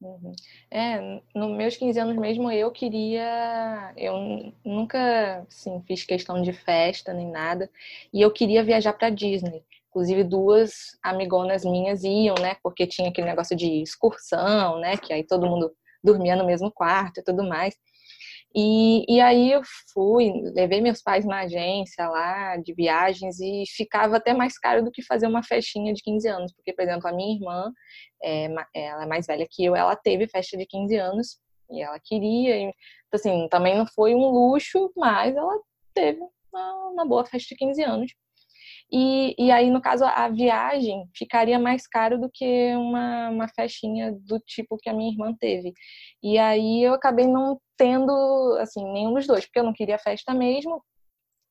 Uhum. 0.00 0.32
É, 0.70 1.20
nos 1.34 1.56
meus 1.56 1.76
15 1.76 1.98
anos 1.98 2.16
mesmo 2.16 2.50
eu 2.52 2.70
queria. 2.70 3.92
Eu 3.96 4.52
nunca 4.64 5.44
assim, 5.48 5.82
fiz 5.86 6.04
questão 6.04 6.40
de 6.40 6.52
festa 6.52 7.12
nem 7.12 7.28
nada. 7.30 7.68
E 8.12 8.20
eu 8.22 8.30
queria 8.30 8.62
viajar 8.62 8.92
para 8.92 9.10
Disney. 9.10 9.64
Inclusive, 9.88 10.22
duas 10.22 10.96
amigonas 11.02 11.64
minhas 11.64 12.04
iam, 12.04 12.36
né? 12.40 12.56
Porque 12.62 12.86
tinha 12.86 13.08
aquele 13.08 13.26
negócio 13.26 13.56
de 13.56 13.82
excursão, 13.82 14.78
né? 14.78 14.96
Que 14.96 15.12
aí 15.12 15.24
todo 15.24 15.46
mundo 15.48 15.72
dormia 16.02 16.36
no 16.36 16.46
mesmo 16.46 16.70
quarto 16.70 17.18
e 17.20 17.24
tudo 17.24 17.42
mais. 17.42 17.74
E, 18.54 19.04
e 19.08 19.20
aí 19.20 19.52
eu 19.52 19.60
fui, 19.92 20.32
levei 20.54 20.80
meus 20.80 21.02
pais 21.02 21.24
na 21.24 21.40
agência 21.40 22.08
lá 22.08 22.56
de 22.56 22.72
viagens 22.72 23.38
e 23.40 23.64
ficava 23.76 24.16
até 24.16 24.32
mais 24.32 24.58
caro 24.58 24.82
do 24.82 24.90
que 24.90 25.02
fazer 25.02 25.26
uma 25.26 25.42
festinha 25.42 25.92
de 25.92 26.02
15 26.02 26.28
anos, 26.28 26.52
porque, 26.54 26.72
por 26.72 26.82
exemplo, 26.82 27.06
a 27.08 27.12
minha 27.12 27.34
irmã, 27.34 27.70
é, 28.22 28.46
ela 28.74 29.04
é 29.04 29.06
mais 29.06 29.26
velha 29.26 29.46
que 29.48 29.64
eu, 29.64 29.76
ela 29.76 29.94
teve 29.94 30.26
festa 30.26 30.56
de 30.56 30.66
15 30.66 30.96
anos 30.96 31.38
e 31.70 31.82
ela 31.82 31.98
queria, 32.02 32.56
e, 32.68 32.74
assim, 33.12 33.46
também 33.50 33.76
não 33.76 33.86
foi 33.86 34.14
um 34.14 34.28
luxo, 34.30 34.90
mas 34.96 35.36
ela 35.36 35.60
teve 35.94 36.20
uma, 36.52 36.88
uma 36.90 37.06
boa 37.06 37.24
festa 37.26 37.48
de 37.50 37.56
15 37.56 37.82
anos. 37.82 38.12
E, 38.90 39.34
e 39.38 39.50
aí, 39.50 39.70
no 39.70 39.82
caso, 39.82 40.04
a 40.04 40.28
viagem 40.28 41.08
ficaria 41.14 41.58
mais 41.58 41.86
caro 41.86 42.18
do 42.18 42.30
que 42.32 42.74
uma, 42.74 43.28
uma 43.28 43.48
festinha 43.48 44.12
do 44.12 44.40
tipo 44.40 44.78
que 44.78 44.88
a 44.88 44.94
minha 44.94 45.12
irmã 45.12 45.34
teve. 45.38 45.74
E 46.22 46.38
aí 46.38 46.82
eu 46.82 46.94
acabei 46.94 47.26
não 47.26 47.60
tendo, 47.76 48.10
assim, 48.60 48.84
nenhum 48.92 49.12
dos 49.14 49.26
dois, 49.26 49.44
porque 49.44 49.58
eu 49.58 49.64
não 49.64 49.74
queria 49.74 49.98
festa 49.98 50.32
mesmo, 50.34 50.82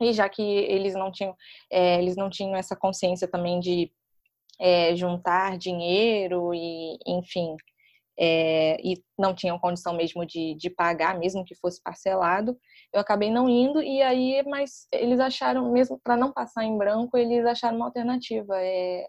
e 0.01 0.13
já 0.13 0.27
que 0.29 0.41
eles 0.41 0.93
não 0.93 1.11
tinham, 1.11 1.35
é, 1.71 1.99
eles 1.99 2.15
não 2.15 2.29
tinham 2.29 2.55
essa 2.55 2.75
consciência 2.75 3.27
também 3.27 3.59
de 3.59 3.91
é, 4.59 4.95
juntar 4.95 5.57
dinheiro 5.57 6.53
e, 6.53 6.97
enfim, 7.05 7.55
é, 8.19 8.77
e 8.83 9.01
não 9.17 9.33
tinham 9.33 9.59
condição 9.59 9.93
mesmo 9.95 10.25
de, 10.25 10.55
de 10.55 10.69
pagar, 10.69 11.17
mesmo 11.17 11.45
que 11.45 11.55
fosse 11.55 11.81
parcelado, 11.81 12.57
eu 12.93 12.99
acabei 12.99 13.29
não 13.29 13.47
indo 13.47 13.81
e 13.81 14.01
aí, 14.01 14.43
mas 14.47 14.87
eles 14.91 15.19
acharam, 15.19 15.71
mesmo 15.71 15.99
para 16.03 16.17
não 16.17 16.31
passar 16.31 16.63
em 16.63 16.77
branco, 16.77 17.17
eles 17.17 17.45
acharam 17.45 17.77
uma 17.77 17.85
alternativa. 17.85 18.55
É, 18.59 19.07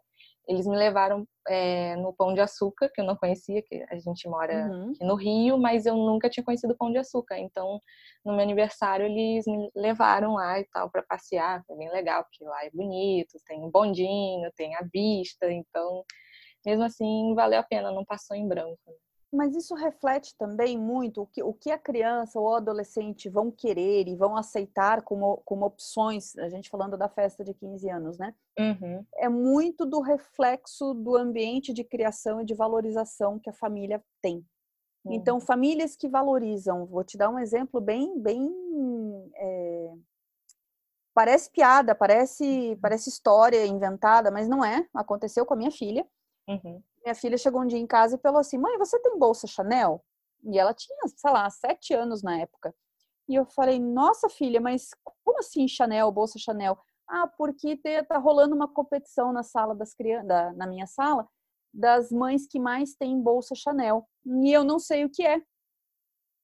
eles 0.48 0.66
me 0.66 0.76
levaram 0.76 1.26
é, 1.46 1.94
no 1.96 2.12
Pão 2.14 2.32
de 2.32 2.40
Açúcar, 2.40 2.90
que 2.92 3.02
eu 3.02 3.04
não 3.04 3.14
conhecia, 3.14 3.62
que 3.62 3.84
a 3.90 3.98
gente 3.98 4.26
mora 4.26 4.66
uhum. 4.66 4.92
no 5.02 5.14
Rio, 5.14 5.58
mas 5.58 5.84
eu 5.84 5.94
nunca 5.94 6.30
tinha 6.30 6.42
conhecido 6.42 6.72
o 6.72 6.76
Pão 6.76 6.90
de 6.90 6.96
Açúcar. 6.96 7.38
Então, 7.38 7.78
no 8.24 8.32
meu 8.32 8.40
aniversário, 8.40 9.04
eles 9.04 9.46
me 9.46 9.70
levaram 9.76 10.34
lá 10.34 10.58
e 10.58 10.64
tal 10.72 10.90
para 10.90 11.02
passear. 11.02 11.62
Foi 11.66 11.76
bem 11.76 11.90
legal, 11.90 12.24
porque 12.24 12.44
lá 12.44 12.64
é 12.64 12.70
bonito, 12.70 13.38
tem 13.46 13.62
um 13.62 13.70
bondinho, 13.70 14.50
tem 14.56 14.74
a 14.74 14.80
vista. 14.90 15.52
Então, 15.52 16.02
mesmo 16.64 16.84
assim, 16.84 17.34
valeu 17.34 17.60
a 17.60 17.62
pena, 17.62 17.90
não 17.90 18.04
passou 18.04 18.36
em 18.36 18.46
branco. 18.46 18.78
Mas 19.30 19.54
isso 19.54 19.74
reflete 19.74 20.34
também 20.38 20.78
muito 20.78 21.22
o 21.22 21.26
que, 21.26 21.42
o 21.42 21.52
que 21.52 21.70
a 21.70 21.78
criança 21.78 22.40
ou 22.40 22.46
o 22.46 22.54
adolescente 22.54 23.28
vão 23.28 23.50
querer 23.50 24.08
e 24.08 24.16
vão 24.16 24.36
aceitar 24.36 25.02
como, 25.02 25.42
como 25.44 25.66
opções, 25.66 26.34
a 26.38 26.48
gente 26.48 26.70
falando 26.70 26.96
da 26.96 27.10
festa 27.10 27.44
de 27.44 27.52
15 27.52 27.90
anos, 27.90 28.18
né? 28.18 28.34
Uhum. 28.58 29.04
É 29.16 29.28
muito 29.28 29.84
do 29.84 30.00
reflexo 30.00 30.94
do 30.94 31.14
ambiente 31.14 31.74
de 31.74 31.84
criação 31.84 32.40
e 32.40 32.44
de 32.44 32.54
valorização 32.54 33.38
que 33.38 33.50
a 33.50 33.54
família 33.54 34.02
tem. 34.22 34.38
Então, 35.04 35.12
uhum. 35.12 35.14
Então, 35.14 35.40
famílias 35.40 35.94
que 35.94 36.08
valorizam, 36.08 36.86
vou 36.86 37.04
te 37.04 37.18
dar 37.18 37.28
um 37.28 37.38
exemplo 37.38 37.82
bem, 37.82 38.18
bem 38.18 38.50
é, 39.36 39.92
parece 41.14 41.50
piada, 41.50 41.94
parece, 41.94 42.44
uhum. 42.44 42.78
parece 42.80 43.10
história 43.10 43.66
inventada, 43.66 44.30
mas 44.30 44.48
não 44.48 44.64
é. 44.64 44.86
Aconteceu 44.94 45.44
com 45.44 45.52
a 45.52 45.56
minha 45.56 45.70
filha. 45.70 46.06
Uhum. 46.48 46.82
Minha 47.04 47.14
filha 47.14 47.36
chegou 47.36 47.60
um 47.60 47.66
dia 47.66 47.78
em 47.78 47.86
casa 47.86 48.16
e 48.16 48.20
falou 48.20 48.40
assim: 48.40 48.58
Mãe, 48.58 48.78
você 48.78 48.98
tem 49.00 49.18
bolsa 49.18 49.46
Chanel? 49.46 50.02
E 50.44 50.58
ela 50.58 50.72
tinha, 50.72 50.96
sei 51.14 51.30
lá, 51.30 51.48
sete 51.50 51.92
anos 51.92 52.22
na 52.22 52.40
época. 52.40 52.74
E 53.28 53.34
eu 53.34 53.44
falei: 53.44 53.78
Nossa, 53.78 54.28
filha, 54.28 54.60
mas 54.60 54.90
como 55.24 55.38
assim 55.38 55.68
Chanel, 55.68 56.10
bolsa 56.10 56.38
Chanel? 56.38 56.78
Ah, 57.06 57.26
porque 57.26 57.78
tá 58.06 58.18
rolando 58.18 58.54
uma 58.54 58.68
competição 58.68 59.32
na 59.32 59.42
sala 59.42 59.74
das 59.74 59.94
crianças, 59.94 60.56
na 60.56 60.66
minha 60.66 60.86
sala, 60.86 61.26
das 61.72 62.10
mães 62.10 62.46
que 62.46 62.58
mais 62.58 62.94
têm 62.94 63.20
bolsa 63.20 63.54
Chanel. 63.54 64.06
E 64.26 64.52
eu 64.52 64.64
não 64.64 64.78
sei 64.78 65.04
o 65.04 65.10
que 65.10 65.26
é. 65.26 65.38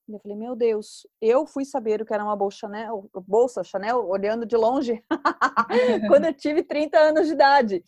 E 0.06 0.12
eu 0.12 0.18
falei, 0.20 0.36
meu 0.36 0.54
Deus, 0.54 1.06
eu 1.20 1.46
fui 1.46 1.64
saber 1.64 2.00
o 2.00 2.04
que 2.04 2.12
era 2.12 2.22
uma 2.24 2.36
bolsa 2.36 2.58
Chanel, 2.58 3.10
bolsa 3.26 3.64
Chanel 3.64 4.06
olhando 4.06 4.44
de 4.44 4.54
longe, 4.54 5.02
quando 6.08 6.26
eu 6.26 6.34
tive 6.34 6.62
30 6.62 6.98
anos 6.98 7.26
de 7.26 7.32
idade 7.32 7.84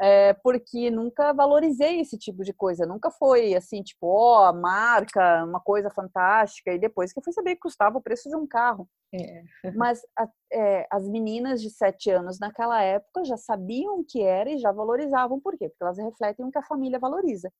é, 0.00 0.32
porque 0.32 0.90
nunca 0.90 1.32
valorizei 1.32 2.00
esse 2.00 2.18
tipo 2.18 2.42
de 2.42 2.52
coisa. 2.52 2.86
Nunca 2.86 3.10
foi 3.10 3.54
assim, 3.54 3.82
tipo, 3.82 4.06
ó, 4.06 4.50
oh, 4.50 4.52
marca, 4.54 5.44
uma 5.44 5.60
coisa 5.60 5.90
fantástica. 5.90 6.72
E 6.72 6.78
depois 6.78 7.12
que 7.12 7.18
eu 7.18 7.22
fui 7.22 7.32
saber 7.32 7.54
que 7.54 7.60
custava 7.60 7.98
o 7.98 8.02
preço 8.02 8.28
de 8.28 8.36
um 8.36 8.46
carro. 8.46 8.88
É. 9.14 9.42
Mas 9.76 10.00
a, 10.18 10.26
é, 10.52 10.86
as 10.90 11.06
meninas 11.08 11.60
de 11.60 11.70
sete 11.70 12.10
anos 12.10 12.38
naquela 12.38 12.82
época 12.82 13.24
já 13.24 13.36
sabiam 13.36 14.00
o 14.00 14.04
que 14.04 14.22
era 14.22 14.50
e 14.50 14.58
já 14.58 14.72
valorizavam. 14.72 15.40
Por 15.40 15.56
quê? 15.58 15.68
Porque 15.68 15.84
elas 15.84 15.98
refletem 15.98 16.46
o 16.46 16.50
que 16.50 16.58
a 16.58 16.62
família 16.62 16.98
valoriza. 16.98 17.52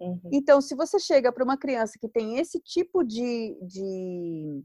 Uhum. 0.00 0.20
Então, 0.32 0.62
se 0.62 0.74
você 0.74 0.98
chega 0.98 1.30
para 1.30 1.44
uma 1.44 1.58
criança 1.58 1.98
que 2.00 2.08
tem 2.08 2.38
esse 2.38 2.58
tipo 2.58 3.04
de, 3.04 3.54
de, 3.62 4.64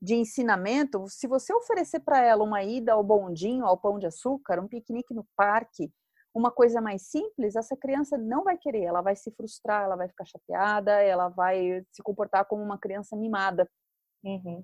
de 0.00 0.14
ensinamento, 0.14 1.06
se 1.08 1.26
você 1.26 1.52
oferecer 1.52 2.00
para 2.00 2.24
ela 2.24 2.42
uma 2.42 2.62
ida 2.64 2.94
ao 2.94 3.04
bondinho, 3.04 3.66
ao 3.66 3.76
pão 3.76 3.98
de 3.98 4.06
açúcar, 4.06 4.58
um 4.58 4.66
piquenique 4.66 5.12
no 5.12 5.26
parque, 5.36 5.92
uma 6.36 6.50
coisa 6.50 6.82
mais 6.82 7.00
simples, 7.08 7.56
essa 7.56 7.74
criança 7.74 8.18
não 8.18 8.44
vai 8.44 8.58
querer, 8.58 8.82
ela 8.82 9.00
vai 9.00 9.16
se 9.16 9.30
frustrar, 9.30 9.84
ela 9.84 9.96
vai 9.96 10.06
ficar 10.06 10.26
chateada, 10.26 10.92
ela 10.92 11.30
vai 11.30 11.82
se 11.90 12.02
comportar 12.02 12.44
como 12.44 12.62
uma 12.62 12.76
criança 12.76 13.16
mimada. 13.16 13.66
Uhum. 14.22 14.62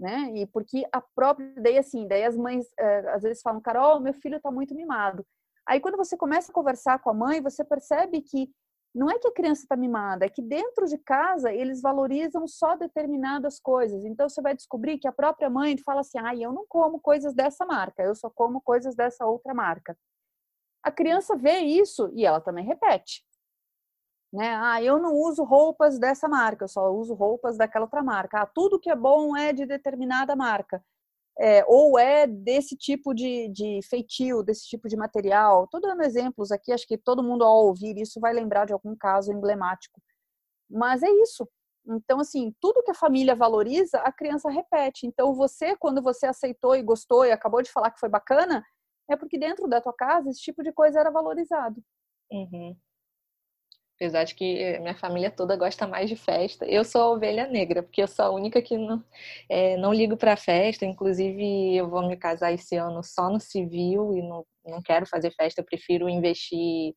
Né? 0.00 0.32
E 0.34 0.46
porque 0.46 0.84
a 0.90 1.00
própria, 1.00 1.54
daí 1.58 1.78
assim, 1.78 2.08
daí 2.08 2.24
as 2.24 2.36
mães 2.36 2.66
é, 2.76 3.08
às 3.10 3.22
vezes 3.22 3.40
falam, 3.40 3.60
Carol, 3.60 4.00
meu 4.00 4.12
filho 4.14 4.36
está 4.36 4.50
muito 4.50 4.74
mimado. 4.74 5.24
Aí 5.64 5.78
quando 5.78 5.96
você 5.96 6.16
começa 6.16 6.50
a 6.50 6.54
conversar 6.54 6.98
com 6.98 7.10
a 7.10 7.14
mãe, 7.14 7.40
você 7.40 7.64
percebe 7.64 8.20
que 8.20 8.50
não 8.92 9.08
é 9.08 9.16
que 9.16 9.28
a 9.28 9.32
criança 9.32 9.62
está 9.62 9.76
mimada, 9.76 10.26
é 10.26 10.28
que 10.28 10.42
dentro 10.42 10.86
de 10.86 10.98
casa 10.98 11.52
eles 11.52 11.80
valorizam 11.80 12.48
só 12.48 12.74
determinadas 12.74 13.60
coisas. 13.60 14.04
Então 14.04 14.28
você 14.28 14.42
vai 14.42 14.56
descobrir 14.56 14.98
que 14.98 15.06
a 15.06 15.12
própria 15.12 15.48
mãe 15.48 15.78
fala 15.78 16.00
assim: 16.00 16.18
ah, 16.18 16.34
eu 16.34 16.52
não 16.52 16.66
como 16.68 16.98
coisas 16.98 17.32
dessa 17.32 17.64
marca, 17.64 18.02
eu 18.02 18.14
só 18.14 18.28
como 18.28 18.60
coisas 18.60 18.96
dessa 18.96 19.24
outra 19.24 19.54
marca 19.54 19.96
a 20.86 20.90
criança 20.92 21.34
vê 21.34 21.58
isso 21.58 22.08
e 22.14 22.24
ela 22.24 22.40
também 22.40 22.64
repete. 22.64 23.24
Né? 24.32 24.54
Ah, 24.54 24.80
eu 24.80 25.00
não 25.00 25.14
uso 25.14 25.42
roupas 25.42 25.98
dessa 25.98 26.28
marca, 26.28 26.64
eu 26.64 26.68
só 26.68 26.92
uso 26.92 27.12
roupas 27.12 27.58
daquela 27.58 27.86
outra 27.86 28.04
marca. 28.04 28.42
Ah, 28.42 28.46
tudo 28.46 28.78
que 28.78 28.88
é 28.88 28.94
bom 28.94 29.36
é 29.36 29.52
de 29.52 29.66
determinada 29.66 30.36
marca. 30.36 30.80
É, 31.40 31.64
ou 31.66 31.98
é 31.98 32.24
desse 32.24 32.76
tipo 32.76 33.12
de, 33.12 33.48
de 33.48 33.80
feitio, 33.90 34.44
desse 34.44 34.68
tipo 34.68 34.86
de 34.86 34.96
material. 34.96 35.64
Estou 35.64 35.80
dando 35.80 36.02
exemplos 36.02 36.52
aqui, 36.52 36.70
acho 36.70 36.86
que 36.86 36.96
todo 36.96 37.22
mundo 37.22 37.42
ao 37.42 37.66
ouvir 37.66 37.98
isso 37.98 38.20
vai 38.20 38.32
lembrar 38.32 38.64
de 38.64 38.72
algum 38.72 38.94
caso 38.94 39.32
emblemático. 39.32 40.00
Mas 40.70 41.02
é 41.02 41.10
isso. 41.10 41.48
Então, 41.84 42.20
assim, 42.20 42.54
tudo 42.60 42.82
que 42.84 42.92
a 42.92 42.94
família 42.94 43.34
valoriza, 43.34 43.98
a 43.98 44.12
criança 44.12 44.48
repete. 44.48 45.04
Então, 45.04 45.34
você, 45.34 45.76
quando 45.76 46.00
você 46.00 46.26
aceitou 46.26 46.76
e 46.76 46.82
gostou 46.82 47.24
e 47.24 47.32
acabou 47.32 47.60
de 47.60 47.72
falar 47.72 47.90
que 47.90 48.00
foi 48.00 48.08
bacana, 48.08 48.64
é 49.08 49.16
porque 49.16 49.38
dentro 49.38 49.68
da 49.68 49.80
tua 49.80 49.92
casa 49.92 50.30
esse 50.30 50.40
tipo 50.40 50.62
de 50.62 50.72
coisa 50.72 51.00
era 51.00 51.10
valorizado. 51.10 51.82
Uhum. 52.30 52.76
Apesar 53.96 54.24
de 54.24 54.34
que 54.34 54.78
minha 54.80 54.94
família 54.94 55.30
toda 55.30 55.56
gosta 55.56 55.86
mais 55.86 56.10
de 56.10 56.16
festa. 56.16 56.66
Eu 56.66 56.84
sou 56.84 57.00
a 57.00 57.10
ovelha 57.12 57.46
negra, 57.46 57.82
porque 57.82 58.02
eu 58.02 58.08
sou 58.08 58.26
a 58.26 58.30
única 58.30 58.60
que 58.60 58.76
não, 58.76 59.02
é, 59.48 59.76
não 59.78 59.92
ligo 59.92 60.18
para 60.18 60.36
festa. 60.36 60.84
Inclusive, 60.84 61.74
eu 61.74 61.88
vou 61.88 62.06
me 62.06 62.14
casar 62.16 62.52
esse 62.52 62.76
ano 62.76 63.02
só 63.02 63.30
no 63.30 63.40
civil 63.40 64.14
e 64.14 64.22
não, 64.22 64.44
não 64.66 64.82
quero 64.82 65.06
fazer 65.06 65.32
festa. 65.34 65.62
Eu 65.62 65.64
prefiro 65.64 66.10
investir. 66.10 66.94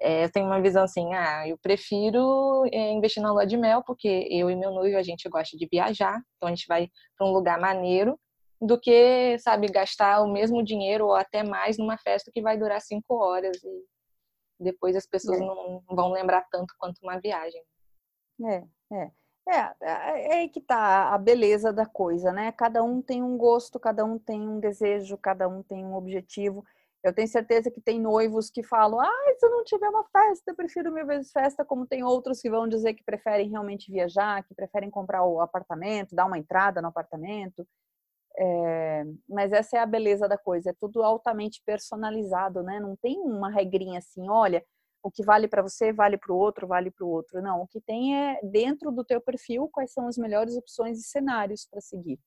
É, 0.00 0.24
eu 0.24 0.32
tenho 0.32 0.46
uma 0.46 0.60
visão 0.60 0.82
assim: 0.82 1.14
ah, 1.14 1.46
eu 1.48 1.56
prefiro 1.58 2.64
investir 2.72 3.22
na 3.22 3.30
lua 3.32 3.46
de 3.46 3.56
mel, 3.56 3.84
porque 3.86 4.26
eu 4.30 4.50
e 4.50 4.56
meu 4.56 4.72
noivo 4.72 4.96
a 4.98 5.02
gente 5.02 5.28
gosta 5.28 5.56
de 5.56 5.68
viajar. 5.70 6.20
Então, 6.36 6.48
a 6.48 6.54
gente 6.54 6.66
vai 6.66 6.88
para 7.16 7.26
um 7.26 7.32
lugar 7.32 7.60
maneiro 7.60 8.18
do 8.62 8.78
que, 8.78 9.36
sabe, 9.40 9.66
gastar 9.66 10.22
o 10.22 10.32
mesmo 10.32 10.62
dinheiro 10.62 11.06
ou 11.06 11.14
até 11.14 11.42
mais 11.42 11.76
numa 11.76 11.98
festa 11.98 12.30
que 12.32 12.40
vai 12.40 12.56
durar 12.56 12.80
cinco 12.80 13.16
horas. 13.16 13.56
E 13.62 14.64
depois 14.64 14.94
as 14.94 15.04
pessoas 15.04 15.40
é. 15.40 15.44
não 15.44 15.82
vão 15.90 16.12
lembrar 16.12 16.46
tanto 16.48 16.72
quanto 16.78 17.00
uma 17.02 17.18
viagem. 17.18 17.60
É, 18.44 18.62
é. 18.92 19.10
É, 19.48 19.58
é, 19.58 20.26
é 20.28 20.34
aí 20.34 20.48
que 20.48 20.60
tá 20.60 21.12
a 21.12 21.18
beleza 21.18 21.72
da 21.72 21.84
coisa, 21.84 22.32
né? 22.32 22.52
Cada 22.52 22.80
um 22.84 23.02
tem 23.02 23.20
um 23.20 23.36
gosto, 23.36 23.80
cada 23.80 24.04
um 24.04 24.16
tem 24.16 24.40
um 24.40 24.60
desejo, 24.60 25.18
cada 25.18 25.48
um 25.48 25.64
tem 25.64 25.84
um 25.84 25.96
objetivo. 25.96 26.64
Eu 27.02 27.12
tenho 27.12 27.26
certeza 27.26 27.68
que 27.68 27.80
tem 27.80 28.00
noivos 28.00 28.48
que 28.48 28.62
falam: 28.62 29.00
ah, 29.00 29.34
se 29.36 29.44
eu 29.44 29.50
não 29.50 29.64
tiver 29.64 29.88
uma 29.88 30.04
festa, 30.04 30.52
eu 30.52 30.54
prefiro 30.54 30.92
mil 30.92 31.04
vezes 31.04 31.32
festa, 31.32 31.64
como 31.64 31.84
tem 31.84 32.04
outros 32.04 32.40
que 32.40 32.48
vão 32.48 32.68
dizer 32.68 32.94
que 32.94 33.02
preferem 33.02 33.50
realmente 33.50 33.90
viajar, 33.90 34.44
que 34.44 34.54
preferem 34.54 34.88
comprar 34.88 35.24
o 35.24 35.40
apartamento, 35.40 36.14
dar 36.14 36.26
uma 36.26 36.38
entrada 36.38 36.80
no 36.80 36.86
apartamento. 36.86 37.66
É, 38.36 39.04
mas 39.28 39.52
essa 39.52 39.76
é 39.76 39.80
a 39.80 39.86
beleza 39.86 40.28
da 40.28 40.38
coisa, 40.38 40.70
é 40.70 40.74
tudo 40.78 41.02
altamente 41.02 41.62
personalizado, 41.64 42.62
né? 42.62 42.80
Não 42.80 42.96
tem 42.96 43.18
uma 43.18 43.50
regrinha 43.50 43.98
assim, 43.98 44.28
olha, 44.28 44.64
o 45.02 45.10
que 45.10 45.24
vale 45.24 45.48
para 45.48 45.62
você 45.62 45.92
vale 45.92 46.16
para 46.16 46.32
o 46.32 46.36
outro, 46.36 46.66
vale 46.66 46.90
para 46.90 47.04
o 47.04 47.08
outro. 47.08 47.42
Não, 47.42 47.62
o 47.62 47.66
que 47.66 47.80
tem 47.80 48.16
é 48.16 48.40
dentro 48.42 48.90
do 48.92 49.04
teu 49.04 49.20
perfil 49.20 49.68
quais 49.70 49.92
são 49.92 50.06
as 50.06 50.16
melhores 50.16 50.56
opções 50.56 50.98
e 50.98 51.02
cenários 51.02 51.66
para 51.68 51.80
seguir. 51.80 52.18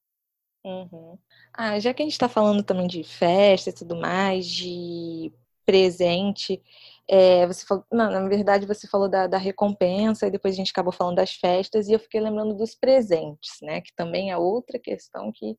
Uhum. 0.64 1.18
Ah, 1.54 1.80
já 1.80 1.94
que 1.94 2.02
a 2.02 2.06
gente 2.06 2.14
está 2.14 2.28
falando 2.28 2.64
também 2.64 2.88
de 2.88 3.04
festa 3.04 3.70
e 3.70 3.74
tudo 3.74 3.96
mais, 3.96 4.48
de 4.48 5.32
presente, 5.66 6.62
é, 7.08 7.46
você 7.46 7.66
falou, 7.66 7.86
não, 7.92 8.10
na 8.10 8.28
verdade 8.28 8.66
você 8.66 8.88
falou 8.88 9.08
da, 9.08 9.28
da, 9.28 9.38
recompensa 9.38 10.28
e 10.28 10.32
depois 10.32 10.54
a 10.54 10.58
gente 10.58 10.72
acabou 10.72 10.92
falando 10.92 11.18
das 11.18 11.36
festas 11.36 11.88
e 11.88 11.94
eu 11.94 12.00
fiquei 12.00 12.20
lembrando 12.20 12.56
dos 12.56 12.76
presentes, 12.76 13.58
né? 13.62 13.82
Que 13.82 13.94
também 13.96 14.32
é 14.32 14.38
outra 14.38 14.80
questão 14.80 15.32
que 15.34 15.58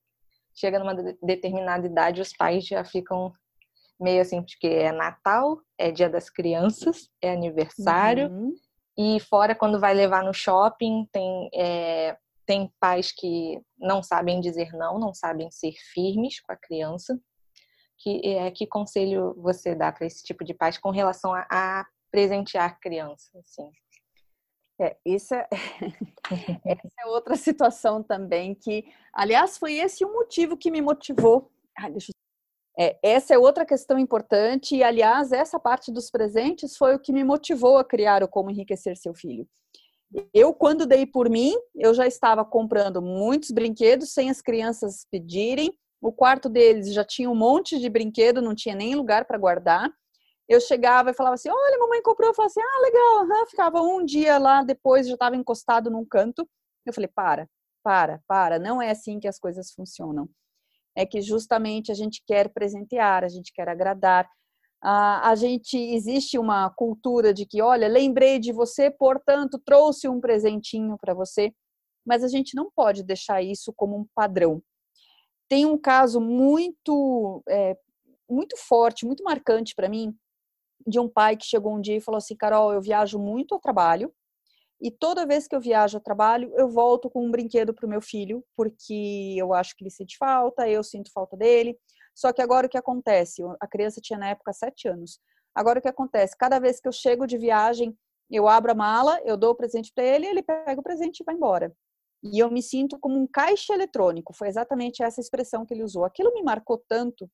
chega 0.57 0.79
numa 0.79 0.95
determinada 1.23 1.87
idade, 1.87 2.21
os 2.21 2.33
pais 2.33 2.67
já 2.67 2.83
ficam 2.83 3.33
meio 4.01 4.23
assim, 4.23 4.43
porque 4.43 4.67
é 4.67 4.91
Natal, 4.91 5.61
é 5.79 5.91
Dia 5.91 6.09
das 6.09 6.31
Crianças, 6.31 7.11
é 7.23 7.31
aniversário, 7.31 8.29
uhum. 8.29 8.55
e 8.97 9.21
fora 9.21 9.55
quando 9.55 9.79
vai 9.79 9.95
levar 9.95 10.25
no 10.25 10.33
shopping, 10.33 11.07
tem, 11.13 11.51
é, 11.55 12.17
tem 12.47 12.73
pais 12.81 13.13
que 13.13 13.61
não 13.79 14.03
sabem 14.03 14.41
dizer 14.41 14.73
não, 14.73 14.99
não 14.99 15.15
sabem 15.15 15.51
ser 15.51 15.73
firmes 15.93 16.41
com 16.41 16.53
a 16.53 16.57
criança. 16.57 17.19
Que, 17.99 18.21
é, 18.27 18.51
que 18.51 18.67
conselho 18.67 19.35
você 19.39 19.75
dá 19.75 19.91
para 19.91 20.07
esse 20.07 20.23
tipo 20.23 20.45
de 20.45 20.53
pais 20.53 20.77
com 20.77 20.91
relação 20.91 21.33
a, 21.33 21.47
a 21.51 21.87
presentear 22.11 22.79
criança? 22.79 23.31
Assim? 23.39 23.71
É, 24.79 24.97
isso 25.05 25.35
é, 25.35 25.49
essa 26.65 26.95
é 27.01 27.07
outra 27.07 27.37
situação 27.37 28.03
também 28.03 28.55
que, 28.55 28.85
aliás, 29.13 29.59
foi 29.59 29.75
esse 29.75 30.05
o 30.05 30.13
motivo 30.13 30.57
que 30.57 30.71
me 30.71 30.81
motivou. 30.81 31.51
Ah, 31.77 31.89
deixa 31.89 32.13
eu... 32.13 32.85
é, 32.85 32.99
essa 33.03 33.35
é 33.35 33.39
outra 33.39 33.65
questão 33.65 33.99
importante 33.99 34.77
e, 34.77 34.83
aliás, 34.83 35.33
essa 35.33 35.59
parte 35.59 35.91
dos 35.91 36.11
presentes 36.11 36.77
foi 36.77 36.95
o 36.95 36.99
que 36.99 37.13
me 37.13 37.25
motivou 37.25 37.79
a 37.79 37.85
criar 37.85 38.23
o 38.23 38.29
Como 38.29 38.51
Enriquecer 38.51 38.97
Seu 38.97 39.15
Filho. 39.15 39.47
Eu, 40.33 40.55
quando 40.55 40.87
dei 40.87 41.05
por 41.05 41.29
mim, 41.29 41.53
eu 41.75 41.93
já 41.93 42.07
estava 42.07 42.45
comprando 42.45 43.03
muitos 43.03 43.51
brinquedos 43.51 44.13
sem 44.13 44.31
as 44.31 44.41
crianças 44.41 45.05
pedirem. 45.11 45.77
O 46.01 46.13
quarto 46.13 46.49
deles 46.49 46.93
já 46.93 47.05
tinha 47.05 47.29
um 47.29 47.35
monte 47.35 47.79
de 47.81 47.89
brinquedo, 47.89 48.41
não 48.41 48.55
tinha 48.55 48.75
nem 48.75 48.95
lugar 48.95 49.25
para 49.25 49.39
guardar 49.39 49.91
eu 50.49 50.61
chegava 50.61 51.11
e 51.11 51.15
falava 51.15 51.35
assim: 51.35 51.51
Olha, 51.51 51.79
mamãe 51.79 52.03
comprou. 52.03 52.29
Eu 52.31 52.35
falava 52.35 52.51
assim: 52.51 52.61
Ah, 52.61 52.81
legal. 52.83 53.25
Uhum. 53.25 53.47
Ficava 53.47 53.83
um 53.83 54.05
dia 54.05 54.39
lá, 54.39 54.63
depois 54.63 55.07
já 55.07 55.15
estava 55.15 55.37
encostado 55.37 55.91
num 55.91 56.05
canto. 56.05 56.49
Eu 56.85 56.93
falei: 56.93 57.09
Para, 57.09 57.49
para, 57.83 58.21
para. 58.27 58.59
Não 58.59 58.81
é 58.81 58.91
assim 58.91 59.19
que 59.19 59.29
as 59.29 59.39
coisas 59.39 59.73
funcionam. 59.73 60.29
É 60.97 61.05
que 61.05 61.21
justamente 61.21 61.91
a 61.91 61.95
gente 61.95 62.23
quer 62.27 62.49
presentear, 62.49 63.25
a 63.25 63.29
gente 63.29 63.53
quer 63.53 63.69
agradar. 63.69 64.29
a 64.83 65.35
gente 65.35 65.77
existe 65.77 66.39
uma 66.39 66.71
cultura 66.71 67.35
de 67.35 67.45
que, 67.45 67.61
olha, 67.61 67.89
lembrei 67.89 68.39
de 68.39 68.53
você, 68.53 68.91
portanto, 68.91 69.61
trouxe 69.65 70.09
um 70.09 70.21
presentinho 70.21 70.97
para 70.99 71.13
você. 71.13 71.53
Mas 72.07 72.23
a 72.23 72.29
gente 72.29 72.55
não 72.55 72.71
pode 72.75 73.03
deixar 73.03 73.43
isso 73.43 73.73
como 73.77 73.99
um 73.99 74.07
padrão. 74.15 74.63
Tem 75.49 75.67
um 75.67 75.77
caso 75.79 76.21
muito, 76.21 77.43
é, 77.49 77.77
muito 78.31 78.57
forte, 78.57 79.05
muito 79.05 79.23
marcante 79.25 79.75
para 79.75 79.89
mim, 79.89 80.17
de 80.87 81.01
um 81.01 81.09
pai 81.09 81.37
que 81.37 81.45
chegou 81.45 81.75
um 81.75 81.81
dia 81.81 81.97
e 81.97 82.01
falou 82.01 82.19
assim: 82.19 82.37
Carol, 82.37 82.73
eu 82.73 82.81
viajo 82.81 83.19
muito 83.19 83.55
ao 83.55 83.61
trabalho 83.61 84.13
e 84.81 84.91
toda 84.91 85.27
vez 85.27 85.49
que 85.49 85.57
eu 85.57 85.61
viajo 85.61 85.97
ao 85.97 86.03
trabalho, 86.03 86.53
eu 86.55 86.69
volto 86.69 87.09
com 87.09 87.25
um 87.27 87.31
brinquedo 87.31 87.73
para 87.73 87.87
o 87.87 87.89
meu 87.89 88.01
filho, 88.01 88.45
porque 88.55 89.35
eu 89.37 89.55
acho 89.55 89.75
que 89.75 89.83
ele 89.83 89.91
sente 89.91 90.19
falta, 90.19 90.69
eu 90.69 90.83
sinto 90.85 91.11
falta 91.13 91.37
dele. 91.37 91.79
Só 92.15 92.33
que 92.33 92.43
agora 92.43 92.67
o 92.67 92.71
que 92.71 92.77
acontece? 92.77 93.43
A 93.61 93.67
criança 93.67 94.01
tinha 94.03 94.19
na 94.19 94.29
época 94.29 94.53
sete 94.53 94.87
anos. 94.87 95.19
Agora 95.55 95.79
o 95.79 95.83
que 95.83 95.89
acontece? 95.89 96.37
Cada 96.37 96.59
vez 96.59 96.79
que 96.79 96.89
eu 96.89 96.93
chego 96.93 97.27
de 97.27 97.39
viagem, 97.39 97.97
eu 98.31 98.47
abro 98.47 98.73
a 98.73 98.75
mala, 98.75 99.19
eu 99.25 99.37
dou 99.37 99.53
o 99.53 99.55
presente 99.55 99.93
para 99.95 100.05
ele, 100.05 100.27
ele 100.27 100.43
pega 100.43 100.79
o 100.79 100.83
presente 100.83 101.21
e 101.21 101.25
vai 101.25 101.35
embora. 101.35 101.75
E 102.23 102.39
eu 102.39 102.51
me 102.51 102.63
sinto 102.63 102.99
como 102.99 103.19
um 103.19 103.27
caixa 103.27 103.73
eletrônico. 103.73 104.35
Foi 104.35 104.49
exatamente 104.49 105.03
essa 105.03 105.21
expressão 105.21 105.65
que 105.65 105.73
ele 105.73 105.85
usou. 105.85 106.05
Aquilo 106.05 106.35
me 106.35 106.43
marcou 106.43 106.83
tanto 106.89 107.31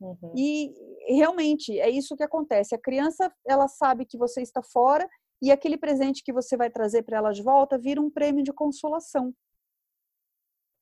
Uhum. 0.00 0.32
E 0.34 0.72
realmente 1.08 1.78
é 1.78 1.90
isso 1.90 2.16
que 2.16 2.22
acontece. 2.22 2.74
A 2.74 2.80
criança 2.80 3.32
ela 3.46 3.68
sabe 3.68 4.06
que 4.06 4.16
você 4.16 4.40
está 4.40 4.62
fora 4.62 5.08
e 5.42 5.50
aquele 5.50 5.76
presente 5.76 6.22
que 6.22 6.32
você 6.32 6.56
vai 6.56 6.70
trazer 6.70 7.02
para 7.02 7.18
ela 7.18 7.32
de 7.32 7.42
volta 7.42 7.78
vira 7.78 8.00
um 8.00 8.10
prêmio 8.10 8.42
de 8.42 8.52
consolação. 8.52 9.34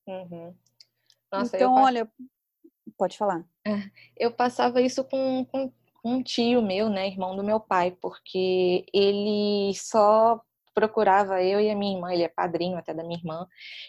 Uhum. 0.07 0.55
Nossa, 1.31 1.57
então, 1.57 1.75
olha, 1.75 2.11
pode 2.97 3.19
falar. 3.19 3.45
É, 3.67 3.91
eu 4.17 4.33
passava 4.33 4.81
isso 4.81 5.05
com, 5.05 5.45
com, 5.45 5.73
com 6.03 6.13
um 6.13 6.23
tio 6.23 6.63
meu, 6.63 6.89
né, 6.89 7.07
irmão 7.07 7.37
do 7.37 7.45
meu 7.45 7.61
pai, 7.61 7.97
porque 8.01 8.87
ele 8.93 9.75
só 9.75 10.41
procurava 10.75 11.43
eu 11.43 11.61
e 11.61 11.71
a 11.71 11.77
minha 11.77 11.97
irmã, 11.97 12.13
ele 12.13 12.23
é 12.23 12.29
padrinho 12.29 12.79
até 12.79 12.95
da 12.95 13.03
minha 13.03 13.19
irmã, 13.19 13.47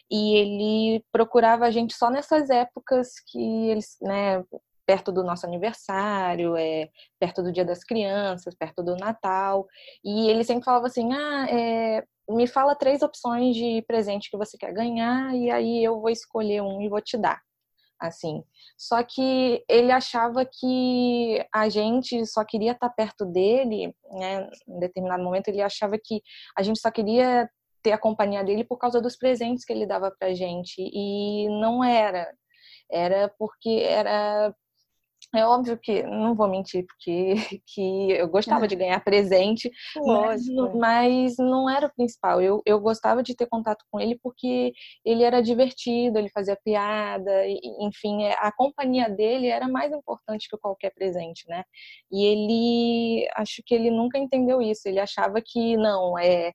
e 0.10 0.36
ele 0.36 1.06
procurava 1.12 1.66
a 1.66 1.72
gente 1.72 1.94
só 1.94 2.10
nessas 2.10 2.50
épocas 2.50 3.14
que 3.28 3.70
eles, 3.70 3.96
né, 4.02 4.44
perto 4.90 5.12
do 5.12 5.24
nosso 5.24 5.46
aniversário, 5.46 6.58
é, 6.58 6.90
perto 7.20 7.44
do 7.44 7.52
Dia 7.52 7.64
das 7.64 7.84
Crianças, 7.84 8.56
perto 8.56 8.82
do 8.82 8.96
Natal. 8.96 9.68
E 10.04 10.28
ele 10.28 10.44
sempre 10.44 10.64
falava 10.64 10.88
assim: 10.88 11.14
ah, 11.14 11.46
é, 11.48 12.04
me 12.28 12.48
fala 12.48 12.74
três 12.74 13.04
opções 13.04 13.56
de 13.56 13.84
presente 13.84 14.32
que 14.32 14.38
você 14.38 14.58
quer 14.58 14.74
ganhar, 14.74 15.36
e 15.36 15.52
aí 15.52 15.84
eu 15.84 16.02
vou 16.02 16.10
escolher 16.10 16.64
um 16.64 16.82
e 16.82 16.90
vou 16.90 17.00
te 17.00 17.20
dar. 17.20 17.40
Assim. 18.00 18.44
Só 18.76 19.04
que 19.04 19.64
ele 19.70 19.92
achava 19.92 20.44
que 20.44 21.46
a 21.54 21.70
gente 21.70 22.26
só 22.26 22.44
queria 22.44 22.72
estar 22.72 22.90
perto 22.90 23.26
dele, 23.26 23.94
né? 24.14 24.50
Em 24.68 24.80
determinado 24.80 25.24
momento, 25.24 25.50
ele 25.50 25.62
achava 25.62 26.00
que 26.04 26.20
a 26.58 26.64
gente 26.64 26.80
só 26.80 26.90
queria 26.90 27.48
ter 27.84 27.92
a 27.92 27.98
companhia 27.98 28.44
dele 28.44 28.64
por 28.64 28.80
causa 28.80 29.00
dos 29.00 29.16
presentes 29.16 29.64
que 29.64 29.72
ele 29.72 29.86
dava 29.86 30.12
pra 30.18 30.34
gente. 30.34 30.78
E 30.80 31.48
não 31.60 31.84
era. 31.84 32.28
Era 32.92 33.32
porque 33.38 33.70
era 33.88 34.52
é 35.36 35.46
óbvio 35.46 35.78
que, 35.78 36.02
não 36.04 36.34
vou 36.34 36.48
mentir, 36.48 36.86
porque 36.86 37.34
que 37.68 38.12
eu 38.12 38.28
gostava 38.28 38.68
de 38.68 38.76
ganhar 38.76 39.00
presente, 39.04 39.70
mas, 39.96 40.42
mas, 40.76 41.38
não 41.38 41.70
era 41.70 41.88
o 41.88 41.94
principal. 41.94 42.42
Eu, 42.42 42.62
eu 42.66 42.80
gostava 42.80 43.22
de 43.22 43.36
ter 43.36 43.46
contato 43.48 43.86
com 43.92 44.00
ele 44.00 44.20
porque 44.22 44.74
ele 45.06 45.24
era 45.24 45.42
divertido, 45.42 46.18
ele 46.18 46.30
fazia 46.30 46.58
piada, 46.64 47.32
enfim, 47.80 48.24
é, 48.24 48.34
a 48.40 48.52
companhia 48.52 49.10
dele 49.10 49.48
era 49.48 49.68
mais 49.68 49.92
importante 49.92 50.50
que 50.50 50.58
qualquer 50.58 50.94
presente, 50.94 51.48
né? 51.48 51.64
E 52.12 52.26
ele, 52.26 53.28
acho 53.36 53.62
que 53.66 53.74
ele 53.76 53.92
nunca 53.92 54.18
entendeu 54.18 54.62
isso. 54.62 54.88
Ele 54.88 55.00
achava 55.00 55.42
que, 55.44 55.78
não, 55.78 56.18
é 56.18 56.54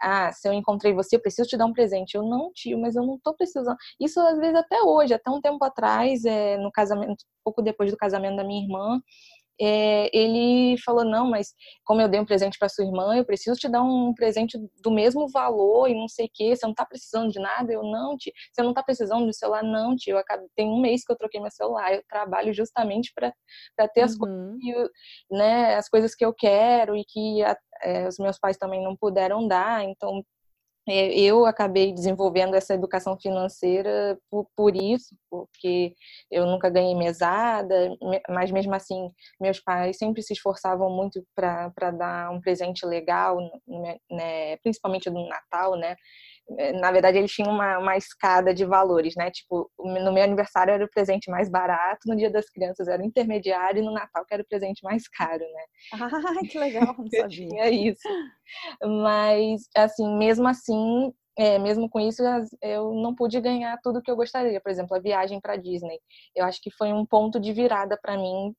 ah, 0.00 0.32
se 0.32 0.48
eu 0.48 0.52
encontrei 0.52 0.92
você, 0.92 1.16
eu 1.16 1.20
preciso 1.20 1.48
te 1.48 1.56
dar 1.56 1.66
um 1.66 1.72
presente. 1.72 2.14
Eu 2.16 2.22
não, 2.22 2.50
tio, 2.54 2.78
mas 2.78 2.96
eu 2.96 3.04
não 3.04 3.18
tô 3.22 3.34
precisando. 3.34 3.76
Isso 4.00 4.20
às 4.20 4.38
vezes 4.38 4.56
até 4.56 4.82
hoje, 4.82 5.14
até 5.14 5.30
um 5.30 5.40
tempo 5.40 5.64
atrás, 5.64 6.24
é, 6.24 6.56
no 6.58 6.70
casamento, 6.70 7.24
pouco 7.44 7.62
depois 7.62 7.90
do 7.90 7.96
casamento 7.96 8.36
da 8.36 8.44
minha 8.44 8.62
irmã, 8.62 9.00
é, 9.60 10.10
ele 10.16 10.76
falou: 10.84 11.04
Não, 11.04 11.28
mas 11.28 11.54
como 11.84 12.00
eu 12.00 12.08
dei 12.08 12.20
um 12.20 12.26
presente 12.26 12.58
para 12.58 12.68
sua 12.68 12.84
irmã, 12.84 13.16
eu 13.16 13.24
preciso 13.24 13.58
te 13.58 13.68
dar 13.68 13.82
um 13.82 14.12
presente 14.14 14.58
do 14.82 14.90
mesmo 14.90 15.28
valor 15.28 15.88
e 15.88 15.94
não 15.94 16.08
sei 16.08 16.26
o 16.26 16.30
que. 16.32 16.54
Você 16.54 16.66
não 16.66 16.74
tá 16.74 16.84
precisando 16.84 17.30
de 17.30 17.38
nada? 17.40 17.72
Eu 17.72 17.82
não, 17.82 18.16
tio. 18.16 18.32
Você 18.52 18.62
não 18.62 18.74
tá 18.74 18.82
precisando 18.82 19.26
de 19.26 19.34
celular? 19.36 19.62
Não, 19.62 19.96
tio. 19.96 20.12
Eu 20.12 20.18
acabei, 20.18 20.46
tem 20.54 20.68
um 20.68 20.80
mês 20.80 21.04
que 21.04 21.12
eu 21.12 21.16
troquei 21.16 21.40
meu 21.40 21.50
celular. 21.50 21.94
Eu 21.94 22.02
trabalho 22.08 22.52
justamente 22.52 23.12
para 23.14 23.32
ter 23.88 24.02
as, 24.02 24.16
coisas 24.16 24.56
que, 24.60 24.90
né, 25.30 25.76
as 25.76 25.88
coisas 25.88 26.14
que 26.14 26.24
eu 26.24 26.34
quero 26.34 26.96
e 26.96 27.04
que 27.04 27.42
a, 27.42 27.56
é, 27.82 28.08
os 28.08 28.18
meus 28.18 28.38
pais 28.38 28.56
também 28.56 28.82
não 28.82 28.96
puderam 28.96 29.46
dar. 29.46 29.84
Então, 29.84 30.24
é, 30.88 31.12
eu 31.18 31.44
acabei 31.46 31.92
desenvolvendo 31.92 32.54
essa 32.54 32.72
educação 32.72 33.18
financeira 33.18 34.16
por, 34.30 34.46
por, 34.54 34.76
isso, 34.76 35.16
porque 35.28 35.94
eu 36.30 36.46
nunca 36.46 36.70
ganhei 36.70 36.94
mesada, 36.94 37.96
mas 38.28 38.52
mesmo 38.52 38.72
assim, 38.72 39.10
meus 39.40 39.58
pais 39.58 39.98
sempre 39.98 40.22
se 40.22 40.32
esforçavam 40.32 40.88
muito 40.88 41.26
para 41.34 41.90
dar 41.90 42.30
um 42.30 42.40
presente 42.40 42.86
legal, 42.86 43.38
né, 44.08 44.56
principalmente 44.62 45.10
no 45.10 45.28
Natal, 45.28 45.74
né? 45.76 45.96
Na 46.80 46.92
verdade, 46.92 47.18
eles 47.18 47.32
tinham 47.32 47.50
uma, 47.50 47.78
uma 47.78 47.96
escada 47.96 48.54
de 48.54 48.64
valores, 48.64 49.14
né? 49.16 49.30
Tipo, 49.30 49.70
no 49.78 50.12
meu 50.12 50.22
aniversário 50.22 50.72
era 50.72 50.84
o 50.84 50.90
presente 50.90 51.30
mais 51.30 51.48
barato, 51.48 52.08
no 52.08 52.16
dia 52.16 52.30
das 52.30 52.48
crianças 52.48 52.86
era 52.86 53.02
o 53.02 53.06
intermediário 53.06 53.82
e 53.82 53.84
no 53.84 53.92
Natal 53.92 54.24
que 54.24 54.32
era 54.32 54.42
o 54.42 54.46
presente 54.46 54.82
mais 54.84 55.08
caro, 55.08 55.40
né? 55.40 55.64
Ah, 55.92 56.08
que 56.48 56.58
legal, 56.58 56.94
não 56.96 57.08
sabia. 57.08 57.48
tinha 57.48 57.68
isso. 57.68 58.08
Mas, 59.02 59.68
assim, 59.76 60.16
mesmo 60.16 60.46
assim, 60.46 61.12
é, 61.36 61.58
mesmo 61.58 61.88
com 61.90 62.00
isso, 62.00 62.22
eu 62.62 62.94
não 62.94 63.14
pude 63.14 63.40
ganhar 63.40 63.78
tudo 63.82 64.00
que 64.00 64.10
eu 64.10 64.16
gostaria. 64.16 64.60
Por 64.60 64.70
exemplo, 64.70 64.96
a 64.96 65.00
viagem 65.00 65.40
para 65.40 65.56
Disney. 65.56 65.98
Eu 66.34 66.44
acho 66.44 66.60
que 66.62 66.70
foi 66.70 66.92
um 66.92 67.04
ponto 67.04 67.40
de 67.40 67.52
virada 67.52 67.98
para 68.00 68.16
mim, 68.16 68.54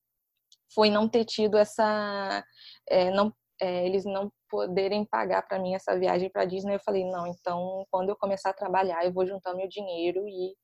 foi 0.73 0.89
não 0.89 1.07
ter 1.07 1.25
tido 1.25 1.57
essa, 1.57 2.43
é, 2.89 3.09
não, 3.11 3.33
é, 3.59 3.85
eles 3.85 4.05
não 4.05 4.31
poderem 4.49 5.05
pagar 5.05 5.41
para 5.41 5.59
mim 5.59 5.73
essa 5.73 5.97
viagem 5.97 6.29
para 6.29 6.45
Disney, 6.45 6.75
eu 6.75 6.79
falei, 6.79 7.05
não, 7.05 7.27
então 7.27 7.85
quando 7.91 8.09
eu 8.09 8.15
começar 8.15 8.51
a 8.51 8.53
trabalhar, 8.53 9.05
eu 9.05 9.11
vou 9.11 9.25
juntar 9.25 9.53
meu 9.55 9.67
dinheiro 9.67 10.27
e 10.27 10.55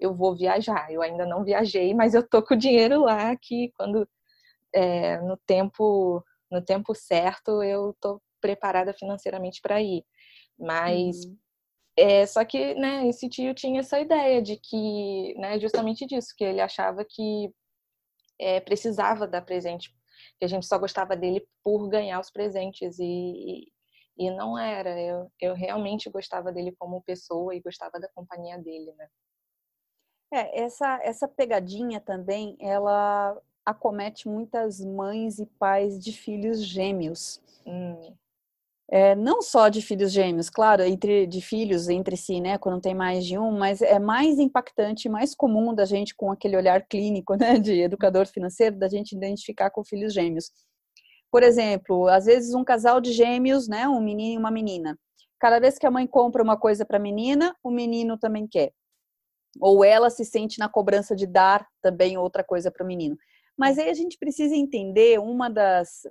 eu 0.00 0.14
vou 0.14 0.36
viajar. 0.36 0.90
Eu 0.92 1.02
ainda 1.02 1.26
não 1.26 1.44
viajei, 1.44 1.94
mas 1.94 2.14
eu 2.14 2.26
tô 2.26 2.42
com 2.42 2.54
o 2.54 2.58
dinheiro 2.58 3.02
lá 3.02 3.36
que 3.36 3.72
quando 3.76 4.08
é, 4.74 5.20
no 5.22 5.36
tempo 5.46 6.22
no 6.50 6.62
tempo 6.62 6.94
certo 6.94 7.62
eu 7.62 7.94
tô 8.00 8.20
preparada 8.40 8.92
financeiramente 8.94 9.60
para 9.60 9.82
ir. 9.82 10.04
Mas 10.58 11.24
uhum. 11.24 11.36
é, 11.96 12.26
só 12.26 12.44
que, 12.44 12.74
né, 12.74 13.06
esse 13.08 13.28
tio 13.28 13.54
tinha 13.54 13.80
essa 13.80 14.00
ideia 14.00 14.42
de 14.42 14.56
que, 14.56 15.34
né, 15.38 15.58
justamente 15.60 16.06
disso, 16.06 16.34
que 16.36 16.44
ele 16.44 16.60
achava 16.60 17.04
que 17.04 17.52
é, 18.38 18.60
precisava 18.60 19.26
dar 19.26 19.42
presente 19.42 19.94
que 20.38 20.44
a 20.44 20.48
gente 20.48 20.66
só 20.66 20.78
gostava 20.78 21.16
dele 21.16 21.46
por 21.62 21.88
ganhar 21.88 22.20
os 22.20 22.30
presentes 22.30 22.98
e, 22.98 23.72
e 24.16 24.30
não 24.30 24.58
era. 24.58 25.00
Eu, 25.00 25.30
eu 25.40 25.54
realmente 25.54 26.08
gostava 26.10 26.52
dele 26.52 26.74
como 26.78 27.02
pessoa 27.02 27.54
e 27.54 27.60
gostava 27.60 27.98
da 27.98 28.08
companhia 28.08 28.58
dele, 28.58 28.92
né? 28.96 29.08
É, 30.32 30.60
essa, 30.62 31.00
essa 31.02 31.26
pegadinha 31.26 32.00
também, 32.00 32.56
ela 32.60 33.40
acomete 33.64 34.28
muitas 34.28 34.78
mães 34.80 35.38
e 35.38 35.46
pais 35.46 36.02
de 36.02 36.12
filhos 36.12 36.62
gêmeos. 36.62 37.42
Hum 37.66 38.14
é, 38.90 39.14
não 39.14 39.42
só 39.42 39.68
de 39.68 39.82
filhos 39.82 40.12
gêmeos, 40.12 40.48
claro, 40.48 40.82
entre 40.82 41.26
de 41.26 41.42
filhos 41.42 41.88
entre 41.88 42.16
si, 42.16 42.40
né, 42.40 42.56
quando 42.56 42.80
tem 42.80 42.94
mais 42.94 43.24
de 43.26 43.38
um, 43.38 43.50
mas 43.50 43.82
é 43.82 43.98
mais 43.98 44.38
impactante, 44.38 45.10
mais 45.10 45.34
comum 45.34 45.74
da 45.74 45.84
gente 45.84 46.14
com 46.14 46.32
aquele 46.32 46.56
olhar 46.56 46.86
clínico, 46.86 47.34
né, 47.36 47.58
de 47.58 47.80
educador 47.82 48.26
financeiro, 48.26 48.78
da 48.78 48.88
gente 48.88 49.12
identificar 49.14 49.70
com 49.70 49.84
filhos 49.84 50.14
gêmeos. 50.14 50.50
Por 51.30 51.42
exemplo, 51.42 52.08
às 52.08 52.24
vezes 52.24 52.54
um 52.54 52.64
casal 52.64 53.00
de 53.00 53.12
gêmeos, 53.12 53.68
né, 53.68 53.86
um 53.86 54.00
menino 54.00 54.34
e 54.34 54.38
uma 54.38 54.50
menina. 54.50 54.98
Cada 55.38 55.60
vez 55.60 55.78
que 55.78 55.86
a 55.86 55.90
mãe 55.90 56.06
compra 56.06 56.42
uma 56.42 56.56
coisa 56.56 56.84
para 56.86 56.96
a 56.96 57.00
menina, 57.00 57.54
o 57.62 57.70
menino 57.70 58.18
também 58.18 58.46
quer. 58.48 58.72
Ou 59.60 59.84
ela 59.84 60.08
se 60.08 60.24
sente 60.24 60.58
na 60.58 60.68
cobrança 60.68 61.14
de 61.14 61.26
dar 61.26 61.66
também 61.82 62.16
outra 62.16 62.42
coisa 62.42 62.70
para 62.70 62.82
o 62.82 62.86
menino. 62.86 63.16
Mas 63.56 63.78
aí 63.78 63.90
a 63.90 63.94
gente 63.94 64.16
precisa 64.18 64.54
entender 64.54 65.20
uma 65.20 65.50
das 65.50 66.02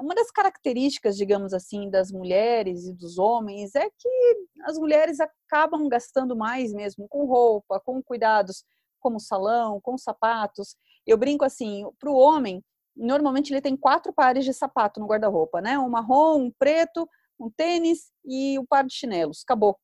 uma 0.00 0.14
das 0.14 0.30
características, 0.30 1.16
digamos 1.16 1.54
assim, 1.54 1.88
das 1.88 2.10
mulheres 2.12 2.86
e 2.86 2.92
dos 2.92 3.18
homens 3.18 3.74
é 3.74 3.88
que 3.88 4.36
as 4.64 4.78
mulheres 4.78 5.18
acabam 5.20 5.88
gastando 5.88 6.36
mais 6.36 6.72
mesmo 6.72 7.08
com 7.08 7.24
roupa, 7.24 7.80
com 7.80 8.02
cuidados 8.02 8.64
como 9.00 9.20
salão, 9.20 9.80
com 9.80 9.96
sapatos. 9.96 10.76
Eu 11.06 11.16
brinco 11.16 11.44
assim, 11.44 11.84
para 11.98 12.10
o 12.10 12.16
homem, 12.16 12.62
normalmente 12.96 13.52
ele 13.52 13.60
tem 13.60 13.76
quatro 13.76 14.12
pares 14.12 14.44
de 14.44 14.52
sapato 14.52 15.00
no 15.00 15.06
guarda-roupa, 15.06 15.60
né? 15.60 15.78
Um 15.78 15.88
marrom, 15.88 16.44
um 16.44 16.52
preto, 16.58 17.08
um 17.38 17.50
tênis 17.50 18.10
e 18.24 18.58
um 18.58 18.66
par 18.66 18.84
de 18.84 18.94
chinelos. 18.94 19.42
Acabou. 19.44 19.78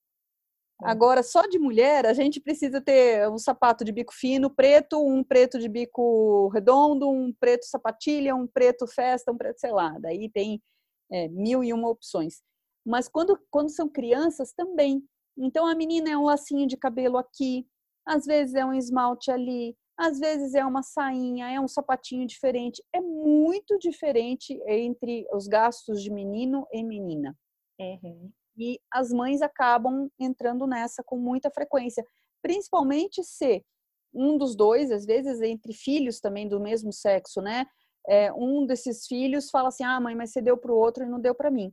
Agora, 0.82 1.22
só 1.22 1.42
de 1.42 1.58
mulher, 1.58 2.06
a 2.06 2.12
gente 2.12 2.40
precisa 2.40 2.80
ter 2.80 3.28
um 3.28 3.38
sapato 3.38 3.84
de 3.84 3.92
bico 3.92 4.14
fino 4.14 4.48
preto, 4.50 5.04
um 5.04 5.22
preto 5.22 5.58
de 5.58 5.68
bico 5.68 6.48
redondo, 6.48 7.08
um 7.10 7.32
preto 7.32 7.64
sapatilha, 7.64 8.34
um 8.34 8.46
preto 8.46 8.86
festa, 8.86 9.30
um 9.30 9.36
preto, 9.36 9.58
sei 9.60 9.72
lá. 9.72 9.96
Daí 10.00 10.30
tem 10.30 10.62
é, 11.10 11.28
mil 11.28 11.62
e 11.62 11.72
uma 11.72 11.88
opções. 11.88 12.42
Mas 12.84 13.08
quando, 13.08 13.38
quando 13.50 13.70
são 13.70 13.88
crianças, 13.88 14.52
também. 14.52 15.02
Então, 15.36 15.66
a 15.66 15.74
menina 15.74 16.10
é 16.10 16.16
um 16.16 16.24
lacinho 16.24 16.66
de 16.66 16.76
cabelo 16.76 17.18
aqui, 17.18 17.66
às 18.06 18.24
vezes 18.24 18.54
é 18.54 18.64
um 18.64 18.72
esmalte 18.72 19.30
ali, 19.30 19.76
às 19.98 20.18
vezes 20.18 20.54
é 20.54 20.64
uma 20.64 20.82
sainha, 20.82 21.50
é 21.50 21.60
um 21.60 21.68
sapatinho 21.68 22.26
diferente. 22.26 22.82
É 22.92 23.00
muito 23.00 23.78
diferente 23.78 24.58
entre 24.66 25.26
os 25.32 25.46
gastos 25.46 26.02
de 26.02 26.10
menino 26.10 26.66
e 26.72 26.82
menina. 26.82 27.36
Uhum. 27.78 28.30
E 28.60 28.78
as 28.92 29.10
mães 29.10 29.40
acabam 29.40 30.10
entrando 30.18 30.66
nessa 30.66 31.02
com 31.02 31.16
muita 31.16 31.50
frequência, 31.50 32.04
principalmente 32.42 33.24
se 33.24 33.64
um 34.12 34.36
dos 34.36 34.54
dois, 34.54 34.90
às 34.90 35.06
vezes 35.06 35.40
entre 35.40 35.72
filhos 35.72 36.20
também 36.20 36.46
do 36.46 36.60
mesmo 36.60 36.92
sexo, 36.92 37.40
né? 37.40 37.64
É, 38.06 38.30
um 38.34 38.66
desses 38.66 39.06
filhos 39.06 39.48
fala 39.48 39.68
assim: 39.68 39.82
ah, 39.82 39.98
mãe, 39.98 40.14
mas 40.14 40.32
você 40.32 40.42
deu 40.42 40.58
para 40.58 40.70
o 40.70 40.76
outro 40.76 41.02
e 41.02 41.08
não 41.08 41.18
deu 41.18 41.34
para 41.34 41.50
mim. 41.50 41.72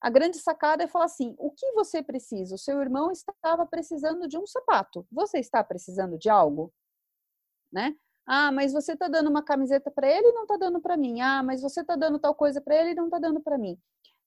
A 0.00 0.08
grande 0.08 0.38
sacada 0.38 0.84
é 0.84 0.86
falar 0.86 1.06
assim: 1.06 1.34
o 1.38 1.50
que 1.50 1.72
você 1.72 2.00
precisa? 2.04 2.54
O 2.54 2.58
seu 2.58 2.80
irmão 2.80 3.10
estava 3.10 3.66
precisando 3.66 4.28
de 4.28 4.38
um 4.38 4.46
sapato. 4.46 5.04
Você 5.10 5.40
está 5.40 5.64
precisando 5.64 6.16
de 6.16 6.28
algo? 6.28 6.72
Né? 7.72 7.96
Ah, 8.24 8.52
mas 8.52 8.72
você 8.72 8.92
está 8.92 9.08
dando 9.08 9.28
uma 9.28 9.42
camiseta 9.42 9.90
para 9.90 10.08
ele 10.08 10.28
e 10.28 10.32
não 10.32 10.42
está 10.42 10.56
dando 10.56 10.80
para 10.80 10.96
mim. 10.96 11.20
Ah, 11.20 11.42
mas 11.42 11.62
você 11.62 11.80
está 11.80 11.96
dando 11.96 12.20
tal 12.20 12.34
coisa 12.34 12.60
para 12.60 12.76
ele 12.76 12.90
e 12.90 12.94
não 12.94 13.06
está 13.06 13.18
dando 13.18 13.40
para 13.40 13.58
mim 13.58 13.76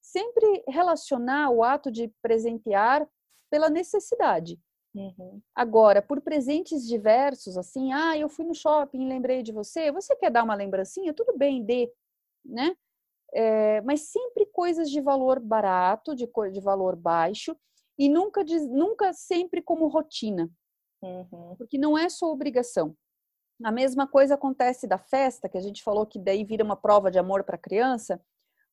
sempre 0.02 0.64
relacionar 0.68 1.50
o 1.50 1.64
ato 1.64 1.91
de 1.91 2.12
presentear 2.22 3.08
pela 3.50 3.70
necessidade. 3.70 4.60
Uhum. 4.95 5.39
Agora, 5.56 6.02
por 6.02 6.22
presentes 6.22 6.88
diversos, 6.88 7.58
assim, 7.58 7.93
ah, 7.93 8.18
eu 8.18 8.28
fui 8.28 8.45
no 8.45 8.56
shopping, 8.56 9.08
lembrei 9.08 9.43
de 9.43 9.52
você, 9.52 9.91
você 9.91 10.16
quer 10.16 10.32
dar 10.32 10.43
uma 10.43 10.56
lembrancinha? 10.56 11.14
Tudo 11.14 11.38
bem, 11.38 11.64
dê, 11.64 11.91
né? 12.43 12.76
É, 13.32 13.82
mas 13.82 14.02
sempre 14.02 14.47
coisas 14.47 14.89
de 14.89 15.00
valor 15.00 15.39
barato, 15.39 16.16
de, 16.16 16.28
de 16.52 16.60
valor 16.60 16.95
baixo, 16.95 17.56
e 17.97 18.10
nunca, 18.10 18.43
nunca 18.70 19.14
sempre 19.14 19.62
como 19.62 19.88
rotina, 19.88 20.50
uhum. 21.04 21.56
porque 21.58 21.78
não 21.78 21.97
é 21.97 22.10
sua 22.10 22.30
obrigação. 22.30 22.95
A 23.64 23.72
mesma 23.72 24.08
coisa 24.08 24.36
acontece 24.36 24.88
da 24.88 24.97
festa, 24.97 25.50
que 25.50 25.58
a 25.58 25.62
gente 25.62 25.84
falou 25.84 26.06
que 26.06 26.18
daí 26.18 26.45
vira 26.45 26.64
uma 26.64 26.78
prova 26.78 27.12
de 27.12 27.20
amor 27.20 27.43
para 27.43 27.56
a 27.56 27.60
criança. 27.60 28.20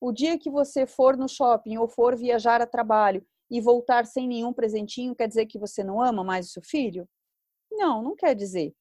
O 0.00 0.12
dia 0.12 0.38
que 0.38 0.50
você 0.50 0.86
for 0.86 1.16
no 1.16 1.28
shopping 1.28 1.78
ou 1.78 1.88
for 1.88 2.16
viajar 2.16 2.60
a 2.60 2.66
trabalho 2.66 3.24
e 3.50 3.60
voltar 3.60 4.06
sem 4.06 4.28
nenhum 4.28 4.52
presentinho, 4.52 5.14
quer 5.14 5.28
dizer 5.28 5.46
que 5.46 5.58
você 5.58 5.82
não 5.82 6.02
ama 6.02 6.22
mais 6.22 6.48
o 6.48 6.52
seu 6.52 6.62
filho? 6.62 7.08
Não, 7.70 8.02
não 8.02 8.14
quer 8.14 8.34
dizer. 8.34 8.74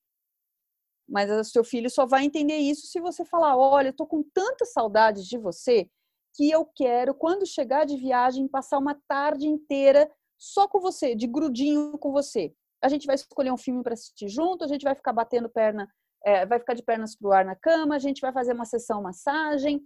Mas 1.08 1.30
o 1.30 1.44
seu 1.44 1.64
filho 1.64 1.90
só 1.90 2.06
vai 2.06 2.26
entender 2.26 2.58
isso 2.58 2.88
se 2.88 3.00
você 3.00 3.24
falar: 3.24 3.56
olha, 3.56 3.90
eu 3.90 3.96
tô 3.96 4.08
com 4.08 4.24
tanta 4.34 4.66
saudade 4.66 5.28
de 5.28 5.38
você 5.38 5.90
que 6.36 6.52
eu 6.52 6.66
quero, 6.66 7.14
quando 7.14 7.46
chegar 7.46 7.86
de 7.86 7.96
viagem, 7.96 8.48
passar 8.48 8.78
uma 8.78 9.00
tarde 9.08 9.48
inteira 9.48 10.12
só 10.38 10.68
com 10.68 10.82
você, 10.82 11.16
de 11.16 11.28
grudinho 11.28 11.98
com 11.98 12.12
você. 12.12 12.54
A 12.84 12.90
gente 12.90 13.08
vai 13.08 13.16
escolher 13.16 13.52
um 13.52 13.58
filme 13.58 13.82
para 13.82 13.94
assistir 13.94 14.28
junto, 14.28 14.64
a 14.64 14.68
gente 14.68 14.84
vai 14.84 14.94
ficar 14.94 15.14
batendo 15.14 15.50
perna, 15.50 15.88
é, 16.26 16.46
vai 16.46 16.60
ficar 16.60 16.74
de 16.74 16.84
pernas 16.84 17.16
pro 17.16 17.32
ar 17.32 17.46
na 17.46 17.56
cama, 17.56 17.96
a 17.96 18.00
gente 18.00 18.20
vai 18.20 18.34
fazer 18.34 18.54
uma 18.54 18.66
sessão 18.66 19.02
massagem, 19.02 19.82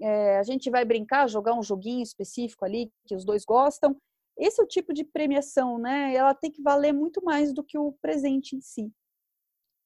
é, 0.00 0.38
a 0.38 0.42
gente 0.42 0.70
vai 0.70 0.84
brincar, 0.84 1.28
jogar 1.28 1.54
um 1.54 1.62
joguinho 1.62 2.02
específico 2.02 2.64
ali 2.64 2.92
que 3.06 3.14
os 3.14 3.24
dois 3.24 3.44
gostam. 3.44 3.96
Esse 4.36 4.60
é 4.60 4.64
o 4.64 4.68
tipo 4.68 4.94
de 4.94 5.04
premiação, 5.04 5.78
né? 5.78 6.14
Ela 6.14 6.34
tem 6.34 6.50
que 6.50 6.62
valer 6.62 6.92
muito 6.92 7.22
mais 7.24 7.52
do 7.52 7.64
que 7.64 7.76
o 7.76 7.92
presente 8.00 8.54
em 8.54 8.60
si. 8.60 8.92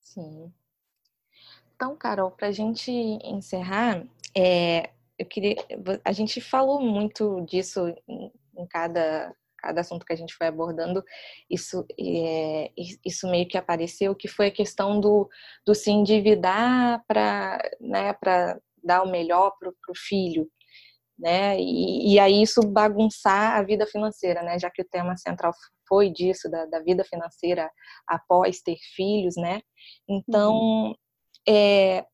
Sim. 0.01 0.53
Então, 1.75 1.97
Carol, 1.97 2.31
para 2.31 2.49
a 2.49 2.53
gente 2.53 2.91
encerrar, 2.93 4.07
é, 4.37 4.91
eu 5.19 5.27
queria. 5.27 5.57
A 6.05 6.13
gente 6.13 6.41
falou 6.41 6.81
muito 6.81 7.41
disso 7.43 7.89
em, 8.07 8.31
em 8.57 8.67
cada, 8.67 9.35
cada 9.57 9.81
assunto 9.81 10.05
que 10.05 10.13
a 10.13 10.17
gente 10.17 10.35
foi 10.35 10.49
abordando, 10.49 11.03
isso, 11.49 11.87
é, 11.99 12.71
isso 13.05 13.31
meio 13.31 13.49
que 13.49 13.57
apareceu, 13.57 14.15
que 14.15 14.29
foi 14.29 14.49
a 14.49 14.53
questão 14.53 15.01
do, 15.01 15.31
do 15.65 15.75
se 15.75 15.91
endividar 15.91 17.03
para 17.07 17.59
né, 17.81 18.13
dar 18.83 19.03
o 19.03 19.11
melhor 19.11 19.53
para 19.59 19.71
o 19.71 19.97
filho. 19.97 20.49
Né? 21.19 21.59
E, 21.61 22.15
e, 22.15 22.19
aí 22.19 22.43
isso 22.43 22.61
bagunçar 22.63 23.57
a 23.57 23.63
vida 23.63 23.87
financeira, 23.87 24.43
né? 24.43 24.59
Já 24.59 24.71
que 24.71 24.83
o 24.83 24.89
tema 24.89 25.17
central 25.17 25.53
foi 25.87 26.11
disso, 26.11 26.51
da, 26.51 26.65
da 26.67 26.81
vida 26.81 27.05
financeira 27.05 27.71
após 28.09 28.61
ter 28.61 28.77
filhos, 28.97 29.37
né? 29.37 29.61
Então, 30.09 30.55
uhum. 30.55 30.95
é, 31.49 32.05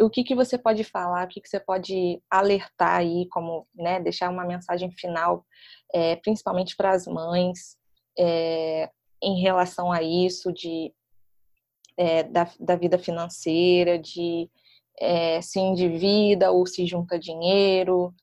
o 0.00 0.10
que, 0.10 0.24
que 0.24 0.34
você 0.34 0.58
pode 0.58 0.84
falar, 0.84 1.26
o 1.26 1.28
que, 1.28 1.40
que 1.40 1.48
você 1.48 1.60
pode 1.60 2.20
alertar 2.30 2.98
aí, 2.98 3.28
como 3.30 3.66
né, 3.74 4.00
deixar 4.00 4.30
uma 4.30 4.44
mensagem 4.44 4.90
final, 4.92 5.44
é, 5.92 6.16
principalmente 6.16 6.76
para 6.76 6.90
as 6.90 7.06
mães, 7.06 7.76
é, 8.18 8.90
em 9.22 9.40
relação 9.40 9.90
a 9.92 10.02
isso, 10.02 10.52
de, 10.52 10.92
é, 11.96 12.22
da, 12.24 12.48
da 12.58 12.76
vida 12.76 12.98
financeira, 12.98 13.98
de 13.98 14.50
é, 15.00 15.40
se 15.40 15.58
endivida 15.58 16.50
ou 16.50 16.66
se 16.66 16.86
junta 16.86 17.18
dinheiro. 17.18 18.14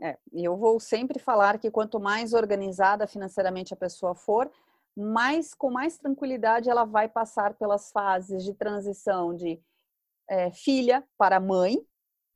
É, 0.00 0.18
eu 0.32 0.56
vou 0.56 0.80
sempre 0.80 1.18
falar 1.18 1.58
que 1.58 1.70
quanto 1.70 2.00
mais 2.00 2.32
organizada 2.32 3.06
financeiramente 3.06 3.72
a 3.72 3.76
pessoa 3.76 4.14
for, 4.14 4.50
mais 4.96 5.54
com 5.54 5.70
mais 5.70 5.96
tranquilidade 5.96 6.68
ela 6.68 6.84
vai 6.84 7.08
passar 7.08 7.54
pelas 7.54 7.90
fases 7.92 8.44
de 8.44 8.52
transição 8.52 9.34
de 9.34 9.60
é, 10.28 10.50
filha 10.50 11.04
para 11.16 11.38
mãe, 11.38 11.78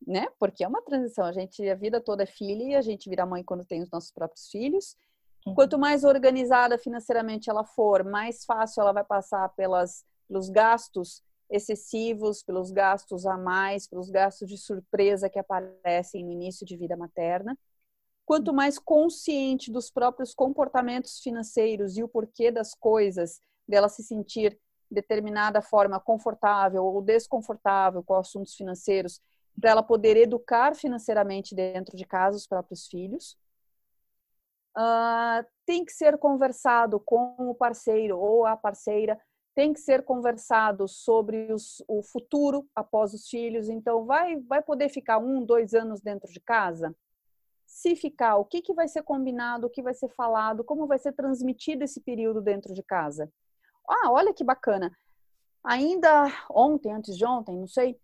né? 0.07 0.28
Porque 0.39 0.62
é 0.62 0.68
uma 0.68 0.82
transição. 0.82 1.24
A 1.24 1.32
gente 1.32 1.68
a 1.68 1.74
vida 1.74 2.01
toda 2.01 2.22
é 2.22 2.26
filha 2.26 2.62
e 2.62 2.74
a 2.76 2.82
gente 2.82 3.09
vira 3.11 3.26
mãe 3.26 3.43
quando 3.43 3.64
tem 3.64 3.82
os 3.82 3.91
nossos 3.91 4.12
próprios 4.12 4.49
filhos. 4.49 4.97
Uhum. 5.45 5.55
Quanto 5.55 5.78
mais 5.78 6.05
organizada 6.05 6.78
financeiramente 6.78 7.51
ela 7.51 7.64
for, 7.64 8.05
mais 8.05 8.45
fácil 8.45 8.82
ela 8.82 8.93
vai 8.93 9.05
passar 9.05 9.49
pelas, 9.51 10.05
pelos 10.28 10.49
gastos 10.49 11.22
excessivos, 11.51 12.42
pelos 12.42 12.70
gastos 12.70 13.26
a 13.26 13.36
mais, 13.36 13.86
pelos 13.86 14.11
gastos 14.11 14.49
de 14.49 14.59
surpresa 14.59 15.28
que 15.28 15.38
aparecem 15.38 16.24
no 16.24 16.32
início 16.32 16.66
de 16.66 16.76
vida 16.76 16.97
materna. 16.97 17.57
Quanto 18.24 18.53
mais 18.53 18.78
consciente 18.78 19.70
dos 19.70 19.90
próprios 19.90 20.34
comportamentos 20.34 21.20
financeiros 21.20 21.97
e 21.97 22.03
o 22.03 22.09
porquê 22.09 22.51
das 22.51 22.74
coisas, 22.74 23.40
dela 23.66 23.88
se 23.88 24.03
sentir 24.03 24.59
determinada 24.90 25.61
forma 25.62 26.01
confortável 26.01 26.84
ou 26.84 27.03
desconfortável 27.03 28.03
com 28.03 28.14
assuntos 28.14 28.55
financeiros, 28.55 29.20
para 29.61 29.70
ela 29.70 29.82
poder 29.82 30.16
educar 30.16 30.74
financeiramente 30.74 31.55
dentro 31.55 31.97
de 31.97 32.05
casa 32.05 32.36
os 32.36 32.47
próprios 32.47 32.86
filhos. 32.86 33.36
Uh, 34.76 35.42
tem 35.64 35.84
que 35.84 35.92
ser 35.92 36.18
conversado 36.18 37.01
com 37.01 37.34
o 37.38 37.55
parceiro 37.55 38.18
ou 38.18 38.44
a 38.44 38.57
parceira, 38.57 39.18
tem 39.57 39.72
que 39.72 39.80
ser 39.80 40.04
conversado 40.04 40.86
sobre 40.86 41.50
os, 41.50 41.82
o 41.88 42.02
futuro 42.02 42.68
após 42.74 43.14
os 43.14 43.26
filhos. 43.26 43.70
Então, 43.70 44.04
vai, 44.04 44.36
vai 44.40 44.62
poder 44.62 44.90
ficar 44.90 45.16
um, 45.16 45.42
dois 45.42 45.72
anos 45.72 46.02
dentro 46.02 46.30
de 46.30 46.38
casa? 46.38 46.94
Se 47.66 47.96
ficar, 47.96 48.36
o 48.36 48.44
que, 48.44 48.61
que 48.61 48.74
vai 48.74 48.86
ser 48.86 49.02
combinado, 49.02 49.66
o 49.66 49.70
que 49.70 49.82
vai 49.82 49.94
ser 49.94 50.11
falado, 50.11 50.62
como 50.62 50.86
vai 50.86 50.98
ser 50.98 51.12
transmitido 51.14 51.82
esse 51.82 52.02
período 52.02 52.42
dentro 52.42 52.74
de 52.74 52.82
casa? 52.82 53.32
Ah, 53.88 54.11
olha 54.12 54.34
que 54.34 54.44
bacana. 54.44 54.92
Ainda 55.64 56.26
ontem, 56.50 56.92
antes 56.92 57.16
de 57.16 57.24
ontem, 57.24 57.57
não 57.57 57.66
sei, 57.66 57.98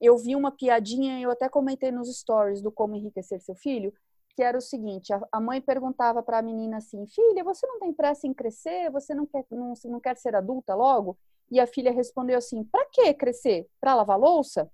eu 0.00 0.16
vi 0.16 0.34
uma 0.34 0.50
piadinha, 0.50 1.20
eu 1.20 1.30
até 1.30 1.50
comentei 1.50 1.92
nos 1.92 2.08
stories 2.18 2.62
do 2.62 2.72
Como 2.72 2.96
Enriquecer 2.96 3.42
Seu 3.42 3.54
Filho, 3.54 3.92
que 4.34 4.42
era 4.42 4.58
o 4.58 4.60
seguinte: 4.60 5.12
a 5.12 5.40
mãe 5.40 5.60
perguntava 5.60 6.22
para 6.22 6.38
a 6.38 6.42
menina 6.42 6.78
assim, 6.78 7.06
filha, 7.06 7.44
você 7.44 7.66
não 7.66 7.78
tem 7.78 7.92
pressa 7.92 8.26
em 8.26 8.34
crescer? 8.34 8.90
Você 8.90 9.14
não 9.14 9.26
quer, 9.26 9.44
não, 9.50 9.74
não 9.86 10.00
quer 10.00 10.16
ser 10.16 10.34
adulta 10.34 10.74
logo? 10.74 11.16
E 11.50 11.60
a 11.60 11.66
filha 11.66 11.92
respondeu 11.92 12.36
assim: 12.36 12.64
para 12.64 12.84
que 12.86 13.12
crescer? 13.14 13.68
Para 13.80 13.94
lavar 13.94 14.18
louça? 14.18 14.70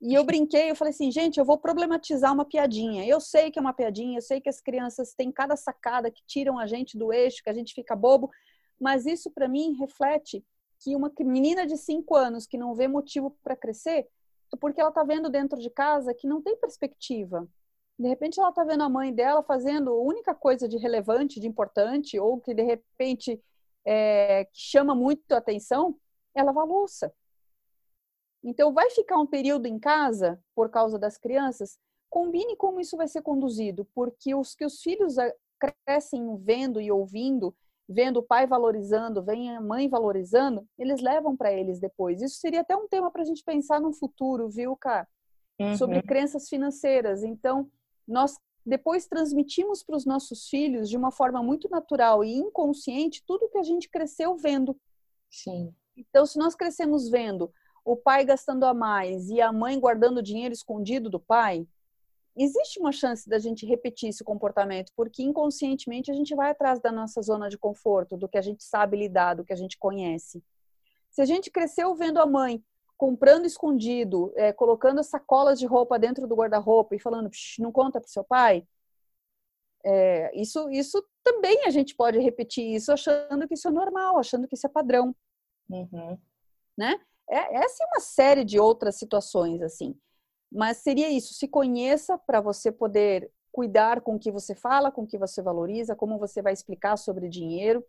E 0.00 0.14
eu 0.14 0.24
brinquei, 0.24 0.70
eu 0.70 0.76
falei 0.76 0.92
assim, 0.92 1.10
gente, 1.10 1.38
eu 1.38 1.44
vou 1.44 1.58
problematizar 1.58 2.32
uma 2.32 2.44
piadinha. 2.44 3.06
Eu 3.06 3.20
sei 3.20 3.50
que 3.50 3.58
é 3.58 3.62
uma 3.62 3.72
piadinha, 3.72 4.18
eu 4.18 4.22
sei 4.22 4.40
que 4.40 4.48
as 4.48 4.60
crianças 4.60 5.14
têm 5.14 5.30
cada 5.30 5.56
sacada 5.56 6.10
que 6.10 6.22
tiram 6.26 6.58
a 6.58 6.66
gente 6.66 6.98
do 6.98 7.12
eixo, 7.12 7.42
que 7.42 7.50
a 7.50 7.54
gente 7.54 7.74
fica 7.74 7.94
bobo, 7.94 8.30
mas 8.80 9.06
isso 9.06 9.30
para 9.30 9.46
mim 9.46 9.76
reflete 9.78 10.44
que 10.82 10.96
uma 10.96 11.12
menina 11.20 11.66
de 11.66 11.76
5 11.76 12.16
anos 12.16 12.46
que 12.46 12.56
não 12.56 12.74
vê 12.74 12.88
motivo 12.88 13.36
para 13.44 13.54
crescer, 13.54 14.08
é 14.52 14.56
porque 14.56 14.80
ela 14.80 14.88
está 14.88 15.04
vendo 15.04 15.28
dentro 15.28 15.60
de 15.60 15.68
casa 15.68 16.14
que 16.14 16.26
não 16.26 16.40
tem 16.40 16.56
perspectiva. 16.56 17.46
De 18.00 18.08
repente 18.08 18.40
ela 18.40 18.48
está 18.48 18.64
vendo 18.64 18.82
a 18.82 18.88
mãe 18.88 19.12
dela 19.12 19.42
fazendo 19.42 19.90
a 19.90 20.00
única 20.00 20.34
coisa 20.34 20.66
de 20.66 20.78
relevante, 20.78 21.38
de 21.38 21.46
importante, 21.46 22.18
ou 22.18 22.40
que 22.40 22.54
de 22.54 22.62
repente 22.62 23.38
é, 23.84 24.48
chama 24.54 24.94
muito 24.94 25.32
a 25.32 25.36
atenção, 25.36 25.94
ela 26.34 26.50
vai 26.50 26.66
louça. 26.66 27.12
Então 28.42 28.72
vai 28.72 28.88
ficar 28.88 29.18
um 29.18 29.26
período 29.26 29.66
em 29.66 29.78
casa 29.78 30.42
por 30.54 30.70
causa 30.70 30.98
das 30.98 31.18
crianças, 31.18 31.78
combine 32.08 32.56
como 32.56 32.80
isso 32.80 32.96
vai 32.96 33.06
ser 33.06 33.20
conduzido, 33.20 33.86
porque 33.94 34.34
os 34.34 34.54
que 34.54 34.64
os 34.64 34.80
filhos 34.80 35.16
crescem 35.84 36.38
vendo 36.38 36.80
e 36.80 36.90
ouvindo 36.90 37.54
vendo 37.86 38.18
o 38.18 38.22
pai 38.22 38.46
valorizando, 38.46 39.20
vem 39.20 39.54
a 39.54 39.60
mãe 39.60 39.88
valorizando, 39.88 40.64
eles 40.78 41.02
levam 41.02 41.36
para 41.36 41.52
eles 41.52 41.80
depois. 41.80 42.22
Isso 42.22 42.36
seria 42.36 42.60
até 42.60 42.76
um 42.76 42.86
tema 42.86 43.10
para 43.10 43.22
a 43.22 43.24
gente 43.24 43.42
pensar 43.42 43.80
no 43.80 43.92
futuro, 43.92 44.48
viu, 44.48 44.76
Cá? 44.76 45.08
Uhum. 45.58 45.76
Sobre 45.76 46.00
crenças 46.00 46.48
financeiras. 46.48 47.24
Então, 47.24 47.68
nós 48.10 48.36
depois 48.64 49.06
transmitimos 49.06 49.82
para 49.82 49.96
os 49.96 50.04
nossos 50.04 50.48
filhos 50.48 50.88
de 50.88 50.96
uma 50.96 51.10
forma 51.10 51.42
muito 51.42 51.68
natural 51.68 52.22
e 52.22 52.32
inconsciente 52.32 53.22
tudo 53.26 53.48
que 53.48 53.58
a 53.58 53.62
gente 53.62 53.88
cresceu 53.88 54.36
vendo. 54.36 54.76
Sim. 55.30 55.74
Então, 55.96 56.26
se 56.26 56.38
nós 56.38 56.54
crescemos 56.54 57.08
vendo 57.08 57.52
o 57.84 57.96
pai 57.96 58.24
gastando 58.24 58.64
a 58.64 58.74
mais 58.74 59.28
e 59.28 59.40
a 59.40 59.52
mãe 59.52 59.78
guardando 59.78 60.22
dinheiro 60.22 60.52
escondido 60.52 61.08
do 61.08 61.18
pai, 61.18 61.66
existe 62.36 62.78
uma 62.78 62.92
chance 62.92 63.28
da 63.28 63.38
gente 63.38 63.66
repetir 63.66 64.10
esse 64.10 64.22
comportamento, 64.22 64.92
porque 64.94 65.22
inconscientemente 65.22 66.10
a 66.10 66.14
gente 66.14 66.34
vai 66.34 66.50
atrás 66.50 66.80
da 66.80 66.92
nossa 66.92 67.20
zona 67.22 67.48
de 67.48 67.58
conforto, 67.58 68.16
do 68.16 68.28
que 68.28 68.38
a 68.38 68.42
gente 68.42 68.62
sabe 68.62 68.96
lidar, 68.96 69.34
do 69.34 69.44
que 69.44 69.52
a 69.52 69.56
gente 69.56 69.78
conhece. 69.78 70.42
Se 71.10 71.20
a 71.20 71.24
gente 71.24 71.50
cresceu 71.50 71.94
vendo 71.94 72.20
a 72.20 72.26
mãe 72.26 72.62
comprando 73.00 73.46
escondido, 73.46 74.30
é, 74.36 74.52
colocando 74.52 75.02
sacolas 75.02 75.58
de 75.58 75.64
roupa 75.64 75.98
dentro 75.98 76.26
do 76.26 76.34
guarda-roupa 76.36 76.94
e 76.94 77.00
falando, 77.00 77.30
não 77.58 77.72
conta 77.72 77.98
para 77.98 78.06
seu 78.10 78.22
pai, 78.22 78.62
é, 79.82 80.38
isso, 80.38 80.68
isso 80.68 81.02
também 81.24 81.64
a 81.64 81.70
gente 81.70 81.94
pode 81.94 82.18
repetir 82.18 82.74
isso 82.74 82.92
achando 82.92 83.48
que 83.48 83.54
isso 83.54 83.68
é 83.68 83.70
normal, 83.70 84.18
achando 84.18 84.46
que 84.46 84.54
isso 84.54 84.66
é 84.66 84.70
padrão. 84.70 85.16
Uhum. 85.70 86.18
Né? 86.76 87.00
É, 87.26 87.56
essa 87.56 87.84
é 87.84 87.86
uma 87.86 88.00
série 88.00 88.44
de 88.44 88.60
outras 88.60 88.96
situações, 88.96 89.62
assim. 89.62 89.98
Mas 90.52 90.76
seria 90.76 91.08
isso, 91.08 91.32
se 91.32 91.48
conheça 91.48 92.18
para 92.18 92.42
você 92.42 92.70
poder 92.70 93.30
cuidar 93.50 94.02
com 94.02 94.16
o 94.16 94.18
que 94.18 94.30
você 94.30 94.54
fala, 94.54 94.92
com 94.92 95.04
o 95.04 95.06
que 95.06 95.16
você 95.16 95.40
valoriza, 95.40 95.96
como 95.96 96.18
você 96.18 96.42
vai 96.42 96.52
explicar 96.52 96.98
sobre 96.98 97.30
dinheiro. 97.30 97.82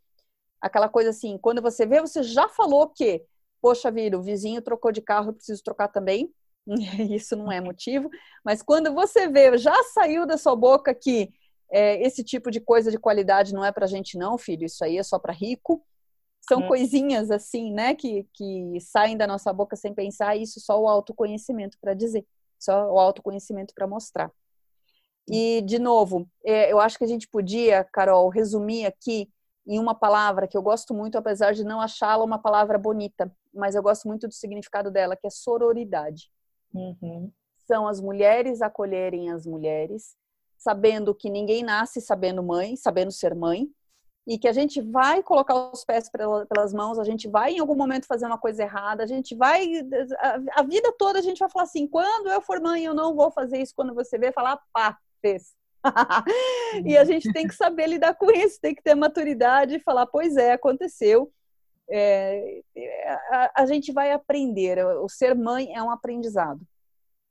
Aquela 0.62 0.88
coisa 0.88 1.10
assim, 1.10 1.38
quando 1.38 1.62
você 1.62 1.86
vê, 1.86 2.00
você 2.00 2.24
já 2.24 2.48
falou 2.48 2.88
que, 2.88 3.26
poxa 3.62 3.92
vida, 3.92 4.18
o 4.18 4.22
vizinho 4.22 4.62
trocou 4.62 4.92
de 4.92 5.02
carro, 5.02 5.30
eu 5.30 5.34
preciso 5.34 5.64
trocar 5.64 5.88
também. 5.88 6.34
Isso 7.10 7.36
não 7.36 7.52
é 7.52 7.62
motivo. 7.62 8.10
Mas 8.44 8.62
quando 8.62 8.94
você 8.94 9.28
vê, 9.28 9.58
já 9.58 9.76
saiu 9.94 10.26
da 10.26 10.38
sua 10.38 10.56
boca 10.56 10.94
que 10.94 11.32
é, 11.72 12.02
esse 12.06 12.24
tipo 12.24 12.52
de 12.52 12.60
coisa 12.60 12.92
de 12.92 13.00
qualidade 13.00 13.54
não 13.54 13.64
é 13.64 13.72
para 13.72 13.88
gente 13.88 14.18
não, 14.18 14.38
filho, 14.38 14.66
isso 14.66 14.84
aí 14.84 14.98
é 14.98 15.04
só 15.04 15.18
para 15.18 15.32
rico. 15.32 15.86
São 16.42 16.62
hum. 16.62 16.68
coisinhas 16.68 17.32
assim, 17.32 17.72
né, 17.72 17.96
que, 17.96 18.28
que 18.34 18.78
saem 18.82 19.16
da 19.16 19.28
nossa 19.28 19.54
boca 19.54 19.76
sem 19.76 19.94
pensar, 19.94 20.36
isso 20.36 20.60
só 20.60 20.82
o 20.82 20.88
autoconhecimento 20.88 21.78
para 21.80 21.94
dizer 21.94 22.26
só 22.60 22.92
o 22.92 23.00
autoconhecimento 23.00 23.74
para 23.74 23.88
mostrar. 23.88 24.32
E, 25.30 25.62
de 25.62 25.80
novo, 25.80 26.30
é, 26.46 26.72
eu 26.72 26.80
acho 26.80 26.98
que 26.98 27.04
a 27.04 27.08
gente 27.08 27.28
podia, 27.28 27.84
Carol, 27.86 28.30
resumir 28.30 28.86
aqui 28.86 29.30
em 29.66 29.80
uma 29.80 29.94
palavra 29.94 30.48
que 30.48 30.58
eu 30.58 30.62
gosto 30.62 30.94
muito, 30.94 31.18
apesar 31.18 31.54
de 31.54 31.64
não 31.64 31.80
achá-la 31.80 32.24
uma 32.24 32.40
palavra 32.40 32.78
bonita, 32.78 33.32
mas 33.54 33.76
eu 33.76 33.84
gosto 33.84 34.08
muito 34.08 34.28
do 34.28 34.34
significado 34.34 34.90
dela, 34.90 35.16
que 35.16 35.28
é 35.28 35.30
sororidade. 35.30 36.32
Uhum. 36.74 37.32
São 37.68 37.88
as 37.88 38.02
mulheres 38.02 38.62
acolherem 38.62 39.32
as 39.32 39.46
mulheres, 39.46 40.16
sabendo 40.58 41.14
que 41.14 41.30
ninguém 41.30 41.64
nasce 41.64 42.02
sabendo 42.02 42.42
mãe, 42.42 42.76
sabendo 42.76 43.12
ser 43.12 43.36
mãe, 43.36 43.70
e 44.28 44.38
que 44.38 44.48
a 44.48 44.54
gente 44.54 44.82
vai 44.82 45.24
colocar 45.24 45.72
os 45.72 45.84
pés 45.84 46.10
pelas 46.10 46.74
mãos, 46.74 47.00
a 47.00 47.04
gente 47.04 47.28
vai 47.28 47.54
em 47.54 47.60
algum 47.60 47.76
momento 47.76 48.06
fazer 48.06 48.28
uma 48.28 48.38
coisa 48.38 48.64
errada, 48.64 49.04
a 49.04 49.08
gente 49.08 49.36
vai 49.36 49.68
a, 50.54 50.64
vida 50.64 50.94
toda 50.98 51.20
a 51.20 51.22
gente 51.22 51.40
vai 51.40 51.50
falar 51.50 51.64
assim, 51.64 51.88
quando 51.88 52.30
eu 52.30 52.40
for 52.42 52.62
mãe 52.62 52.86
eu 52.86 52.94
não 52.94 53.16
vou 53.16 53.32
fazer 53.32 53.60
isso, 53.60 53.74
quando 53.76 53.96
você 53.96 54.18
vê 54.18 54.32
falar 54.32 54.62
pá, 54.72 54.98
fez. 55.22 55.56
e 56.86 56.98
a 56.98 57.04
gente 57.04 57.32
tem 57.34 57.48
que 57.48 57.56
saber 57.56 57.88
lidar 57.88 58.16
com 58.16 58.32
isso, 58.32 58.60
tem 58.62 58.76
que 58.76 58.84
ter 58.84 58.96
maturidade 58.96 59.76
e 59.76 59.80
falar, 59.80 60.06
pois 60.06 60.38
é, 60.38 60.54
aconteceu. 60.54 61.32
É, 61.90 62.62
a, 63.30 63.64
a 63.64 63.66
gente 63.66 63.92
vai 63.92 64.12
aprender, 64.12 64.86
o 64.86 65.10
ser 65.10 65.36
mãe 65.36 65.76
é 65.76 65.84
um 65.84 65.92
aprendizado. 65.92 66.62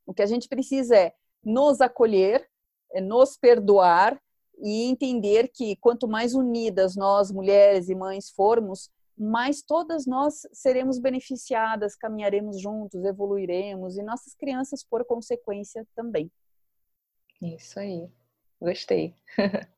O 0.06 0.12
que 0.12 0.22
a 0.22 0.26
gente 0.26 0.48
precisa 0.48 0.96
é 0.96 1.12
nos 1.42 1.80
acolher, 1.80 2.46
é 2.92 3.00
nos 3.00 3.36
perdoar 3.36 4.20
e 4.58 4.84
entender 4.84 5.48
que 5.48 5.76
quanto 5.76 6.06
mais 6.06 6.34
unidas 6.34 6.96
nós, 6.96 7.30
mulheres 7.30 7.88
e 7.88 7.94
mães, 7.94 8.30
formos, 8.30 8.90
mais 9.16 9.62
todas 9.62 10.06
nós 10.06 10.46
seremos 10.52 10.98
beneficiadas, 10.98 11.94
caminharemos 11.94 12.60
juntos, 12.60 13.04
evoluiremos 13.04 13.96
e 13.96 14.02
nossas 14.02 14.34
crianças, 14.34 14.82
por 14.82 15.04
consequência, 15.04 15.86
também. 15.94 16.30
Isso 17.40 17.78
aí. 17.78 18.10
Gostei. 18.60 19.14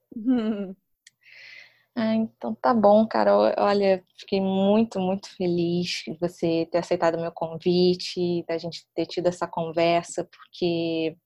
ah, 1.95 2.15
então 2.15 2.55
tá 2.55 2.75
bom, 2.75 3.07
Carol. 3.07 3.53
Olha, 3.57 4.03
fiquei 4.19 4.41
muito, 4.41 4.99
muito 4.99 5.35
feliz 5.37 6.03
de 6.07 6.19
você 6.21 6.67
ter 6.71 6.79
aceitado 6.79 7.17
o 7.17 7.21
meu 7.21 7.33
convite, 7.33 8.45
da 8.49 8.59
gente 8.59 8.87
ter 8.95 9.07
tido 9.07 9.29
essa 9.29 9.47
conversa, 9.47 10.25
porque 10.25 11.17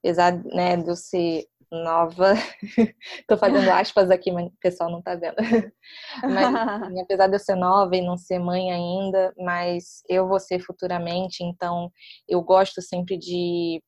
apesar 0.00 0.32
né, 0.44 0.76
de 0.76 0.88
eu 0.88 0.96
ser 0.96 1.46
nova. 1.70 2.34
Tô 3.26 3.36
fazendo 3.36 3.68
aspas 3.70 4.10
aqui, 4.10 4.30
mas 4.30 4.46
o 4.46 4.52
pessoal 4.60 4.90
não 4.90 5.02
tá 5.02 5.14
vendo. 5.14 5.36
mas, 6.22 6.54
assim, 6.54 7.00
apesar 7.00 7.26
de 7.26 7.34
eu 7.34 7.40
ser 7.40 7.56
nova 7.56 7.96
e 7.96 8.02
não 8.02 8.16
ser 8.16 8.38
mãe 8.38 8.70
ainda, 8.70 9.34
mas 9.36 10.02
eu 10.08 10.28
vou 10.28 10.38
ser 10.38 10.60
futuramente, 10.60 11.42
então 11.42 11.90
eu 12.28 12.40
gosto 12.42 12.80
sempre 12.80 13.16
de, 13.16 13.82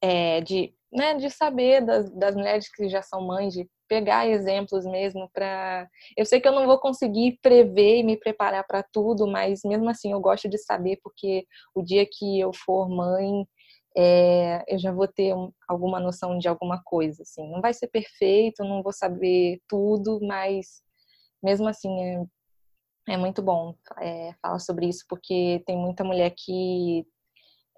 é, 0.00 0.40
de, 0.40 0.72
né, 0.92 1.14
de 1.14 1.30
saber 1.30 1.84
das, 1.84 2.10
das 2.10 2.34
mulheres 2.34 2.70
que 2.72 2.88
já 2.88 3.02
são 3.02 3.20
mães, 3.20 3.52
de 3.52 3.68
pegar 3.88 4.26
exemplos 4.26 4.84
mesmo 4.84 5.30
para. 5.32 5.88
Eu 6.16 6.24
sei 6.24 6.40
que 6.40 6.48
eu 6.48 6.52
não 6.52 6.66
vou 6.66 6.78
conseguir 6.78 7.38
prever 7.42 7.98
e 7.98 8.02
me 8.02 8.16
preparar 8.16 8.64
para 8.66 8.82
tudo, 8.82 9.26
mas 9.26 9.60
mesmo 9.64 9.88
assim 9.88 10.12
eu 10.12 10.20
gosto 10.20 10.48
de 10.48 10.58
saber, 10.58 10.98
porque 11.02 11.46
o 11.74 11.82
dia 11.82 12.06
que 12.10 12.40
eu 12.40 12.52
for 12.52 12.88
mãe, 12.88 13.46
é, 13.96 14.64
eu 14.68 14.78
já 14.78 14.92
vou 14.92 15.08
ter 15.08 15.34
um, 15.34 15.50
alguma 15.68 15.98
noção 15.98 16.38
de 16.38 16.48
alguma 16.48 16.82
coisa, 16.84 17.22
assim. 17.22 17.50
Não 17.50 17.60
vai 17.60 17.72
ser 17.72 17.88
perfeito, 17.88 18.64
não 18.64 18.82
vou 18.82 18.92
saber 18.92 19.60
tudo, 19.68 20.20
mas 20.22 20.82
mesmo 21.42 21.68
assim 21.68 21.88
é, 22.02 22.24
é 23.14 23.16
muito 23.16 23.42
bom 23.42 23.74
é, 24.00 24.32
falar 24.42 24.58
sobre 24.58 24.86
isso, 24.88 25.04
porque 25.08 25.62
tem 25.66 25.76
muita 25.76 26.04
mulher 26.04 26.32
que 26.36 27.06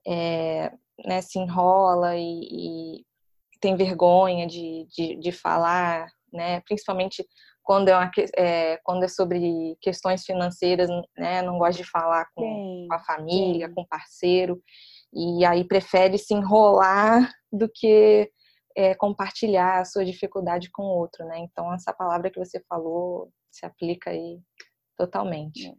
é, 0.06 0.72
né, 1.04 1.20
se 1.22 1.38
enrola 1.38 2.16
e, 2.16 3.00
e, 3.00 3.06
tem 3.60 3.76
vergonha 3.76 4.46
de, 4.46 4.86
de, 4.90 5.16
de 5.16 5.32
falar, 5.32 6.08
né, 6.32 6.60
principalmente 6.60 7.26
quando 7.62 7.88
é, 7.88 7.96
uma, 7.96 8.10
é, 8.36 8.78
quando 8.84 9.04
é 9.04 9.08
sobre 9.08 9.76
questões 9.80 10.24
financeiras, 10.24 10.88
né, 11.16 11.42
não 11.42 11.58
gosta 11.58 11.82
de 11.82 11.88
falar 11.88 12.26
com, 12.34 12.42
sim, 12.42 12.86
com 12.88 12.94
a 12.94 12.98
família, 13.00 13.68
sim. 13.68 13.74
com 13.74 13.82
o 13.82 13.86
parceiro 13.86 14.62
e 15.12 15.44
aí 15.44 15.64
prefere 15.64 16.18
se 16.18 16.34
enrolar 16.34 17.30
do 17.52 17.68
que 17.68 18.30
é, 18.76 18.94
compartilhar 18.94 19.80
a 19.80 19.84
sua 19.84 20.04
dificuldade 20.04 20.70
com 20.70 20.82
o 20.82 20.98
outro, 20.98 21.24
né? 21.24 21.38
Então 21.38 21.72
essa 21.74 21.92
palavra 21.92 22.30
que 22.30 22.38
você 22.38 22.62
falou 22.68 23.32
se 23.50 23.66
aplica 23.66 24.10
aí 24.10 24.40
totalmente. 24.96 25.74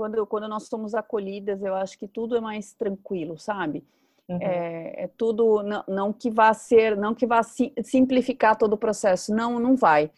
Quando, 0.00 0.26
quando 0.26 0.48
nós 0.48 0.66
somos 0.66 0.94
acolhidas, 0.94 1.62
eu 1.62 1.74
acho 1.74 1.98
que 1.98 2.08
tudo 2.08 2.34
é 2.34 2.40
mais 2.40 2.72
tranquilo, 2.72 3.36
sabe? 3.38 3.84
Uhum. 4.26 4.38
É, 4.40 5.04
é, 5.04 5.10
tudo 5.14 5.62
não, 5.62 5.84
não, 5.86 6.10
que 6.10 6.30
vá 6.30 6.54
ser, 6.54 6.96
não 6.96 7.14
que 7.14 7.26
vá 7.26 7.42
simplificar 7.42 8.56
todo 8.56 8.72
o 8.72 8.78
processo, 8.78 9.34
não, 9.34 9.60
não 9.60 9.76
vai 9.76 10.10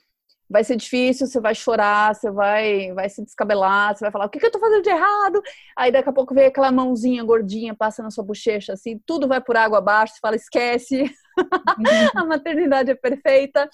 vai 0.49 0.63
ser 0.63 0.77
difícil, 0.77 1.27
você 1.27 1.41
vai 1.41 1.55
chorar, 1.55 2.15
você 2.15 2.31
vai, 2.31 2.93
vai 2.93 3.09
se 3.09 3.25
descabelar, 3.25 3.97
você 3.97 4.05
vai 4.05 4.13
falar, 4.13 4.27
o 4.27 4.29
que, 4.29 4.39
que 4.39 4.47
eu 4.47 4.53
tô 4.53 4.61
fazendo 4.61 4.83
de 4.83 4.91
errado? 4.91 5.43
Aí 5.75 5.91
daqui 5.91 6.11
a 6.11 6.13
pouco 6.13 6.35
vem 6.35 6.45
aquela 6.45 6.71
mãozinha 6.71 7.25
gordinha, 7.25 7.75
passa 7.75 8.03
na 8.03 8.11
sua 8.11 8.23
bochecha, 8.23 8.75
assim, 8.75 9.01
tudo 9.07 9.27
vai 9.27 9.41
por 9.41 9.57
água 9.57 9.79
abaixo, 9.79 10.13
você 10.15 10.21
fala, 10.21 10.37
esquece, 10.37 11.11
a 12.15 12.25
maternidade 12.25 12.91
é 12.91 12.95
perfeita. 12.95 13.69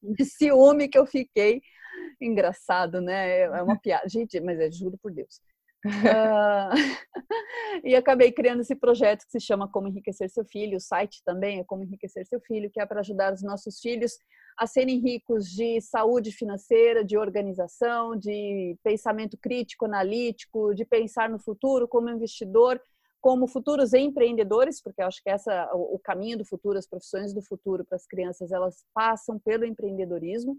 de 0.00 0.24
ciúme 0.24 0.88
que 0.88 0.98
eu 0.98 1.04
fiquei. 1.04 1.60
Engraçado, 2.20 3.00
né? 3.00 3.40
É 3.40 3.62
uma 3.62 3.76
piada. 3.76 4.08
Gente, 4.08 4.38
mas 4.40 4.60
é 4.60 4.70
juro 4.70 4.96
por 5.02 5.10
Deus. 5.10 5.40
Uh, 5.86 6.74
e 7.84 7.94
acabei 7.94 8.32
criando 8.32 8.60
esse 8.60 8.74
projeto 8.74 9.24
que 9.24 9.32
se 9.32 9.40
chama 9.40 9.68
Como 9.68 9.88
Enriquecer 9.88 10.28
Seu 10.30 10.44
Filho. 10.44 10.76
O 10.76 10.80
site 10.80 11.22
também 11.24 11.60
é 11.60 11.64
Como 11.64 11.82
Enriquecer 11.84 12.26
Seu 12.26 12.40
Filho, 12.40 12.70
que 12.70 12.80
é 12.80 12.86
para 12.86 13.00
ajudar 13.00 13.32
os 13.32 13.42
nossos 13.42 13.78
filhos 13.80 14.18
a 14.58 14.66
serem 14.66 14.98
ricos 14.98 15.46
de 15.46 15.80
saúde 15.80 16.32
financeira, 16.32 17.04
de 17.04 17.18
organização, 17.18 18.16
de 18.16 18.76
pensamento 18.82 19.36
crítico, 19.36 19.84
analítico, 19.84 20.74
de 20.74 20.84
pensar 20.84 21.28
no 21.28 21.38
futuro 21.38 21.86
como 21.86 22.08
investidor, 22.08 22.80
como 23.20 23.46
futuros 23.46 23.92
empreendedores, 23.92 24.80
porque 24.80 25.02
eu 25.02 25.06
acho 25.06 25.22
que 25.22 25.28
essa 25.28 25.68
o 25.74 25.98
caminho 25.98 26.38
do 26.38 26.44
futuro, 26.44 26.78
as 26.78 26.86
profissões 26.86 27.34
do 27.34 27.42
futuro 27.42 27.84
para 27.84 27.96
as 27.96 28.06
crianças, 28.06 28.50
elas 28.50 28.84
passam 28.94 29.38
pelo 29.38 29.64
empreendedorismo. 29.64 30.58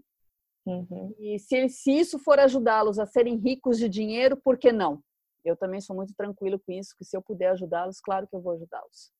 Uhum. 0.66 1.14
E 1.18 1.38
se, 1.38 1.68
se 1.70 1.92
isso 1.92 2.18
for 2.18 2.38
ajudá-los 2.38 2.98
a 2.98 3.06
serem 3.06 3.36
ricos 3.36 3.78
de 3.78 3.88
dinheiro, 3.88 4.36
por 4.36 4.58
que 4.58 4.70
não? 4.70 5.02
Eu 5.44 5.56
também 5.56 5.80
sou 5.80 5.94
muito 5.94 6.14
tranquilo 6.14 6.58
com 6.58 6.72
isso, 6.72 6.94
que 6.96 7.04
se 7.04 7.16
eu 7.16 7.22
puder 7.22 7.50
ajudá-los, 7.50 8.00
claro 8.00 8.26
que 8.26 8.34
eu 8.34 8.40
vou 8.40 8.52
ajudá-los. 8.52 9.12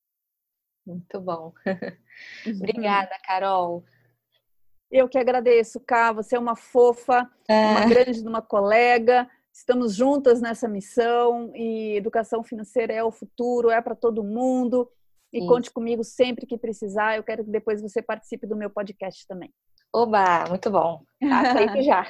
Muito 0.86 1.20
bom. 1.20 1.52
Obrigada, 2.46 3.16
Carol. 3.24 3.84
Eu 4.90 5.08
que 5.08 5.18
agradeço, 5.18 5.78
Cá. 5.80 6.12
Você 6.12 6.34
é 6.34 6.38
uma 6.38 6.56
fofa, 6.56 7.30
é. 7.46 7.70
uma 7.72 7.86
grande 7.86 8.26
uma 8.26 8.40
colega. 8.40 9.28
Estamos 9.52 9.94
juntas 9.94 10.40
nessa 10.40 10.68
missão 10.68 11.52
e 11.54 11.96
educação 11.96 12.42
financeira 12.42 12.92
é 12.92 13.04
o 13.04 13.10
futuro, 13.10 13.70
é 13.70 13.82
para 13.82 13.94
todo 13.94 14.24
mundo. 14.24 14.90
E 15.32 15.38
Isso. 15.38 15.46
conte 15.46 15.70
comigo 15.70 16.02
sempre 16.02 16.46
que 16.46 16.56
precisar. 16.56 17.16
Eu 17.16 17.22
quero 17.22 17.44
que 17.44 17.50
depois 17.50 17.82
você 17.82 18.00
participe 18.00 18.46
do 18.46 18.56
meu 18.56 18.70
podcast 18.70 19.26
também. 19.26 19.52
Oba, 19.92 20.46
muito 20.48 20.70
bom. 20.70 21.02
Aceito 21.22 21.82
já. 21.82 22.06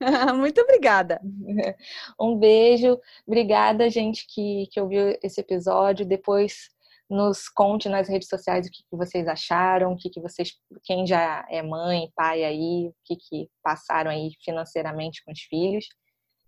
Muito 0.34 0.60
obrigada. 0.62 1.20
Um 2.18 2.36
beijo. 2.38 2.98
Obrigada, 3.26 3.90
gente, 3.90 4.26
que, 4.26 4.66
que 4.72 4.80
ouviu 4.80 5.16
esse 5.22 5.40
episódio. 5.40 6.06
Depois 6.06 6.70
nos 7.08 7.48
conte 7.48 7.88
nas 7.88 8.08
redes 8.08 8.28
sociais 8.28 8.66
o 8.66 8.70
que, 8.70 8.82
que 8.88 8.96
vocês 8.96 9.26
acharam, 9.26 9.92
o 9.92 9.96
que, 9.96 10.08
que 10.08 10.20
vocês, 10.20 10.54
quem 10.84 11.06
já 11.06 11.44
é 11.50 11.60
mãe, 11.60 12.10
pai 12.14 12.44
aí, 12.44 12.88
o 12.88 12.94
que, 13.04 13.16
que 13.16 13.48
passaram 13.62 14.10
aí 14.10 14.30
financeiramente 14.42 15.22
com 15.24 15.32
os 15.32 15.40
filhos. 15.40 15.86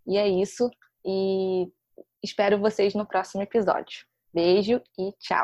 E 0.07 0.17
é 0.17 0.29
isso. 0.29 0.71
E 1.05 1.69
espero 2.23 2.59
vocês 2.59 2.95
no 2.95 3.07
próximo 3.07 3.43
episódio. 3.43 4.07
Beijo 4.33 4.81
e 4.99 5.13
tchau. 5.19 5.41